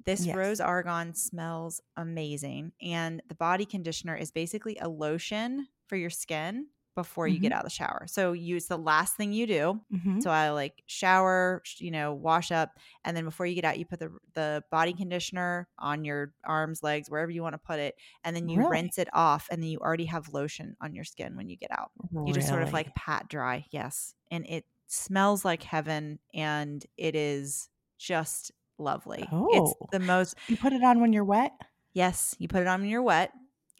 This 0.05 0.27
yes. 0.27 0.37
rose 0.37 0.61
argon 0.61 1.15
smells 1.15 1.81
amazing. 1.97 2.73
And 2.83 3.23
the 3.29 3.35
body 3.35 3.65
conditioner 3.65 4.17
is 4.17 4.31
basically 4.31 4.77
a 4.81 4.89
lotion 4.89 5.69
for 5.89 5.97
your 5.97 6.11
skin 6.11 6.67
before 6.95 7.27
you 7.27 7.37
mm-hmm. 7.37 7.43
get 7.43 7.53
out 7.53 7.61
of 7.61 7.65
the 7.65 7.71
shower. 7.71 8.07
So 8.09 8.33
use 8.33 8.67
the 8.67 8.77
last 8.77 9.17
thing 9.17 9.33
you 9.33 9.47
do. 9.47 9.81
Mm-hmm. 9.93 10.21
So 10.21 10.31
I 10.31 10.51
like 10.51 10.83
shower, 10.87 11.63
you 11.79 11.91
know, 11.91 12.15
wash 12.15 12.53
up, 12.53 12.79
and 13.05 13.17
then 13.17 13.25
before 13.25 13.47
you 13.47 13.55
get 13.55 13.65
out, 13.65 13.79
you 13.79 13.85
put 13.85 14.01
the 14.01 14.11
the 14.35 14.63
body 14.71 14.93
conditioner 14.93 15.69
on 15.79 16.05
your 16.05 16.33
arms, 16.45 16.83
legs, 16.83 17.11
wherever 17.11 17.31
you 17.31 17.43
want 17.43 17.55
to 17.55 17.59
put 17.59 17.79
it, 17.79 17.95
and 18.25 18.35
then 18.35 18.49
you 18.49 18.59
really? 18.59 18.71
rinse 18.71 18.99
it 18.99 19.09
off, 19.13 19.49
and 19.51 19.63
then 19.63 19.71
you 19.71 19.79
already 19.79 20.07
have 20.07 20.33
lotion 20.33 20.77
on 20.81 20.95
your 20.95 21.05
skin 21.05 21.37
when 21.37 21.49
you 21.49 21.57
get 21.57 21.71
out. 21.71 21.91
Really? 22.13 22.29
You 22.29 22.35
just 22.35 22.49
sort 22.49 22.63
of 22.63 22.73
like 22.73 22.95
pat 22.95 23.29
dry, 23.29 23.67
yes, 23.71 24.15
and 24.31 24.47
it 24.47 24.65
smells 24.87 25.45
like 25.45 25.63
heaven, 25.63 26.19
and 26.33 26.85
it 26.97 27.15
is 27.15 27.69
just 27.99 28.53
lovely. 28.79 29.27
Oh, 29.33 29.49
it's 29.53 29.75
the 29.93 30.01
most. 30.01 30.37
You 30.49 30.57
put 30.57 30.73
it 30.73 30.83
on 30.83 31.01
when 31.01 31.13
you're 31.13 31.25
wet. 31.25 31.53
Yes, 31.93 32.35
you 32.39 32.49
put 32.49 32.61
it 32.61 32.67
on 32.67 32.81
when 32.81 32.91
you're 32.91 33.03
wet. 33.03 33.31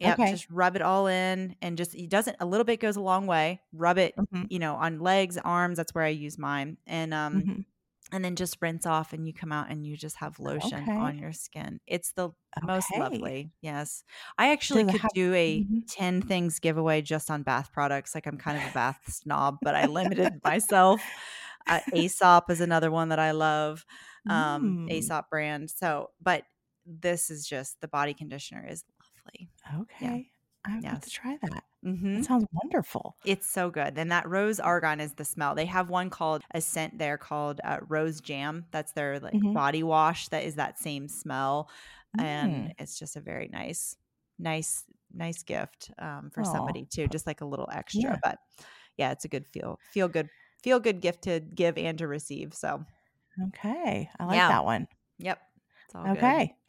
Yep, 0.01 0.19
okay. 0.19 0.31
just 0.33 0.51
rub 0.51 0.75
it 0.75 0.83
all 0.83 1.07
in 1.07 1.55
and 1.63 1.79
just 1.79 1.95
it 1.95 2.09
doesn't 2.09 2.37
a 2.41 2.47
little 2.47 2.65
bit 2.65 2.81
goes 2.81 2.97
a 2.97 3.01
long 3.01 3.27
way. 3.27 3.61
Rub 3.73 3.99
it, 3.99 4.15
mm-hmm. 4.17 4.45
you 4.49 4.59
know, 4.59 4.75
on 4.75 4.99
legs, 4.99 5.39
arms, 5.39 5.77
that's 5.77 5.95
where 5.95 6.05
I 6.05 6.09
use 6.09 6.37
mine. 6.37 6.79
And 6.87 7.15
um 7.15 7.35
mm-hmm. 7.35 7.61
and 8.13 8.25
then 8.25 8.35
just 8.35 8.57
rinse 8.61 8.87
off 8.87 9.13
and 9.13 9.25
you 9.27 9.33
come 9.33 9.53
out 9.53 9.71
and 9.71 9.87
you 9.87 9.97
just 9.97 10.17
have 10.17 10.41
lotion 10.41 10.83
okay. 10.83 10.93
on 10.93 11.19
your 11.19 11.33
skin. 11.33 11.79
It's 11.87 12.11
the 12.13 12.25
okay. 12.25 12.67
most 12.67 12.89
lovely. 12.97 13.53
Yes. 13.61 14.03
I 14.37 14.51
actually 14.51 14.85
could 14.85 15.01
have- 15.01 15.13
do 15.15 15.33
a 15.33 15.61
mm-hmm. 15.61 15.79
10 15.89 16.23
things 16.23 16.59
giveaway 16.59 17.01
just 17.01 17.31
on 17.31 17.45
bath 17.45 17.71
products. 17.73 18.17
Like 18.17 18.27
I'm 18.27 18.39
kind 18.39 18.59
of 18.59 18.69
a 18.69 18.75
bath 18.75 19.01
snob, 19.09 19.59
but 19.63 19.77
I 19.77 19.87
limited 19.87 20.41
myself. 20.43 21.01
Uh, 21.69 21.81
Aesop 21.95 22.51
is 22.51 22.61
another 22.61 22.91
one 22.91 23.11
that 23.11 23.21
I 23.21 23.31
love. 23.31 23.85
Um 24.29 24.89
mm. 24.89 24.93
Aesop 24.93 25.31
brand. 25.31 25.71
So, 25.71 26.11
but 26.21 26.43
this 26.87 27.31
is 27.31 27.47
just 27.47 27.81
the 27.81 27.89
body 27.89 28.15
conditioner 28.15 28.67
is 28.69 28.85
lovely. 29.25 29.49
Okay. 29.83 30.17
Yeah. 30.17 30.31
I 30.67 30.71
have 30.71 30.83
yes. 30.83 31.05
to 31.05 31.11
try 31.11 31.37
that. 31.43 31.65
Mm-hmm. 31.85 32.17
That 32.17 32.25
sounds 32.25 32.47
wonderful. 32.53 33.17
It's 33.25 33.51
so 33.51 33.71
good. 33.71 33.99
And 33.99 34.11
that 34.11 34.27
rose 34.27 34.59
argon 34.59 34.99
is 34.99 35.13
the 35.13 35.25
smell. 35.25 35.55
They 35.55 35.67
have 35.67 35.91
one 35.91 36.09
called 36.09 36.43
a 36.53 36.61
scent 36.61 36.99
there 36.99 37.19
called 37.19 37.61
uh, 37.63 37.79
rose 37.87 38.23
jam. 38.23 38.65
That's 38.71 38.93
their 38.93 39.21
like 39.21 39.35
mm-hmm. 39.35 39.53
body 39.53 39.83
wash 39.83 40.29
that 40.29 40.45
is 40.45 40.55
that 40.55 40.79
same 40.79 41.07
smell. 41.09 41.69
Mm. 42.19 42.25
And 42.25 42.75
it's 42.79 42.99
just 42.99 43.17
a 43.17 43.21
very 43.21 43.49
nice, 43.53 43.97
nice, 44.39 44.85
nice 45.13 45.43
gift 45.43 45.91
um, 45.99 46.31
for 46.33 46.43
Aww. 46.43 46.53
somebody 46.53 46.87
too. 46.87 47.09
Just 47.09 47.27
like 47.27 47.43
a 47.43 47.47
little 47.47 47.69
extra. 47.71 48.03
Yeah. 48.03 48.17
But 48.23 48.39
yeah, 48.97 49.11
it's 49.11 49.27
a 49.27 49.29
good 49.29 49.47
feel, 49.47 49.79
feel 49.93 50.09
good, 50.09 50.31
feel 50.63 50.81
good 50.81 51.03
gift 51.03 51.25
to 51.25 51.41
give 51.41 51.77
and 51.77 51.99
to 51.99 52.09
receive. 52.09 52.55
So 52.55 52.83
okay. 53.49 54.09
I 54.19 54.25
like 54.25 54.37
yeah. 54.37 54.49
that 54.49 54.65
one. 54.65 54.87
Yep. 55.19 55.39
okay. 55.95 56.47
Good 56.47 56.64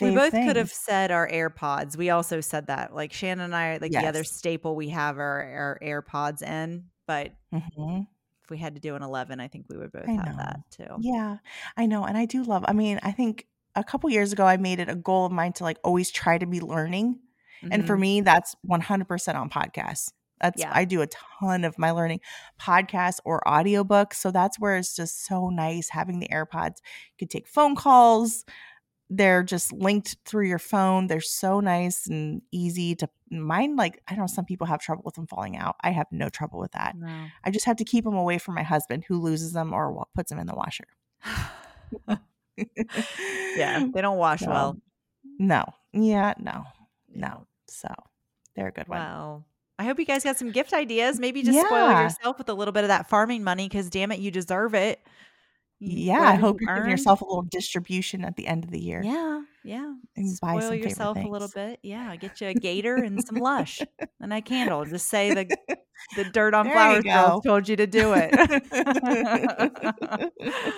we 0.00 0.14
both 0.14 0.32
things. 0.32 0.46
could 0.46 0.56
have 0.56 0.70
said 0.70 1.10
our 1.10 1.28
AirPods. 1.28 1.96
We 1.96 2.10
also 2.10 2.40
said 2.40 2.66
that. 2.68 2.94
Like 2.94 3.12
Shannon 3.12 3.46
and 3.46 3.56
I, 3.56 3.78
like 3.78 3.92
yes. 3.92 4.02
the 4.02 4.08
other 4.08 4.24
staple 4.24 4.76
we 4.76 4.90
have 4.90 5.18
are 5.18 5.22
our 5.22 5.78
AirPods 5.82 6.42
in, 6.42 6.84
but 7.06 7.32
mm-hmm. 7.52 8.02
if 8.44 8.50
we 8.50 8.58
had 8.58 8.74
to 8.74 8.80
do 8.80 8.94
an 8.94 9.02
11, 9.02 9.40
I 9.40 9.48
think 9.48 9.66
we 9.68 9.76
would 9.76 9.92
both 9.92 10.08
I 10.08 10.12
have 10.12 10.26
know. 10.26 10.36
that 10.36 10.60
too. 10.70 10.96
Yeah, 11.00 11.38
I 11.76 11.86
know. 11.86 12.04
And 12.04 12.16
I 12.16 12.26
do 12.26 12.42
love, 12.42 12.64
I 12.68 12.72
mean, 12.72 13.00
I 13.02 13.12
think 13.12 13.46
a 13.74 13.84
couple 13.84 14.10
years 14.10 14.32
ago, 14.32 14.44
I 14.44 14.56
made 14.56 14.80
it 14.80 14.88
a 14.88 14.96
goal 14.96 15.26
of 15.26 15.32
mine 15.32 15.52
to 15.54 15.64
like 15.64 15.78
always 15.84 16.10
try 16.10 16.38
to 16.38 16.46
be 16.46 16.60
learning. 16.60 17.18
Mm-hmm. 17.62 17.72
And 17.72 17.86
for 17.86 17.94
mm-hmm. 17.94 18.00
me, 18.00 18.20
that's 18.22 18.54
100% 18.68 19.34
on 19.34 19.50
podcasts. 19.50 20.12
That's 20.40 20.60
yeah. 20.60 20.70
I 20.72 20.84
do 20.84 21.02
a 21.02 21.08
ton 21.38 21.64
of 21.64 21.78
my 21.78 21.90
learning 21.90 22.20
podcasts 22.60 23.18
or 23.24 23.42
audiobooks. 23.46 24.14
So 24.14 24.30
that's 24.30 24.58
where 24.58 24.76
it's 24.76 24.96
just 24.96 25.26
so 25.26 25.50
nice 25.50 25.90
having 25.90 26.18
the 26.18 26.28
AirPods. 26.28 26.76
You 27.12 27.18
could 27.18 27.30
take 27.30 27.46
phone 27.46 27.76
calls, 27.76 28.44
they're 29.10 29.42
just 29.42 29.72
linked 29.72 30.16
through 30.24 30.46
your 30.46 30.60
phone. 30.60 31.08
They're 31.08 31.20
so 31.20 31.58
nice 31.58 32.06
and 32.06 32.42
easy 32.52 32.94
to 32.94 33.08
mine. 33.28 33.74
Like, 33.74 34.00
I 34.06 34.14
know 34.14 34.28
some 34.28 34.44
people 34.44 34.68
have 34.68 34.80
trouble 34.80 35.02
with 35.04 35.16
them 35.16 35.26
falling 35.26 35.56
out. 35.56 35.74
I 35.80 35.90
have 35.90 36.06
no 36.12 36.28
trouble 36.28 36.60
with 36.60 36.70
that. 36.72 36.96
No. 36.96 37.26
I 37.42 37.50
just 37.50 37.66
have 37.66 37.76
to 37.78 37.84
keep 37.84 38.04
them 38.04 38.14
away 38.14 38.38
from 38.38 38.54
my 38.54 38.62
husband 38.62 39.04
who 39.08 39.20
loses 39.20 39.52
them 39.52 39.72
or 39.72 40.06
puts 40.14 40.30
them 40.30 40.38
in 40.38 40.46
the 40.46 40.54
washer. 40.54 40.86
yeah, 43.56 43.84
they 43.92 44.00
don't 44.00 44.18
wash 44.18 44.42
no. 44.42 44.48
well. 44.48 44.76
No. 45.40 45.64
Yeah, 45.92 46.34
no. 46.38 46.64
No. 47.12 47.46
So 47.66 47.88
they're 48.54 48.68
a 48.68 48.72
good 48.72 48.86
one. 48.86 49.00
Wow. 49.00 49.44
I 49.80 49.84
hope 49.84 49.98
you 49.98 50.04
guys 50.04 50.22
got 50.22 50.36
some 50.36 50.52
gift 50.52 50.72
ideas. 50.72 51.18
Maybe 51.18 51.42
just 51.42 51.56
yeah. 51.56 51.66
spoil 51.66 51.90
yourself 52.02 52.38
with 52.38 52.48
a 52.48 52.54
little 52.54 52.72
bit 52.72 52.84
of 52.84 52.88
that 52.88 53.08
farming 53.08 53.42
money 53.42 53.68
because 53.68 53.90
damn 53.90 54.12
it, 54.12 54.20
you 54.20 54.30
deserve 54.30 54.74
it 54.74 55.00
yeah, 55.82 56.20
I 56.20 56.34
hope 56.34 56.60
you're 56.60 56.74
giving 56.74 56.90
yourself 56.90 57.22
a 57.22 57.24
little 57.24 57.42
distribution 57.42 58.22
at 58.22 58.36
the 58.36 58.46
end 58.46 58.64
of 58.64 58.70
the 58.70 58.78
year. 58.78 59.00
Yeah, 59.02 59.40
yeah. 59.64 59.94
And 60.14 60.28
Spoil 60.28 60.74
yourself 60.74 61.16
a 61.16 61.26
little 61.26 61.48
bit. 61.48 61.80
Yeah, 61.82 62.14
get 62.16 62.38
you 62.42 62.48
a 62.48 62.54
gator 62.54 62.96
and 62.96 63.18
some 63.24 63.36
lush 63.36 63.80
and 64.20 64.30
a 64.30 64.42
candle. 64.42 64.84
Just 64.84 65.08
say 65.08 65.32
the 65.32 65.48
the 66.16 66.24
dirt 66.24 66.52
on 66.52 66.70
flowers 66.70 67.02
girl 67.02 67.40
told 67.40 67.66
you 67.66 67.76
to 67.76 67.86
do 67.86 68.12
it. 68.14 68.34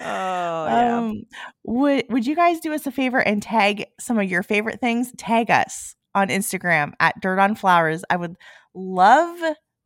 yeah. 0.00 0.98
Um, 0.98 1.22
would 1.62 2.06
Would 2.10 2.26
you 2.26 2.34
guys 2.34 2.58
do 2.58 2.74
us 2.74 2.84
a 2.84 2.90
favor 2.90 3.20
and 3.20 3.40
tag 3.40 3.84
some 4.00 4.18
of 4.18 4.28
your 4.28 4.42
favorite 4.42 4.80
things? 4.80 5.12
Tag 5.16 5.52
us 5.52 5.94
on 6.16 6.28
Instagram 6.28 6.94
at 6.98 7.20
Dirt 7.20 7.38
on 7.38 7.54
Flowers. 7.54 8.04
I 8.10 8.16
would 8.16 8.34
love 8.74 9.38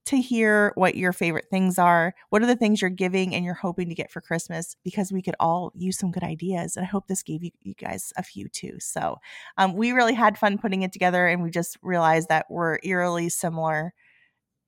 to 0.07 0.21
hear 0.21 0.73
what 0.77 0.95
your 0.95 1.13
favorite 1.13 1.49
things 1.51 1.79
are. 1.79 2.15
What 2.31 2.43
are 2.43 2.47
the 2.47 2.57
things 2.57 2.81
you're 2.81 2.91
giving 2.91 3.35
and 3.35 3.45
you're 3.45 3.55
hoping 3.55 3.89
to 3.89 3.95
get 3.95 4.11
for 4.11 4.21
Christmas? 4.21 4.77
Because 4.85 5.13
we 5.13 5.21
could 5.21 5.35
all 5.41 5.73
use 5.75 5.99
some 5.99 6.13
good 6.13 6.23
ideas. 6.23 6.77
And 6.77 6.85
I 6.85 6.89
hope 6.89 7.07
this 7.07 7.23
gave 7.23 7.43
you, 7.43 7.51
you 7.63 7.75
guys 7.75 8.13
a 8.17 8.23
few 8.23 8.49
too. 8.49 8.77
So 8.79 9.17
um, 9.59 9.75
we 9.75 9.93
really 9.93 10.15
had 10.15 10.39
fun 10.39 10.59
putting 10.59 10.83
it 10.83 10.93
together 10.93 11.27
and 11.27 11.43
we 11.43 11.51
just 11.51 11.77
realized 11.83 12.29
that 12.29 12.47
we're 12.49 12.79
eerily 12.83 13.29
similar. 13.29 13.93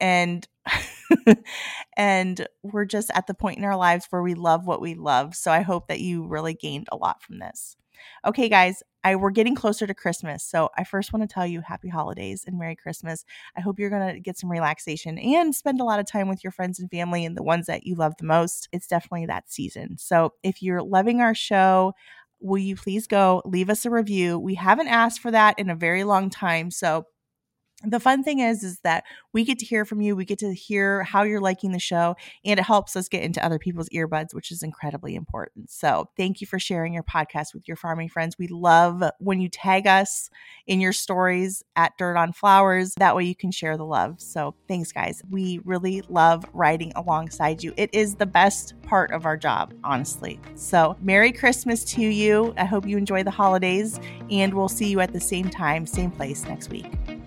And 0.00 0.46
and 1.96 2.46
we're 2.62 2.84
just 2.84 3.10
at 3.14 3.26
the 3.26 3.34
point 3.34 3.58
in 3.58 3.64
our 3.64 3.76
lives 3.76 4.06
where 4.10 4.22
we 4.22 4.34
love 4.34 4.66
what 4.66 4.80
we 4.80 4.94
love. 4.94 5.34
So 5.34 5.50
I 5.50 5.62
hope 5.62 5.88
that 5.88 6.00
you 6.00 6.26
really 6.26 6.54
gained 6.54 6.88
a 6.92 6.96
lot 6.96 7.22
from 7.22 7.38
this. 7.38 7.76
Okay, 8.26 8.48
guys, 8.48 8.82
I 9.04 9.16
we're 9.16 9.30
getting 9.30 9.54
closer 9.54 9.86
to 9.86 9.94
Christmas. 9.94 10.44
So 10.44 10.70
I 10.76 10.84
first 10.84 11.12
want 11.12 11.28
to 11.28 11.32
tell 11.32 11.46
you 11.46 11.60
happy 11.60 11.88
holidays 11.88 12.44
and 12.46 12.58
Merry 12.58 12.76
Christmas. 12.76 13.24
I 13.56 13.60
hope 13.60 13.78
you're 13.78 13.90
going 13.90 14.14
to 14.14 14.20
get 14.20 14.38
some 14.38 14.50
relaxation 14.50 15.18
and 15.18 15.54
spend 15.54 15.80
a 15.80 15.84
lot 15.84 16.00
of 16.00 16.06
time 16.06 16.28
with 16.28 16.42
your 16.42 16.50
friends 16.50 16.78
and 16.78 16.90
family 16.90 17.24
and 17.24 17.36
the 17.36 17.42
ones 17.42 17.66
that 17.66 17.84
you 17.84 17.94
love 17.94 18.14
the 18.18 18.26
most. 18.26 18.68
It's 18.72 18.86
definitely 18.86 19.26
that 19.26 19.50
season. 19.50 19.96
So 19.98 20.34
if 20.42 20.62
you're 20.62 20.82
loving 20.82 21.20
our 21.20 21.34
show, 21.34 21.92
will 22.40 22.58
you 22.58 22.76
please 22.76 23.06
go 23.06 23.42
leave 23.44 23.70
us 23.70 23.84
a 23.84 23.90
review? 23.90 24.38
We 24.38 24.54
haven't 24.54 24.88
asked 24.88 25.20
for 25.20 25.30
that 25.30 25.58
in 25.58 25.70
a 25.70 25.76
very 25.76 26.04
long 26.04 26.30
time. 26.30 26.70
So 26.70 27.06
the 27.84 28.00
fun 28.00 28.24
thing 28.24 28.40
is 28.40 28.64
is 28.64 28.80
that 28.80 29.04
we 29.32 29.44
get 29.44 29.58
to 29.58 29.64
hear 29.64 29.84
from 29.84 30.00
you 30.00 30.16
we 30.16 30.24
get 30.24 30.38
to 30.38 30.52
hear 30.52 31.04
how 31.04 31.22
you're 31.22 31.40
liking 31.40 31.70
the 31.70 31.78
show 31.78 32.16
and 32.44 32.58
it 32.58 32.64
helps 32.64 32.96
us 32.96 33.08
get 33.08 33.22
into 33.22 33.44
other 33.44 33.58
people's 33.58 33.88
earbuds 33.90 34.34
which 34.34 34.50
is 34.50 34.62
incredibly 34.62 35.14
important. 35.14 35.70
So 35.70 36.10
thank 36.16 36.40
you 36.40 36.46
for 36.46 36.58
sharing 36.58 36.92
your 36.92 37.02
podcast 37.02 37.54
with 37.54 37.68
your 37.68 37.76
farming 37.76 38.08
friends. 38.08 38.36
We 38.38 38.48
love 38.48 39.02
when 39.18 39.40
you 39.40 39.48
tag 39.48 39.86
us 39.86 40.30
in 40.66 40.80
your 40.80 40.92
stories 40.92 41.62
at 41.76 41.92
dirt 41.98 42.16
on 42.16 42.32
flowers. 42.32 42.94
That 42.98 43.14
way 43.14 43.24
you 43.24 43.36
can 43.36 43.50
share 43.50 43.76
the 43.76 43.84
love. 43.84 44.20
So 44.20 44.54
thanks 44.66 44.92
guys. 44.92 45.22
We 45.30 45.60
really 45.64 46.02
love 46.08 46.44
writing 46.52 46.92
alongside 46.96 47.62
you. 47.62 47.74
It 47.76 47.90
is 47.92 48.16
the 48.16 48.26
best 48.26 48.74
part 48.82 49.12
of 49.12 49.26
our 49.26 49.36
job 49.36 49.72
honestly. 49.84 50.40
So 50.54 50.96
merry 51.00 51.32
christmas 51.32 51.84
to 51.86 52.02
you. 52.02 52.54
I 52.56 52.64
hope 52.64 52.86
you 52.86 52.96
enjoy 52.96 53.22
the 53.22 53.30
holidays 53.30 54.00
and 54.30 54.52
we'll 54.54 54.68
see 54.68 54.88
you 54.88 55.00
at 55.00 55.12
the 55.12 55.20
same 55.20 55.48
time 55.48 55.86
same 55.86 56.10
place 56.10 56.44
next 56.44 56.70
week 56.70 57.17